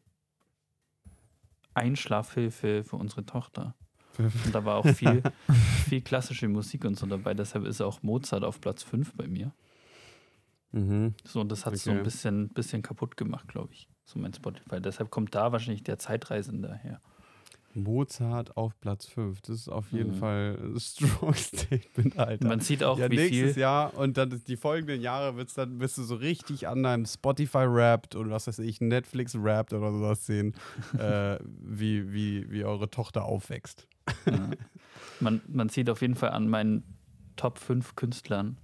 [1.74, 3.74] Einschlafhilfe für unsere Tochter.
[4.18, 5.22] Und da war auch viel,
[5.88, 7.34] viel klassische Musik und so dabei.
[7.34, 9.52] Deshalb ist auch Mozart auf Platz 5 bei mir.
[10.72, 11.14] Mhm.
[11.24, 11.98] So, und das hat so Okay.
[11.98, 13.88] ein bisschen, bisschen kaputt gemacht, glaube ich.
[14.04, 14.80] So mein Spotify.
[14.80, 17.00] Deshalb kommt da wahrscheinlich der Zeitreisende her.
[17.74, 19.40] Mozart auf Platz 5.
[19.42, 20.14] Das ist auf jeden Mhm.
[20.14, 22.48] Fall ein strong Statement, Alter.
[22.48, 23.60] Man sieht auch, ja, wie nächstes viel.
[23.60, 27.64] Jahr und dann die folgenden Jahre wird's dann, wirst du so richtig an deinem Spotify
[27.66, 30.54] rappt und was weiß ich, Netflix rappt oder sowas sehen,
[30.98, 33.86] äh, wie, wie, wie eure Tochter aufwächst.
[34.26, 34.50] Ja.
[35.20, 36.82] Man, man sieht auf jeden Fall an meinen
[37.36, 38.58] Top 5 Künstlern,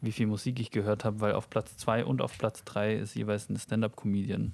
[0.00, 3.14] wie viel Musik ich gehört habe, weil auf Platz 2 und auf Platz 3 ist
[3.14, 4.52] jeweils ein Stand-Up-Comedian.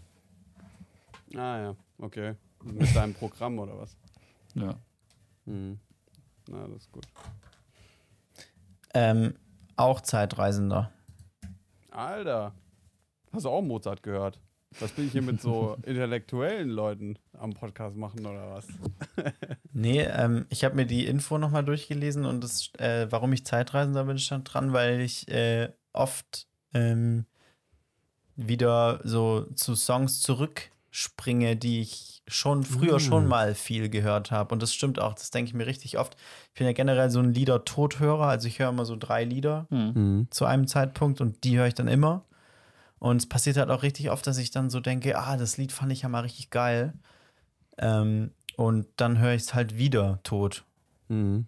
[1.35, 2.35] Ah ja, okay.
[2.65, 3.97] Mit deinem Programm oder was?
[4.55, 4.75] Ja.
[5.45, 5.79] Mhm.
[6.49, 7.07] Na, das ist gut.
[8.95, 9.35] Ähm,
[9.77, 10.91] auch Zeitreisender.
[11.91, 12.53] Alter,
[13.33, 14.41] hast du auch Mozart gehört?
[14.81, 18.67] Was bin ich hier mit so intellektuellen Leuten am Podcast machen oder was?
[19.73, 24.05] Nee, ähm, ich habe mir die Info nochmal durchgelesen und das, äh, warum ich Zeitreisender
[24.05, 27.27] bin, stand dran, weil ich äh, oft ähm,
[28.37, 33.01] wieder so zu Songs zurückspringe, die ich schon früher Ah.
[33.01, 34.55] schon mal viel gehört habe.
[34.55, 36.17] Und das stimmt auch, das denke ich mir richtig oft.
[36.55, 40.27] Ich bin ja generell so ein Lieder-Tothörer, also ich höre immer so drei Lieder Hm.
[40.31, 42.25] zu einem Zeitpunkt und die höre ich dann immer.
[42.99, 45.73] Und es passiert halt auch richtig oft, dass ich dann so denke, ah, das Lied
[45.73, 46.95] fand ich ja mal richtig geil.
[47.79, 50.65] Ähm, und dann höre ich es halt wieder tot.
[51.09, 51.47] Mhm.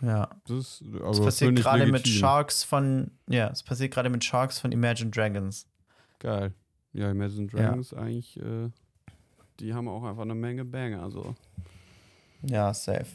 [0.00, 0.30] Ja.
[0.46, 2.08] Das, ist, Das also passiert finde ich gerade mit.
[2.08, 5.66] Sharks von, ja, es passiert gerade mit Sharks von Imagine Dragons.
[6.18, 6.54] Geil.
[6.92, 7.68] Ja, Imagine Ja.
[7.68, 8.70] Dragons eigentlich, äh,
[9.60, 11.10] die haben auch einfach eine Menge Banger.
[11.10, 11.36] So.
[12.42, 13.06] Ja, safe.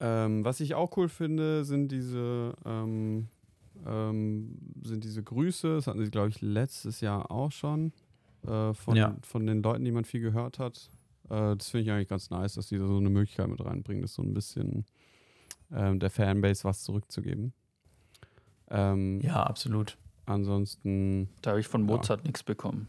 [0.00, 3.28] Ähm, was ich auch cool finde, sind diese, ähm,
[3.86, 5.74] ähm, sind diese Grüße.
[5.76, 7.92] Das hatten sie, glaube ich, letztes Jahr auch schon.
[8.46, 9.16] Äh, von, Ja.
[9.22, 10.90] von den Leuten, die man viel gehört hat.
[11.28, 14.02] Äh, das finde ich eigentlich ganz nice, dass die da so eine Möglichkeit mit reinbringen,
[14.02, 14.84] das so ein bisschen
[15.72, 17.52] ähm, der Fanbase was zurückzugeben.
[18.70, 19.96] Ähm, Ja, absolut.
[20.26, 22.86] Ansonsten Da habe ich von Mozart nichts bekommen.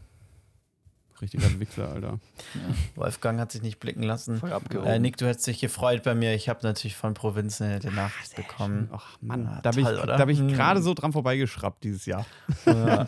[1.22, 2.18] Richtiger Wichser, Alter.
[2.54, 4.36] Ja, Wolfgang hat sich nicht blicken lassen.
[4.38, 4.86] voll abgehoben.
[4.88, 6.34] Äh, Nick, du hättest dich gefreut bei mir.
[6.34, 8.88] Ich habe natürlich von Provinz eine Nachricht bekommen.
[8.92, 10.16] Ach Mann, Ah, da bin toll, ich, oder?
[10.16, 10.48] da bin ich Hm.
[10.48, 12.26] gerade so dran vorbeigeschraubt dieses Jahr.
[12.66, 13.06] Ja.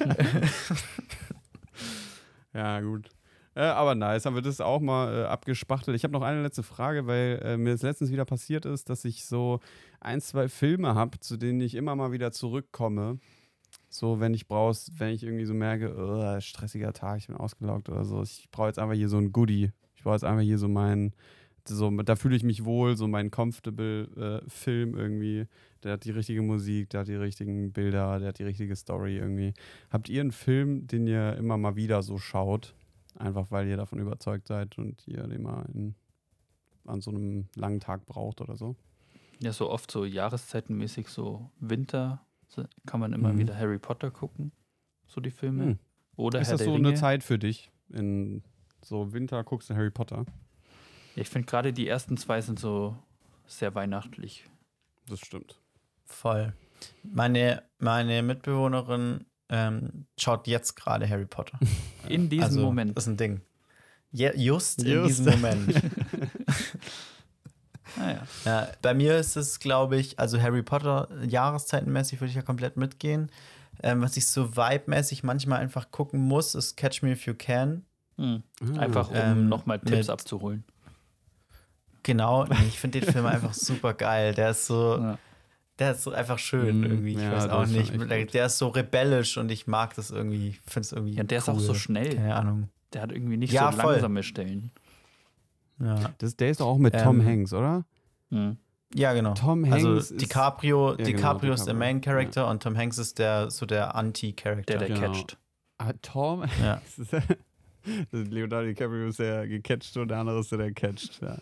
[2.54, 3.08] Ja, gut.
[3.54, 5.94] Äh, aber nice, haben wir das auch mal äh, abgespachtelt.
[5.96, 9.04] Ich habe noch eine letzte Frage, weil äh, mir das letztens wieder passiert ist, dass
[9.04, 9.60] ich so
[10.00, 13.18] ein, zwei Filme habe, zu denen ich immer mal wieder zurückkomme.
[13.94, 17.90] So, wenn ich brauch's, wenn ich irgendwie so merke, oh, stressiger Tag, ich bin ausgelaugt
[17.90, 18.22] oder so.
[18.22, 19.70] Ich brauche jetzt einfach hier so ein Goodie.
[19.94, 21.12] Ich brauche jetzt einfach hier so meinen,
[21.68, 25.46] so, da fühle ich mich wohl, so mein comfortable äh, Film irgendwie.
[25.82, 29.18] Der hat die richtige Musik, der hat die richtigen Bilder, der hat die richtige Story
[29.18, 29.52] irgendwie.
[29.90, 32.74] Habt ihr einen Film, den ihr immer mal wieder so schaut?
[33.18, 35.94] Einfach weil ihr davon überzeugt seid und ihr den mal in,
[36.86, 38.74] an so einem langen Tag braucht oder so?
[39.38, 42.24] Ja, so oft so jahreszeitenmäßig, so Winter
[42.86, 43.38] kann man immer Mhm.
[43.38, 44.52] wieder Harry Potter gucken,
[45.06, 45.64] so die Filme.
[45.64, 45.78] Hm.
[46.16, 46.88] Oder Ist Herr das der so Ringe.
[46.88, 47.70] eine Zeit für dich?
[47.88, 48.42] In
[48.82, 50.24] so Winter guckst du Harry Potter?
[51.14, 52.96] Ja, ich finde gerade die ersten zwei sind so
[53.46, 54.44] sehr weihnachtlich.
[55.08, 55.60] Das stimmt.
[56.04, 56.52] Voll.
[57.02, 61.58] Meine, meine Mitbewohnerin ähm, schaut jetzt gerade Harry Potter.
[62.08, 62.96] In diesem also, Moment.
[62.96, 63.40] Das ist ein Ding.
[64.10, 65.08] Je, just, in Just.
[65.20, 65.80] diesem Moment.
[68.44, 72.76] Ja, bei mir ist es, glaube ich, also Harry Potter jahreszeitenmäßig würde ich ja komplett
[72.76, 73.30] mitgehen.
[73.82, 77.84] Ähm, was ich so vibe-mäßig manchmal einfach gucken muss, ist Catch Me If You Can.
[78.18, 78.42] Hm.
[78.76, 78.80] Ah.
[78.80, 80.64] Einfach um Ähm, nochmal Tipps mit- abzuholen.
[82.02, 84.34] Genau, ich finde den Film einfach super geil.
[84.34, 85.18] Der ist so, Ja.
[85.78, 87.12] der ist so einfach schön Mm, irgendwie.
[87.14, 88.34] Ich ja, weiß auch ist nicht.
[88.34, 90.48] Der, ist so rebellisch und ich mag das irgendwie.
[90.48, 91.14] Ich finde es irgendwie.
[91.14, 91.54] Ja, der ist cool.
[91.54, 92.16] auch so schnell.
[92.16, 92.68] Keine Ahnung.
[92.92, 93.92] Der hat irgendwie nicht Ja, so voll.
[93.92, 94.70] langsame Stellen.
[95.78, 97.84] Ja, Das, der ist doch auch mit Ähm, Tom Hanks, oder?
[98.32, 98.56] Hm.
[98.94, 99.34] ja genau.
[99.34, 101.74] Tom Hanks also ist- DiCaprio, Ja, genau, DiCaprio ist der.
[101.74, 104.78] Main Character und Tom Hanks ist der so der Anti-Character.
[104.78, 105.12] Der, der Genau.
[105.12, 105.38] catcht.
[105.78, 106.80] Ah, Tom Ja.
[108.12, 111.20] Leonardo DiCaprio ist der gecatcht und der andere ist der, der catcht.
[111.20, 111.38] Ja.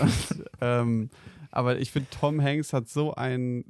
[0.00, 1.10] und, ähm,
[1.50, 3.64] aber ich finde, Tom Hanks hat so, ein,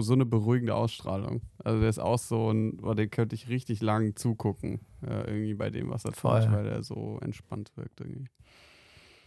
[0.00, 1.42] so eine beruhigende Ausstrahlung.
[1.62, 5.54] Also der ist auch so ein, boah, den könnte ich richtig lang zugucken, äh, irgendwie
[5.54, 8.26] bei dem, was er tut, weil er so entspannt wirkt irgendwie.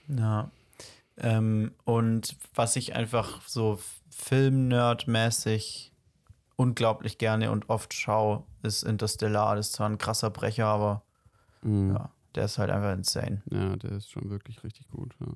[0.09, 0.51] Ja.
[1.17, 5.91] Ähm, und was ich einfach so Film-Nerd-mäßig
[6.55, 9.55] unglaublich gerne und oft schaue, ist Interstellar.
[9.55, 11.03] Das ist zwar ein krasser Brecher, aber
[11.61, 11.91] Mhm.
[11.95, 13.41] ja, der ist halt einfach insane.
[13.49, 15.15] Ja, der ist schon wirklich richtig gut.
[15.19, 15.27] Ja.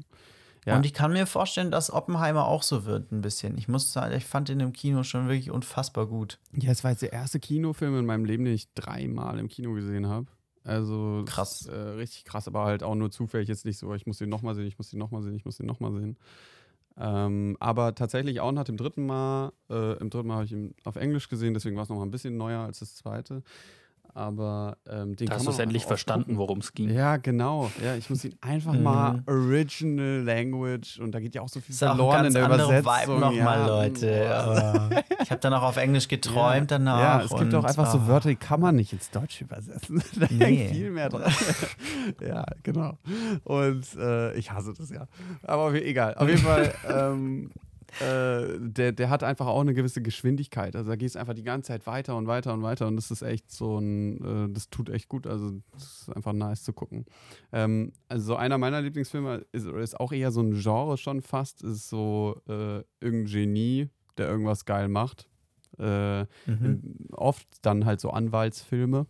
[0.65, 0.75] Ja.
[0.75, 3.57] Und ich kann mir vorstellen, dass Oppenheimer auch so wird, ein bisschen.
[3.57, 6.39] Ich muss sagen, ich fand ihn im Kino schon wirklich unfassbar gut.
[6.51, 9.71] Ja, es war jetzt der erste Kinofilm in meinem Leben, den ich dreimal im Kino
[9.73, 10.27] gesehen habe.
[10.67, 11.61] Also Krass.
[11.61, 14.29] ist, Äh, richtig krass, aber halt auch nur zufällig jetzt nicht so, ich muss den
[14.29, 16.17] nochmal sehen, ich muss den nochmal sehen, ich muss den nochmal sehen.
[16.99, 20.73] Ähm, aber tatsächlich auch nach dem dritten Mal, äh, im dritten Mal habe ich ihn
[20.83, 23.43] auf Englisch gesehen, deswegen war es nochmal ein bisschen neuer als das zweite.
[24.17, 26.89] Aber ähm, den hast du es endlich verstanden, worum es ging.
[26.89, 27.69] Ja, genau.
[27.83, 28.81] Ja, ich muss ihn einfach Mhm.
[28.81, 32.27] mal Original Language und da geht ja auch so viel Ist auch ein verloren ganz
[32.29, 32.45] in der
[32.81, 33.19] Übersetzung.
[33.19, 34.25] Nochmal, ja, Leute.
[34.27, 34.89] boah.
[34.89, 36.99] Aber ich habe dann auch auf Englisch geträumt danach.
[36.99, 40.01] Ja, es gibt auch einfach so ah, Wörter, die kann man nicht ins Deutsche übersetzen.
[40.19, 40.45] da Nee.
[40.45, 41.31] hängt viel mehr dran.
[42.27, 42.97] ja, genau.
[43.43, 45.05] Und äh, ich hasse das ja.
[45.43, 46.15] Aber auf, egal.
[46.15, 47.51] Auf jeden Fall, ähm,
[48.01, 50.75] äh, der, der hat einfach auch eine gewisse Geschwindigkeit.
[50.75, 53.11] Also da geht es einfach die ganze Zeit weiter und weiter und weiter und das
[53.11, 55.27] ist echt so ein, äh, das tut echt gut.
[55.27, 57.05] Also das ist einfach nice zu gucken.
[57.51, 61.89] Ähm, also einer meiner Lieblingsfilme ist, ist auch eher so ein Genre schon fast, ist
[61.89, 65.27] so äh, irgendein Genie, der irgendwas geil macht.
[65.79, 69.05] Äh, in, oft dann halt so Anwaltsfilme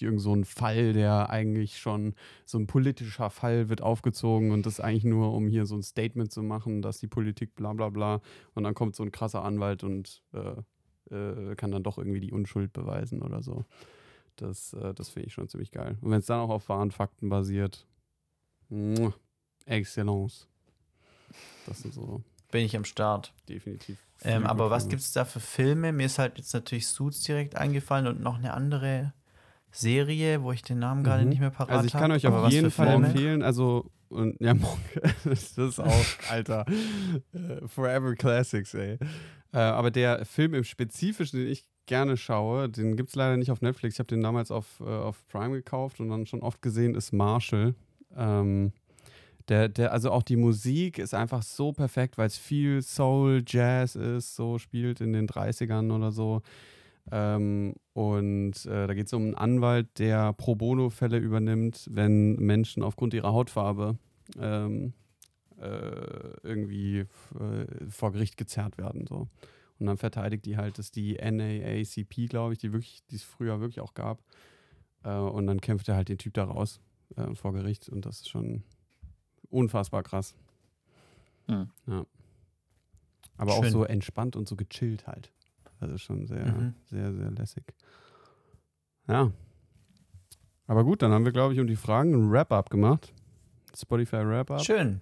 [0.00, 2.14] irgend so ein Fall, der eigentlich schon
[2.46, 6.32] so ein politischer Fall wird aufgezogen und das eigentlich nur, um hier so ein Statement
[6.32, 8.20] zu machen, dass die Politik bla bla bla
[8.54, 10.62] und dann kommt so ein krasser Anwalt und äh,
[11.14, 13.64] äh, kann dann doch irgendwie die Unschuld beweisen oder so.
[14.36, 15.98] Das, äh, das finde ich schon ziemlich geil.
[16.00, 17.86] Und wenn es dann auch auf wahren Fakten basiert,
[18.68, 19.12] muah,
[19.66, 20.48] Excellence.
[21.66, 23.32] Das sind so Bin ich am Start.
[23.48, 23.98] definitiv.
[24.24, 25.92] Ähm, aber was gibt es da für Filme?
[25.92, 29.12] Mir ist halt jetzt natürlich Suits direkt eingefallen und noch eine andere
[29.72, 31.30] Serie, wo ich den Namen gerade Mhm.
[31.30, 31.78] nicht mehr parat habe.
[31.78, 33.06] Also ich kann euch auf jeden Fall Filme?
[33.08, 34.54] empfehlen, also und ja,
[35.24, 36.66] das ist auch, Alter,
[37.32, 38.98] äh, Forever Classics, ey.
[39.52, 43.50] Äh, aber der Film im Spezifischen, den ich gerne schaue, den gibt es leider nicht
[43.50, 43.94] auf Netflix.
[43.94, 47.12] Ich habe den damals auf, äh, auf Prime gekauft und dann schon oft gesehen, ist
[47.12, 47.74] Marshall.
[48.16, 48.72] Ähm,
[49.48, 53.96] der, der, also auch die Musik ist einfach so perfekt, weil es viel Soul, Jazz
[53.96, 56.42] ist, so spielt in den 30ern oder so.
[57.10, 62.82] Ähm, und äh, da geht es um einen Anwalt, der Pro Bono-Fälle übernimmt, wenn Menschen
[62.82, 63.98] aufgrund ihrer Hautfarbe
[64.38, 64.92] ähm,
[65.60, 67.06] äh, irgendwie äh,
[67.90, 69.06] vor Gericht gezerrt werden.
[69.06, 69.28] So.
[69.78, 73.60] Und dann verteidigt die halt, dass die NAACP, glaube ich, die wirklich, die es früher
[73.60, 74.22] wirklich auch gab.
[75.02, 76.80] Äh, und dann kämpft er halt den Typ da raus
[77.16, 77.88] äh, vor Gericht.
[77.88, 78.62] Und das ist schon
[79.50, 80.34] unfassbar krass.
[81.48, 81.68] Hm.
[81.86, 82.06] Ja.
[83.36, 83.72] Aber auch Schön.
[83.72, 85.32] so entspannt und so gechillt halt.
[85.82, 86.74] Also schon sehr, Mhm.
[86.86, 87.64] sehr, sehr lässig.
[89.08, 89.30] Ja.
[90.66, 93.12] Aber gut, dann haben wir, glaube ich, um die Fragen ein Wrap-up gemacht.
[93.76, 94.60] Spotify Wrap-up.
[94.64, 95.00] Schön.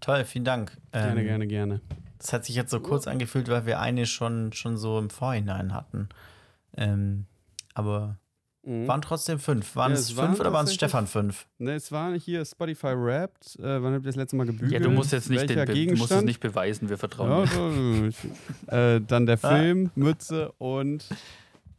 [0.00, 0.76] Toll, vielen Dank.
[0.92, 1.80] Gerne, Ähm, gerne, gerne.
[2.18, 5.72] Das hat sich jetzt so kurz angefühlt, weil wir eine schon, schon so im Vorhinein
[5.74, 6.08] hatten.
[6.76, 7.26] Ähm,
[7.74, 8.18] aber
[8.64, 9.74] waren trotzdem fünf.
[9.76, 9.96] Waren Mhm.
[9.96, 11.46] Ja, es es waren fünf oder waren es Stefan fünf?
[11.58, 13.56] Ne, es war hier Spotify Wrapped.
[13.60, 14.72] Äh, wann habt ihr das letzte Mal gebügelt?
[14.72, 18.12] Ja, du musst jetzt nicht den, du musst es nicht beweisen, wir vertrauen
[18.68, 19.56] Ja, äh, dann der Ah.
[19.56, 21.06] Film, Mütze und.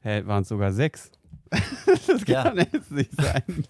[0.02, 1.12] Hä, waren es sogar sechs?
[2.08, 2.44] das Ja.
[2.44, 3.66] kann jetzt nicht sein.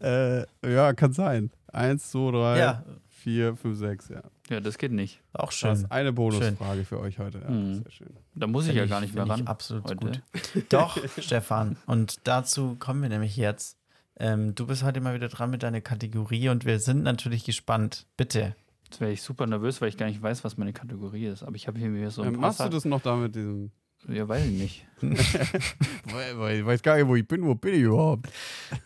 [0.00, 1.50] äh, ja, kann sein.
[1.72, 2.84] Eins, zwei, drei, Ja,
[3.24, 4.22] vier, fünf, sechs, ja.
[4.50, 5.20] Ja, das geht nicht.
[5.32, 5.72] auch Das schön.
[5.72, 7.38] ist eine Bonusfrage für euch heute.
[7.38, 7.82] Ja, Mhm.
[7.82, 8.10] Sehr schön.
[8.34, 9.46] Da muss ich Find ja gar nicht mehr ich ran.
[9.46, 9.96] Absolut heute.
[9.96, 10.22] gut.
[10.68, 11.76] Doch, Stefan.
[11.86, 13.78] Und dazu kommen wir nämlich jetzt.
[14.18, 18.06] Ähm, du bist heute mal wieder dran mit deiner Kategorie und wir sind natürlich gespannt.
[18.18, 18.54] Bitte.
[18.84, 21.42] Jetzt wäre ich super nervös, weil ich gar nicht weiß, was meine Kategorie ist.
[21.42, 23.70] Aber ich habe hier mir so ein Ähm, machst du das noch da mit diesem.
[24.06, 24.84] Ja, weil nicht.
[25.00, 28.26] Weil, weil ich weiß gar nicht, wo ich bin, wo bin ich überhaupt?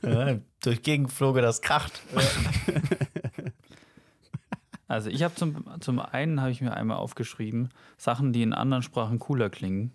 [0.03, 2.01] Ja, durch Gegenfloge das kracht.
[4.89, 8.83] Also ich habe zum, zum einen habe ich mir einmal aufgeschrieben, Sachen, die in anderen
[8.83, 9.93] Sprachen cooler klingen.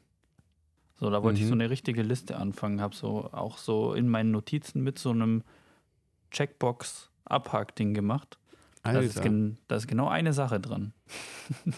[0.99, 1.49] So, da wollte ich Mhm.
[1.49, 5.44] so eine richtige Liste anfangen, habe so auch so in meinen Notizen mit so einem
[6.32, 8.38] Checkbox-Abhak-Ding gemacht.
[8.84, 9.22] Da ist, Alter.
[9.22, 10.94] gen, da ist genau eine Sache dran.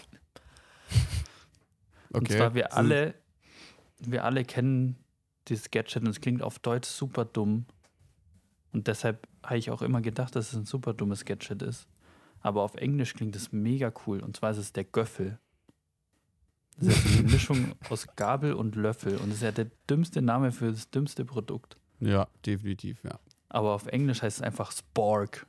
[2.12, 2.36] Und Okay.
[2.36, 3.14] zwar wir alle,
[3.98, 4.96] wir alle kennen
[5.48, 7.66] dieses Gadget und es klingt auf Deutsch super dumm.
[8.72, 11.86] Und deshalb habe ich auch immer gedacht, dass es ein super dummes Gadget ist.
[12.40, 14.20] Aber auf Englisch klingt es mega cool.
[14.20, 15.38] Und zwar ist es der Göffel.
[16.78, 19.16] Das ist eine Mischung aus Gabel und Löffel.
[19.16, 21.76] Und das ist ja der dümmste Name für das dümmste Produkt.
[22.00, 23.18] Ja, definitiv, ja.
[23.48, 25.46] Aber auf Englisch heißt es einfach Spork.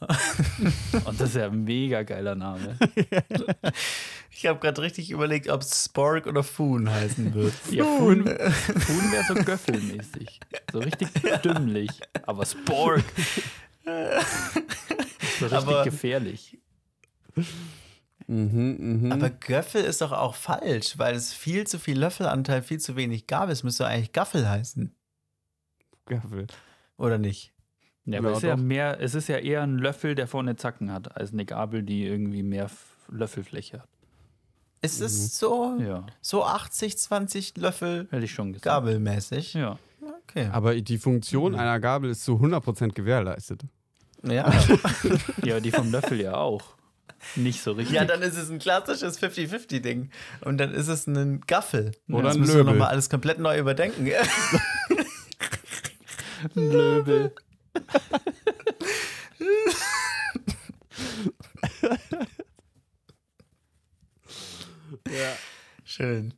[1.04, 2.78] und das ist ja ein mega geiler Name.
[4.32, 7.52] Ich habe gerade richtig überlegt, ob es Spork oder Foon heißen wird.
[7.70, 10.40] Ja, Foon, Foon wäre so göffelmäßig.
[10.72, 11.08] So richtig
[11.42, 11.90] dümmlich.
[12.22, 13.04] Aber Spork.
[15.40, 16.58] So richtig Aber- gefährlich.
[18.26, 19.12] Mhm, mhm.
[19.12, 23.26] Aber Göffel ist doch auch falsch, weil es viel zu viel Löffelanteil, viel zu wenig
[23.26, 23.52] Gabel.
[23.52, 24.94] Es müsste eigentlich Gaffel heißen,
[26.06, 26.46] Gaffel.
[26.96, 27.52] oder nicht?
[28.04, 30.56] Ja, Ja, aber es ist ja mehr, es ist ja eher ein Löffel, der vorne
[30.56, 33.88] Zacken hat, als eine Gabel, die irgendwie mehr F- Löffelfläche hat.
[34.82, 35.06] Ist Mhm.
[35.06, 38.64] es so, Ja, so 80, 20 Löffel hätte ich schon gesagt.
[38.64, 39.54] Gabelmäßig?
[39.54, 39.78] Ja.
[40.22, 40.48] Okay.
[40.52, 43.62] Aber die Funktion einer Gabel ist zu 100% gewährleistet.
[44.22, 44.52] Ja.
[45.44, 46.74] ja, die vom Löffel ja auch.
[47.36, 47.94] Nicht so richtig.
[47.94, 50.10] ja, dann ist es ein klassisches 50-50-Ding.
[50.40, 51.92] Und dann ist es ein Gaffel.
[52.08, 54.06] Oder das ein müssen wir nochmal alles komplett neu überdenken.
[56.56, 57.34] ein Löbel.
[65.06, 65.49] Ja.
[65.90, 66.34] Schön.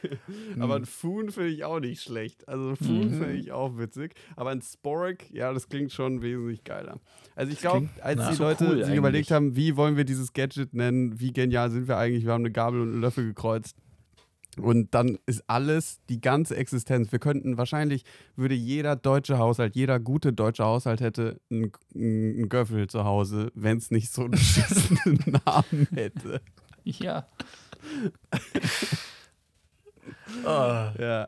[0.60, 2.46] Aber ein Foon finde ich auch nicht schlecht.
[2.46, 3.18] Also Foon Mhm.
[3.18, 4.14] finde ich auch witzig.
[4.36, 7.00] Aber ein Spork, ja, das klingt schon wesentlich geiler.
[7.34, 9.34] Also ich glaube, als na, die so Leute cool sich überlegt eigentlich.
[9.34, 12.52] haben, wie wollen wir dieses Gadget nennen, wie genial sind wir eigentlich, wir haben eine
[12.52, 13.76] Gabel und einen Löffel gekreuzt.
[14.56, 17.10] Und dann ist alles, die ganze Existenz.
[17.10, 18.04] Wir könnten wahrscheinlich,
[18.36, 23.78] würde jeder deutsche Haushalt, jeder gute deutsche Haushalt hätte einen, einen Göffel zu Hause, wenn
[23.78, 26.40] es nicht so einen beschissenen Namen hätte.
[26.84, 27.26] Ja.
[30.44, 31.26] Oh, Ja.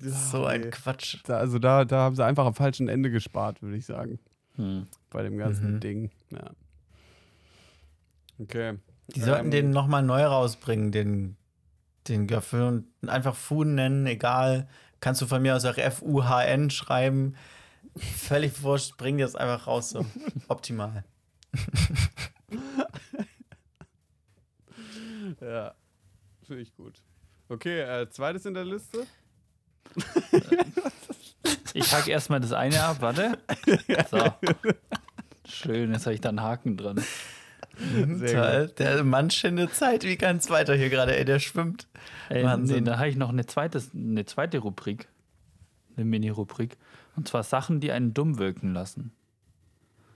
[0.00, 0.70] so ein.
[0.70, 1.18] Quatsch.
[1.24, 4.18] Da, also da, da haben sie einfach am falschen Ende gespart, würde ich sagen,
[4.56, 4.86] Hm.
[5.10, 5.80] bei dem ganzen Mhm.
[5.80, 6.10] Ding.
[6.30, 6.50] Ja.
[8.38, 8.78] Okay.
[9.14, 11.36] Die sollten Ähm, den nochmal neu rausbringen, den,
[12.08, 14.68] den Göffel und einfach Fun nennen, egal.
[15.00, 17.36] Kannst du von mir aus auch F-U-H-N schreiben.
[17.96, 20.06] Völlig wurscht, bring das einfach raus so.
[20.48, 21.04] Optimal.
[25.40, 25.74] Ja.
[26.46, 27.02] Finde ich gut.
[27.48, 29.06] Okay, äh, zweites in der Liste.
[31.74, 33.36] Ich hack erstmal das eine ab, warte.
[34.08, 34.18] So.
[35.44, 37.02] Schön, jetzt habe ich da einen Haken dran.
[37.76, 38.74] Sehr Toll.
[38.78, 41.88] Der Mann schindet Zeit wie ganz weiter hier gerade, ey, der schwimmt.
[42.28, 42.84] Ey, nee, Wahnsinn.
[42.84, 45.08] da habe ich noch eine, zweites, eine zweite Rubrik.
[45.96, 46.76] Eine Mini-Rubrik.
[47.16, 49.12] Und zwar Sachen, die einen dumm wirken lassen.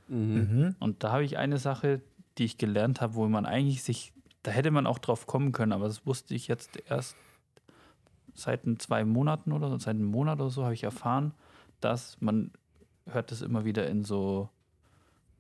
[0.06, 0.76] Mhm.
[0.78, 2.00] Und da habe ich eine Sache,
[2.38, 4.12] die ich gelernt habe, wo man eigentlich sich,
[4.48, 7.16] da hätte man auch drauf kommen können, aber das wusste ich jetzt erst
[8.34, 11.34] seit zwei Monaten oder so, seit einem Monat oder so habe ich erfahren,
[11.80, 12.50] dass man
[13.06, 14.48] hört das immer wieder in so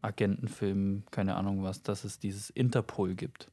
[0.02, 3.50] Agentenfilmen, keine Ahnung was, dass es dieses Interpol gibt.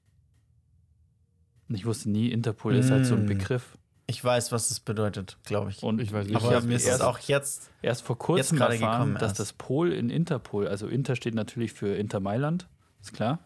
[1.69, 3.27] Und ich wusste nie, Interpol ist halt so ein Mm.
[3.27, 3.77] Begriff.
[4.07, 5.82] Ich weiß, was das bedeutet, glaube ich.
[5.82, 7.72] Und Ich weiß nicht, ich Aber mir ist es auch jetzt.
[7.82, 9.40] erst vor kurzem jetzt gerade erfahren, gekommen dass erst.
[9.40, 12.68] das Pol in Interpol, also Inter steht natürlich für Inter Mailand,
[13.02, 13.40] ist klar.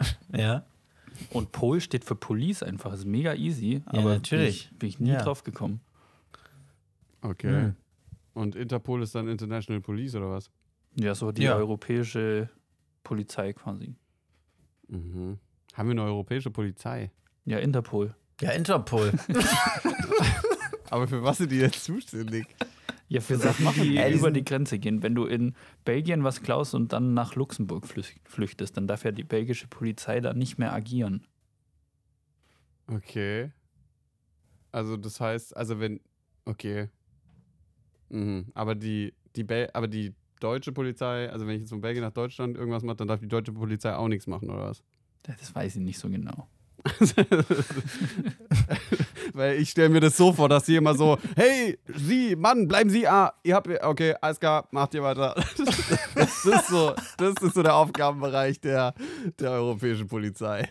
[0.32, 0.64] Ja.
[1.30, 2.90] Und Pol steht für Police einfach.
[2.90, 3.82] Das ist mega easy.
[3.92, 4.68] Ja, aber natürlich.
[4.70, 5.22] Bin ich, bin ich nie Ja.
[5.22, 5.80] drauf gekommen.
[7.22, 7.50] Okay.
[7.66, 7.76] Mhm.
[8.34, 10.50] Und Interpol ist dann International Police oder was?
[10.96, 11.56] Ja, so die Ja.
[11.56, 12.48] europäische
[13.04, 13.94] Polizei quasi.
[14.88, 15.38] Mhm.
[15.74, 17.10] Haben wir eine europäische Polizei?
[17.44, 18.14] Ja, Interpol.
[18.40, 19.12] Ja, Interpol.
[20.90, 22.46] Aber für was sind die jetzt zuständig?
[23.10, 25.02] Ja, für Sachen, die Ey, über die Grenze gehen.
[25.02, 29.10] Wenn du in Belgien was klaust und dann nach Luxemburg flüch- flüchtest, dann darf ja
[29.10, 31.26] die belgische Polizei da nicht mehr agieren.
[32.86, 33.50] Okay.
[34.70, 35.98] Also das heißt, also wenn.
[36.44, 36.88] Okay.
[38.10, 38.46] Mhm.
[38.54, 42.12] Aber die, die Bel aber die deutsche Polizei, also wenn ich jetzt von Belgien nach
[42.12, 44.84] Deutschland irgendwas mache, dann darf die deutsche Polizei auch nichts machen, oder was?
[45.24, 46.46] Das weiß ich nicht so genau.
[49.32, 52.90] Weil ich stelle mir das so vor, dass sie immer so, hey, Sie, Mann, bleiben
[52.90, 55.34] Sie, ah, ihr habt, okay, alles klar, macht ihr weiter.
[56.14, 58.94] Das ist so, das ist so der Aufgabenbereich der,
[59.38, 60.68] der europäischen Polizei.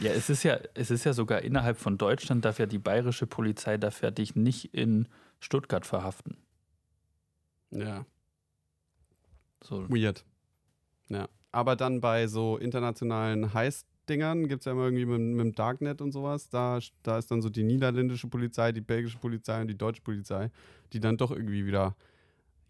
[0.00, 3.26] Ja, es ist ja, es ist ja sogar innerhalb von Deutschland, darf ja die bayerische
[3.26, 5.08] Polizei darf ja dich nicht in
[5.40, 6.36] Stuttgart verhaften.
[7.70, 8.04] Ja,
[9.62, 10.24] So, weird.
[11.08, 13.54] Ja, aber dann bei so internationalen
[14.08, 17.30] Heist-Dingern gibt es ja immer irgendwie mit, mit dem Darknet und sowas, da, da ist
[17.30, 20.50] dann so die niederländische Polizei, die belgische Polizei und die deutsche Polizei,
[20.92, 21.94] die dann doch irgendwie wieder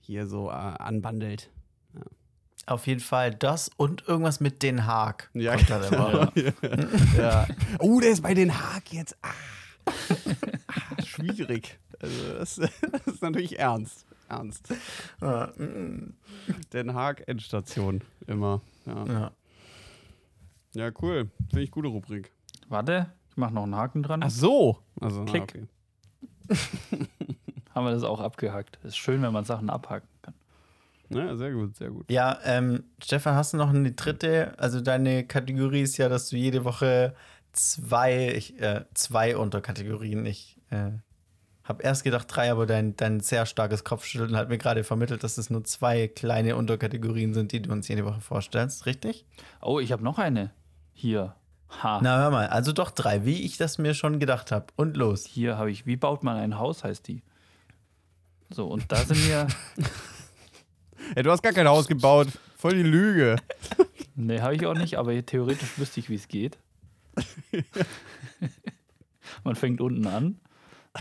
[0.01, 1.51] hier so äh, anbandelt.
[2.67, 5.31] Auf jeden Fall das und irgendwas mit Den Haag.
[5.33, 6.33] Ja, immer.
[7.17, 7.47] ja.
[7.79, 9.17] Oh, der ist bei Den Haag jetzt.
[9.23, 9.31] Ah.
[10.67, 11.79] Ah, schwierig.
[11.99, 12.57] Also das,
[12.93, 14.05] das ist natürlich ernst.
[14.29, 14.69] Ernst.
[15.23, 16.13] Ja, mm,
[16.75, 18.61] Den Haag Endstation immer.
[18.85, 19.33] Ja, ja.
[20.79, 21.31] Ja cool.
[21.51, 22.33] Finde ich gute Rubrik.
[22.69, 24.23] warte, ich mache noch einen Haken dran.
[24.23, 24.79] Ach so.
[25.01, 25.43] Also, Klick.
[25.43, 25.67] Ah, okay.
[27.75, 28.79] Haben wir das auch abgehakt.
[28.83, 30.35] Ist schön, wenn man Sachen abhaken kann.
[31.11, 32.11] Ja, sehr gut, sehr gut.
[32.11, 34.55] Ja, ähm, Stefan, hast du noch eine dritte?
[34.59, 37.15] Also deine Kategorie ist ja, dass du jede Woche
[37.53, 40.27] zwei, ich, äh, zwei Unterkategorien.
[40.27, 40.91] Ich äh,
[41.65, 45.39] habe erst gedacht drei, aber dein, dein sehr starkes Kopfschütteln hat mir gerade vermittelt, dass
[45.39, 49.25] es nur zwei kleine Unterkategorien sind, die du uns jede Woche vorstellst, richtig?
[49.63, 50.51] Oh, ich habe noch eine.
[51.01, 51.37] Hier.
[51.81, 52.01] Ha.
[52.03, 54.67] Na, hör mal, also doch drei, wie ich das mir schon gedacht habe.
[54.75, 55.25] Und los.
[55.25, 57.23] Hier habe ich, wie baut man ein Haus, heißt die.
[58.51, 59.47] So, und da sind wir.
[61.15, 62.27] Ey, du hast gar kein Haus gebaut.
[62.57, 63.37] Voll die Lüge.
[64.21, 66.59] Ne, habe ich auch nicht, aber theoretisch wüsste ich, wie es geht.
[69.45, 70.41] Man fängt unten an.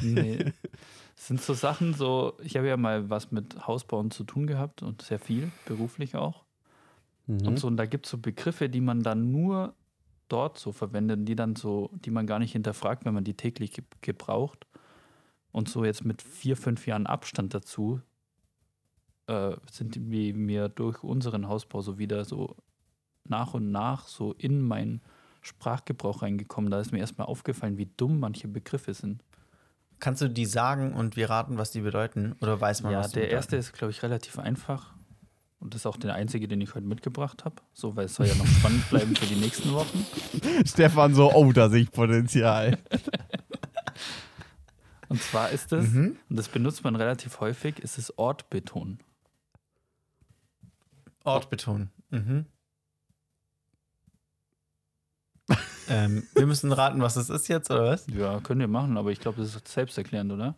[0.03, 0.53] Nee.
[1.15, 4.83] Es sind so Sachen, so, ich habe ja mal was mit Hausbauen zu tun gehabt
[4.83, 6.43] und sehr viel, beruflich auch.
[7.25, 9.73] Und so, und da gibt es so Begriffe, die man dann nur
[10.27, 13.73] dort so verwendet, die dann so, die man gar nicht hinterfragt, wenn man die täglich
[13.73, 14.65] ge gebraucht.
[15.51, 18.01] Und so jetzt mit vier, fünf Jahren Abstand dazu
[19.27, 22.55] äh, sind die mir durch unseren Hausbau so wieder so
[23.23, 25.01] nach und nach so in mein
[25.41, 26.69] Sprachgebrauch reingekommen.
[26.69, 29.23] Da ist mir erstmal aufgefallen, wie dumm manche Begriffe sind.
[29.99, 32.35] Kannst du die sagen und wir raten, was die bedeuten?
[32.41, 33.35] Oder weiß man, Ja, was die der bedeuten?
[33.35, 34.93] erste ist, glaube ich, relativ einfach.
[35.59, 37.55] Und das ist auch der einzige, den ich heute mitgebracht habe.
[37.73, 40.05] So, weil es soll ja noch spannend bleiben für die nächsten Wochen.
[40.65, 42.77] Stefan so, oh, da sehe ich Potenzial.
[45.09, 46.17] Und zwar ist es, Mhm.
[46.29, 48.99] und das benutzt man relativ häufig, ist es Ortbeton.
[51.23, 51.91] Ort betonen.
[52.09, 52.45] Mhm.
[55.87, 58.05] ähm, wir müssen raten, was es ist jetzt, oder was?
[58.07, 60.55] Ja, können wir machen, aber ich glaube, das ist selbsterklärend, oder?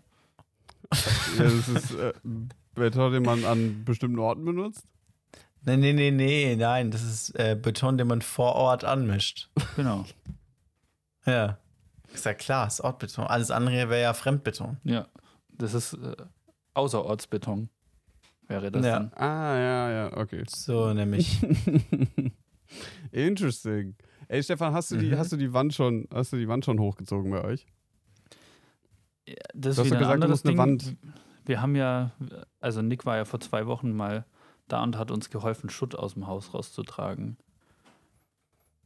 [1.38, 2.14] ja, das ist äh,
[2.80, 4.84] Beton, den man an bestimmten Orten benutzt.
[5.66, 9.50] Nee, nee, nee, nee, nein, das ist äh, Beton, den man vor Ort anmischt.
[9.76, 10.06] Genau.
[11.26, 11.58] Ja.
[12.14, 13.26] Ist ja klar, ist Ortbeton.
[13.28, 14.78] Alles andere wäre ja Fremdbeton.
[14.84, 15.08] Ja.
[15.50, 16.16] Das ist äh,
[16.74, 17.70] Außerortsbeton.
[18.48, 19.00] Wäre das Ja.
[19.00, 19.14] dann.
[19.14, 20.44] Ah, ja, ja, okay.
[20.48, 21.40] So nämlich.
[23.12, 23.96] Interesting.
[24.28, 25.18] Ey, Stefan, hast du, die, Mhm.
[25.18, 27.66] hast, du die Wand schon, hast du die Wand schon hochgezogen bei euch?
[29.28, 30.60] Ja, Das Du ist hast wieder doch gesagt, ein du musst eine Ding.
[30.60, 30.98] Wand-
[31.50, 32.12] Wir haben ja,
[32.60, 34.24] also Nick war ja vor zwei Wochen mal
[34.68, 37.38] da und hat uns geholfen, Schutt aus dem Haus rauszutragen.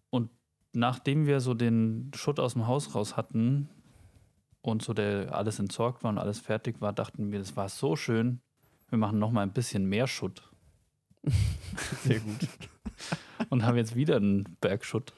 [0.10, 0.30] Und
[0.72, 3.68] nachdem wir so den Schutt aus dem Haus raus hatten
[4.61, 7.98] und so der alles entsorgt war und alles fertig war, dachten wir, das war so
[7.98, 8.40] schön.
[8.88, 10.49] Wir machen noch mal ein bisschen mehr Schutt
[12.03, 12.48] Sehr gut.
[13.49, 15.14] und haben jetzt wieder einen Berg Schutt,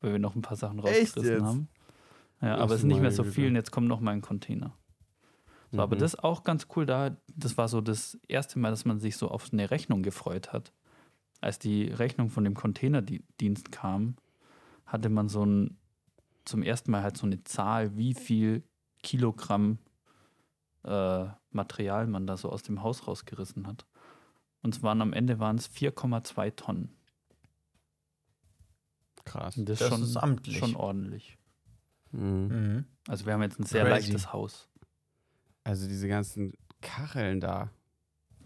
[0.00, 1.68] weil wir noch ein paar Sachen rausgerissen haben.
[2.42, 4.74] Ja, aber es ist nicht mehr so viel und jetzt kommt noch mal ein Container.
[5.70, 6.00] So, aber Mhm.
[6.00, 7.16] das ist auch ganz cool da.
[7.34, 10.72] Das war so das erste Mal, dass man sich so auf eine Rechnung gefreut hat.
[11.40, 14.16] Als die Rechnung von dem Containerdienst kam,
[14.84, 15.78] hatte man so ein,
[16.44, 18.64] zum ersten Mal halt so eine Zahl, wie viel
[19.02, 19.78] Kilogramm
[20.84, 23.86] äh, Material man da so aus dem Haus rausgerissen hat.
[24.62, 26.96] Und es waren am Ende waren es 4,2 Tonnen.
[29.24, 29.56] Krass.
[29.56, 30.58] Und das, Das schon, ist amtlich.
[30.58, 31.38] schon ordentlich.
[32.12, 32.48] Mhm.
[32.48, 32.84] Mhm.
[33.08, 33.94] Also wir haben jetzt ein sehr Crazy.
[34.12, 34.68] leichtes Haus.
[35.64, 37.70] Also diese ganzen Kacheln da.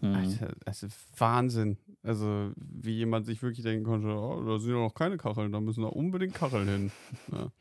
[0.01, 0.13] Mhm.
[0.13, 1.77] Alter, das ist Wahnsinn.
[2.03, 5.59] Also, wie jemand sich wirklich denken konnte, oh, da sind ja noch keine Kacheln, da
[5.59, 6.91] müssen da unbedingt Kacheln hin.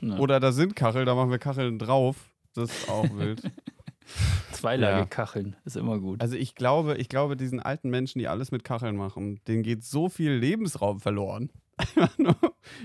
[0.00, 0.18] Ja.
[0.18, 2.30] Oder da sind Kacheln, da machen wir Kacheln drauf.
[2.54, 3.40] Das ist auch wild.
[4.52, 5.06] Zweilage Ja.
[5.06, 6.20] Kacheln ist immer gut.
[6.20, 9.82] Also ich glaube, ich glaube, diesen alten Menschen, die alles mit Kacheln machen, denen geht
[9.82, 11.50] so viel Lebensraum verloren.
[11.78, 12.36] Einfach nur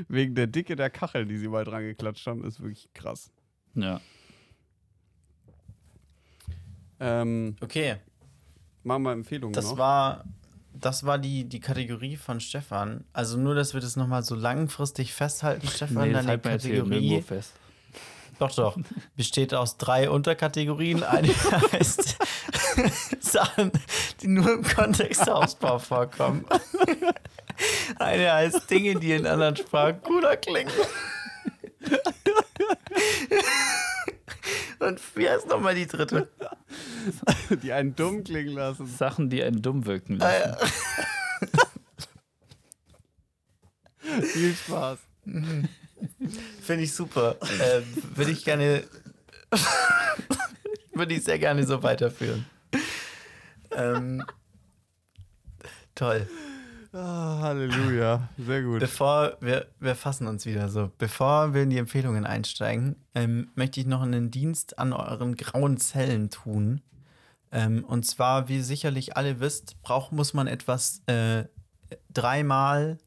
[0.07, 3.31] wegen der Dicke der Kacheln, die sie mal dran geklatscht haben, ist wirklich krass.
[3.73, 3.99] ja.
[6.99, 7.97] Ähm, Okay,
[8.84, 9.77] machen wir Empfehlungen das noch.
[9.77, 10.26] war,
[10.73, 13.05] das war die, die Kategorie von Stefan.
[13.13, 17.53] Also nur, dass wir das nochmal so langfristig festhalten, Stefan, Nee, deine Kategorie fest.
[18.39, 18.77] Doch, doch.
[19.17, 21.03] Besteht aus drei Unterkategorien.
[21.03, 21.27] Eine
[21.73, 22.17] heißt
[23.19, 23.71] Sachen,
[24.21, 26.45] die nur im Kontext Hausbau vorkommen.
[27.97, 30.71] Eine heißt Dinge, die in anderen Sprachen cooler klingen.
[34.80, 36.30] Und wie heißt nochmal die dritte?
[37.63, 38.85] Die einen dumm klingen lassen.
[38.87, 40.71] Sachen, die einen dumm wirken Ah, lassen.
[44.33, 44.99] Viel Spaß.
[46.61, 47.35] Finde ich super.
[47.41, 47.81] Äh,
[48.15, 48.83] Würde ich gerne.
[50.93, 52.45] Würde ich sehr gerne so weiterführen.
[53.71, 54.23] Ähm,
[55.95, 56.27] toll.
[56.91, 58.29] Ah, Halleluja.
[58.37, 58.79] Sehr gut.
[58.79, 63.79] Bevor wir, wir fassen uns wieder so, bevor wir in die Empfehlungen einsteigen, ähm, möchte
[63.79, 66.81] ich noch einen Dienst an euren grauen Zellen tun.
[67.51, 71.45] Ähm, und zwar, wie ihr sicherlich alle wisst, braucht, muss man etwas äh,
[72.11, 72.97] dreimal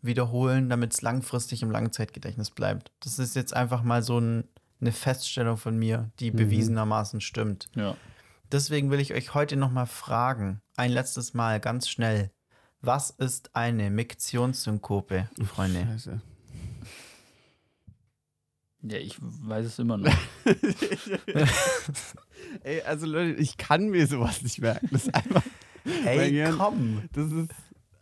[0.00, 2.90] wiederholen, damit es langfristig im Langzeitgedächtnis bleibt.
[3.00, 4.44] Das ist jetzt einfach mal so ein,
[4.80, 7.68] eine Feststellung von mir, die bewiesenermaßen stimmt.
[7.76, 7.96] Ja.
[8.50, 12.32] Deswegen will ich euch heute noch mal fragen, ein letztes Mal ganz schnell.
[12.82, 15.86] Was ist eine Miktionssynkope, Freunde?
[15.86, 16.20] Scheiße.
[18.82, 20.12] ja, ich weiß es immer noch.
[22.64, 24.88] Ey, also Leute, ich kann mir sowas nicht merken.
[24.90, 25.42] Das ist einfach,
[26.04, 27.02] Ey, Gehirn- komm!
[27.12, 27.50] das ist,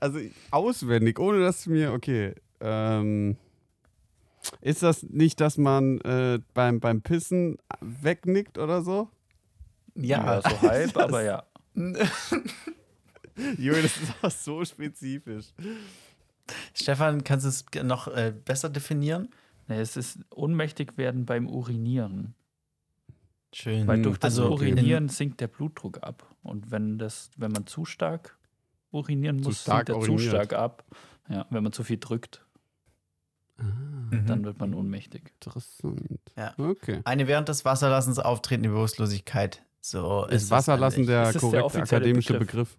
[0.01, 0.19] also
[0.51, 3.37] auswendig, ohne dass mir, okay, ähm,
[4.63, 9.11] ist das nicht, dass man äh, beim, beim Pissen wegnickt oder so?
[9.95, 11.45] Ja, so halb, aber ja.
[13.59, 15.47] Junge, das ist auch so spezifisch.
[16.75, 19.29] Stefan, kannst du es noch äh, besser definieren?
[19.69, 22.35] Nee, es ist ohnmächtig werden beim Urinieren.
[23.53, 23.87] Schön.
[23.87, 26.25] Weil durch das Also, Urinieren sinkt der Blutdruck ab.
[26.43, 28.37] Und wenn das, wenn man zu stark
[28.91, 30.31] urinieren Zu muss, stark sinkt er zu uriniert.
[30.35, 30.85] stark ab.
[31.29, 32.45] Ja, wenn man zu viel drückt,
[33.59, 34.25] Mhm.
[34.27, 35.33] dann wird man ohnmächtig.
[35.35, 36.19] Interessant.
[36.37, 36.55] Ja.
[36.57, 37.01] Okay.
[37.05, 39.63] Eine während des Wasserlassens auftretende Bewusstlosigkeit.
[39.83, 42.49] So Ist es Wasserlassen der Ist der korrekte offizielle akademische Begriff?
[42.77, 42.79] Begriff?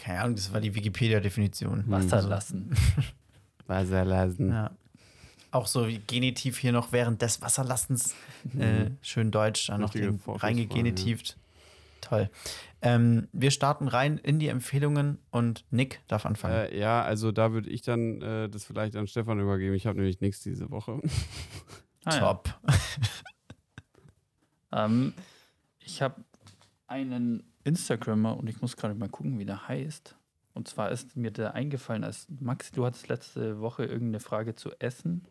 [0.00, 1.84] Keine Ahnung, das war die Wikipedia-Definition.
[1.88, 2.74] Wasser lassen.
[3.66, 4.50] Wasser lassen.
[4.50, 4.70] Ja.
[5.50, 8.14] Auch so wie Genitiv hier noch während des Wasserlassens.
[8.58, 11.36] Äh, schön deutsch, da noch den reingegenitieft.
[12.00, 12.30] Toll.
[12.80, 16.54] Ähm, wir starten rein in die Empfehlungen und Nick darf anfangen.
[16.54, 19.74] Äh, ja, also da würde ich dann äh, das vielleicht an Stefan übergeben.
[19.74, 21.00] Ich habe nämlich nichts diese Woche.
[22.06, 22.20] Ah, ja.
[22.20, 22.58] Top.
[24.72, 25.12] Ähm,
[25.80, 26.24] ich habe
[26.86, 30.16] einen Instagrammer und ich muss gerade mal gucken, wie der heißt.
[30.54, 34.70] Und zwar ist mir der eingefallen, als Maxi, du hattest letzte Woche irgendeine Frage zu
[34.80, 35.24] Essen.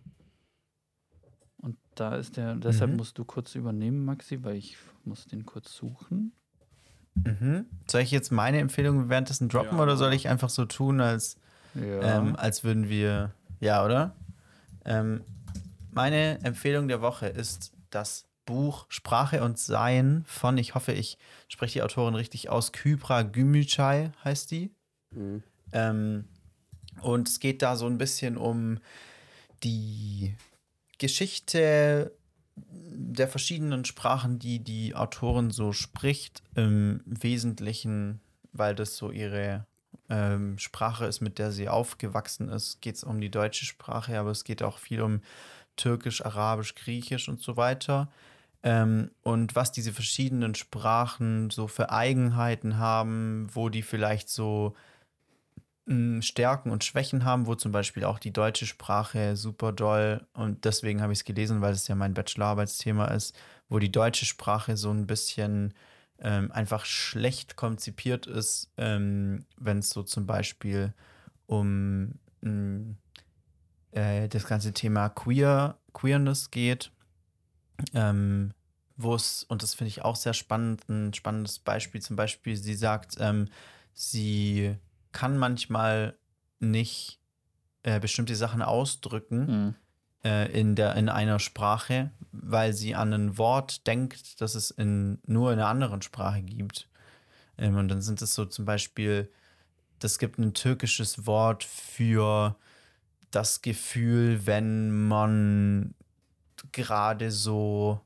[1.57, 2.97] Und da ist der, deshalb Mhm.
[2.97, 6.31] musst du kurz übernehmen, Maxi, weil ich muss den kurz suchen.
[7.15, 7.65] Mhm.
[7.88, 9.84] Soll ich jetzt meine Empfehlung währenddessen droppen Ja.
[9.84, 11.35] oder soll ich einfach so tun, als,
[11.73, 12.19] Ja.
[12.19, 13.34] ähm, als würden wir.
[13.60, 14.15] Ja, oder?
[14.85, 15.22] Ähm,
[15.91, 21.74] meine Empfehlung der Woche ist das Buch Sprache und Sein von, ich hoffe, ich spreche
[21.74, 24.72] die Autorin richtig aus, Kybra Gümüşay heißt die.
[25.72, 26.26] Ähm,
[27.02, 28.80] und es geht da so ein bisschen um
[29.64, 30.36] die
[30.98, 32.12] Geschichte
[32.56, 38.20] der verschiedenen Sprachen, die die Autorin so spricht, im Wesentlichen,
[38.52, 39.68] weil das so ihre
[40.10, 44.32] ähm, Sprache ist, mit der sie aufgewachsen ist, geht es um die deutsche Sprache, aber
[44.32, 45.22] es geht auch viel um
[45.76, 48.12] Türkisch, Arabisch, Griechisch und so weiter.
[48.64, 54.76] Ähm, und was diese verschiedenen Sprachen so für Eigenheiten haben, wo die vielleicht so
[55.86, 60.65] mh, Stärken und Schwächen haben, wo zum Beispiel auch die deutsche Sprache super doll, und
[60.65, 63.36] deswegen habe ich es gelesen, weil es ja mein Bachelorarbeitsthema ist,
[63.69, 65.73] wo die deutsche Sprache so ein bisschen
[66.19, 70.94] ähm, einfach schlecht konzipiert ist, ähm, wenn es so zum Beispiel
[71.48, 72.95] um mh,
[73.91, 76.91] äh, das ganze Thema Queer, Queerness geht,
[77.93, 78.53] ähm,
[78.97, 82.76] wo es, und das finde ich auch sehr spannend, ein spannendes Beispiel, zum Beispiel, sie
[82.76, 83.47] sagt, ähm,
[83.93, 84.76] sie
[85.11, 86.18] kann manchmal
[86.60, 87.19] nicht
[87.84, 89.76] äh, bestimmte Sachen ausdrücken Mhm.
[90.23, 95.19] äh, in, der, in einer Sprache, weil sie an ein Wort denkt, das es in,
[95.26, 96.89] nur in einer anderen Sprache gibt.
[97.57, 99.31] Ähm, und dann sind es so zum Beispiel,
[99.99, 102.57] das gibt ein türkisches Wort für
[103.31, 105.93] das Gefühl, wenn man
[106.72, 107.99] gerade so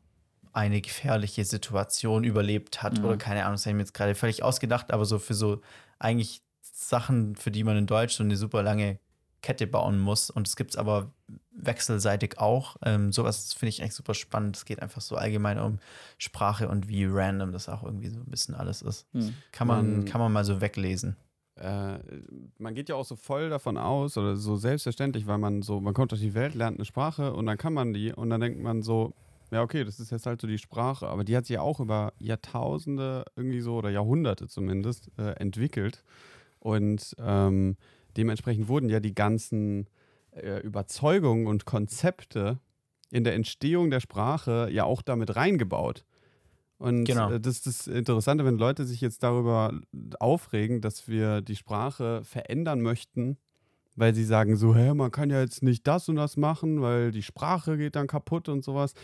[0.52, 3.06] eine gefährliche Situation überlebt hat Mhm.
[3.06, 5.62] oder keine Ahnung, das habe ich mir jetzt gerade völlig ausgedacht, aber so für so
[6.00, 9.00] eigentlich Sachen, für die man in Deutsch so eine super lange
[9.42, 10.30] Kette bauen muss.
[10.30, 11.12] Und es gibt es aber
[11.52, 12.78] wechselseitig auch.
[12.84, 14.56] Ähm, sowas finde ich echt super spannend.
[14.58, 15.80] Es geht einfach so allgemein um
[16.18, 19.06] Sprache und wie random das auch irgendwie so ein bisschen alles ist.
[19.14, 19.34] Mhm.
[19.52, 21.16] Kann man, Man- kann man mal so weglesen.
[21.56, 22.00] Äh,
[22.58, 25.94] man geht ja auch so voll davon aus oder so selbstverständlich, weil man so, man
[25.94, 28.62] kommt durch die Welt, lernt eine Sprache und dann kann man die und dann denkt
[28.62, 29.14] man so,
[29.52, 31.80] ja, okay, das ist jetzt halt so die Sprache, aber die hat sich ja auch
[31.80, 36.04] über Jahrtausende irgendwie so oder Jahrhunderte zumindest äh, entwickelt
[36.60, 37.78] und ähm,
[38.18, 39.88] dementsprechend wurden ja die ganzen
[40.32, 42.60] äh, Überzeugungen und Konzepte
[43.12, 46.04] in der Entstehung der Sprache ja auch damit reingebaut.
[46.84, 47.32] Und Genau.
[47.32, 49.72] äh, das ist das Interessante, wenn Leute sich jetzt darüber
[50.20, 53.38] aufregen, dass wir die Sprache verändern möchten,
[53.96, 57.12] weil sie sagen so, hä, man kann ja jetzt nicht das und das machen, weil
[57.12, 58.96] die Sprache geht dann kaputt und sowas.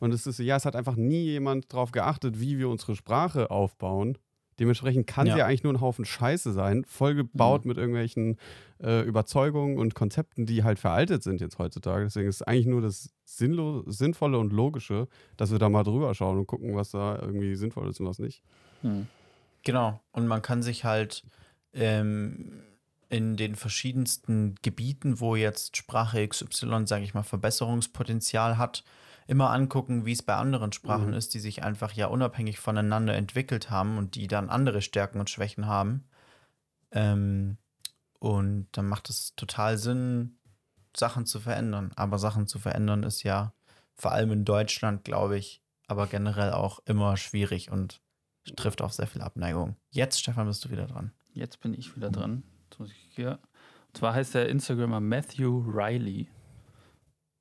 [0.00, 3.52] Und es ist, ja, es hat einfach nie jemand darauf geachtet, wie wir unsere Sprache
[3.52, 4.18] aufbauen.
[4.58, 5.32] Dementsprechend kann Ja.
[5.34, 8.36] sie ja eigentlich nur ein Haufen Scheiße sein, vollgebaut mit irgendwelchen
[8.82, 12.04] äh, Überzeugungen und Konzepten, die halt veraltet sind jetzt heutzutage.
[12.04, 16.14] Deswegen ist es eigentlich nur das Sinnlo Sinnvolle und Logische, dass wir da mal drüber
[16.14, 18.42] schauen und gucken, was da irgendwie sinnvoll ist und was nicht.
[18.82, 19.06] Mhm.
[19.64, 20.00] Genau.
[20.12, 21.24] Und man kann sich halt
[21.72, 22.62] ähm,
[23.08, 28.84] in den verschiedensten Gebieten, wo jetzt Sprache XY, sage ich mal, Verbesserungspotenzial hat,
[29.28, 31.12] immer angucken, wie es bei anderen Sprachen Mhm.
[31.14, 35.30] ist, die sich einfach ja unabhängig voneinander entwickelt haben und die dann andere Stärken und
[35.30, 36.08] Schwächen haben.
[36.90, 37.58] Ähm,
[38.18, 40.38] und dann macht es total Sinn,
[40.96, 41.92] Sachen zu verändern.
[41.94, 43.52] Aber Sachen zu verändern ist ja
[43.94, 48.00] vor allem in Deutschland, glaube ich, aber generell auch immer schwierig und
[48.56, 49.76] trifft auf sehr viel Abneigung.
[49.90, 51.12] Jetzt, Stefan, bist du wieder dran.
[51.34, 52.42] Jetzt bin ich wieder dran.
[52.64, 53.38] Jetzt muss ich hier.
[53.88, 56.28] Und zwar heißt der Instagrammer Matthew Riley.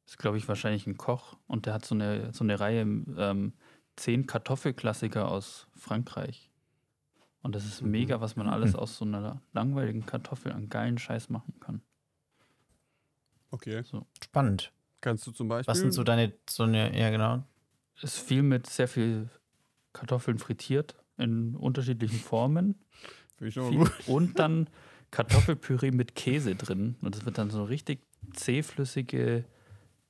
[0.08, 1.36] Ist, glaube ich, wahrscheinlich ein Koch.
[1.48, 3.54] Und der hat so eine, so eine Reihe ähm,
[3.98, 6.50] zehn Kartoffelklassiker aus Frankreich.
[7.42, 11.30] Und das ist mega, was man alles aus so einer langweiligen Kartoffel an geilen Scheiß
[11.30, 11.82] machen kann.
[13.52, 13.84] Okay.
[14.24, 14.72] Spannend.
[15.02, 15.72] Kannst du zum Beispiel.
[15.72, 17.44] Was sind so deine, so eine, ja genau.
[18.02, 19.30] Ist viel mit sehr viel
[19.94, 22.76] Kartoffeln frittiert in unterschiedlichen Formen.
[23.36, 23.94] Finde ich schon mal Viel, gut.
[24.08, 24.70] und dann
[25.12, 26.96] Kartoffelpüree mit Käse drin.
[27.02, 28.00] Und das wird dann so richtig
[28.34, 29.46] zähflüssige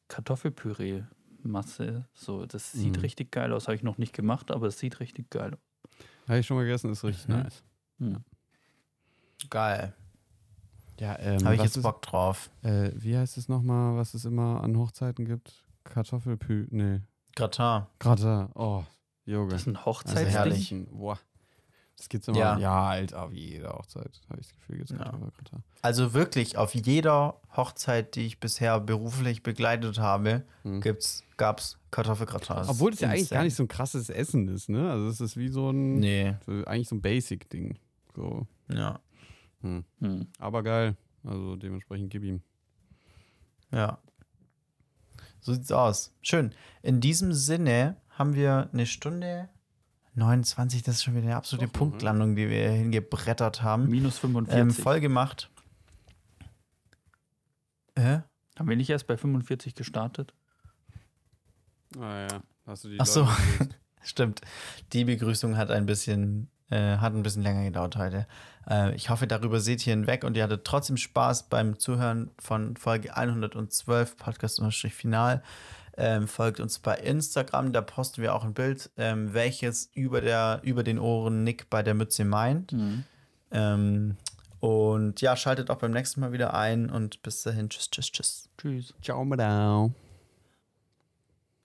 [0.08, 2.06] Kartoffelpüree-Masse.
[2.14, 3.02] So, das sieht Mhm.
[3.02, 3.68] richtig geil aus.
[3.68, 5.60] Habe ich noch nicht gemacht, aber es sieht richtig geil aus.
[6.28, 7.36] Habe ich schon mal gegessen, ist richtig Mhm.
[7.36, 7.64] nice.
[8.00, 8.24] Hm.
[9.50, 9.94] Geil.
[11.00, 12.50] Ja, ähm, Habe ich jetzt ist- Bock drauf.
[12.64, 15.64] Äh, wie heißt es nochmal, was es immer an Hochzeiten gibt?
[15.84, 16.68] Kartoffelpü.
[16.72, 17.02] Nee.
[17.36, 17.84] Gratin.
[18.00, 18.50] Gratin.
[18.56, 18.84] Oh,
[19.26, 19.52] Junge.
[19.52, 20.28] Das ist ein Also Hochzeitsding.
[20.30, 20.72] herrlich.
[20.72, 21.20] herrlich.
[21.98, 22.38] Das gibt's immer.
[22.38, 22.58] Ja.
[22.60, 25.12] Ja, Alter, wie jede Hochzeit, habe ich das Gefühl, gibt's Ja.
[25.82, 30.82] Also wirklich auf jeder Hochzeit, die ich bisher beruflich begleitet habe, Hm.
[30.82, 32.56] gibt's, gab's Kartoffelgratin.
[32.58, 34.92] Das Obwohl es ja eigentlich gar nicht so ein krasses Essen ist, ne?
[34.92, 37.80] Also es ist wie so ein, Nee, so, eigentlich so ein Basic-Ding.
[38.16, 38.46] So.
[38.70, 39.00] ja.
[39.62, 39.84] Hm.
[40.00, 40.28] Hm.
[40.38, 40.96] Aber geil.
[41.24, 42.42] Also dementsprechend gib ihm.
[43.72, 43.98] Ja.
[45.40, 46.14] So sieht's aus.
[46.22, 46.54] Schön.
[46.84, 49.50] In diesem Sinne haben wir eine Stunde
[50.18, 51.74] 29, das ist schon wieder eine absolute Doch?
[51.74, 53.88] Punktlandung, die wir hingebrettert haben.
[53.88, 54.60] Minus 45.
[54.60, 55.50] Ähm, voll gemacht.
[57.98, 58.24] Hä?
[58.58, 60.34] Haben wir nicht erst bei 45 gestartet?
[62.00, 63.22] Ah ja, hast du die Ach so.
[63.22, 63.78] Leute begrüßt?
[64.02, 64.42] Stimmt.
[64.94, 68.26] Die Begrüßung hat ein bisschen, äh, hat ein bisschen länger gedauert heute.
[68.68, 72.76] Äh, ich hoffe, darüber seht ihr hinweg und ihr hattet trotzdem Spaß beim Zuhören von
[72.78, 75.44] Folge 112 Podcast-Final.
[76.00, 80.62] Ähm, folgt uns bei Instagram, da posten wir auch ein Bild, ähm, welches über, der,
[80.64, 82.72] über den Ohren Nick bei der Mütze meint.
[82.72, 83.04] Mhm.
[83.52, 84.18] Ähm,
[84.60, 87.70] und ja, schaltet auch beim nächsten Mal wieder ein und bis dahin.
[87.70, 88.50] Tschüss, tschüss, tschüss.
[88.58, 88.94] Tschüss.
[89.02, 89.94] Ciao, Madame.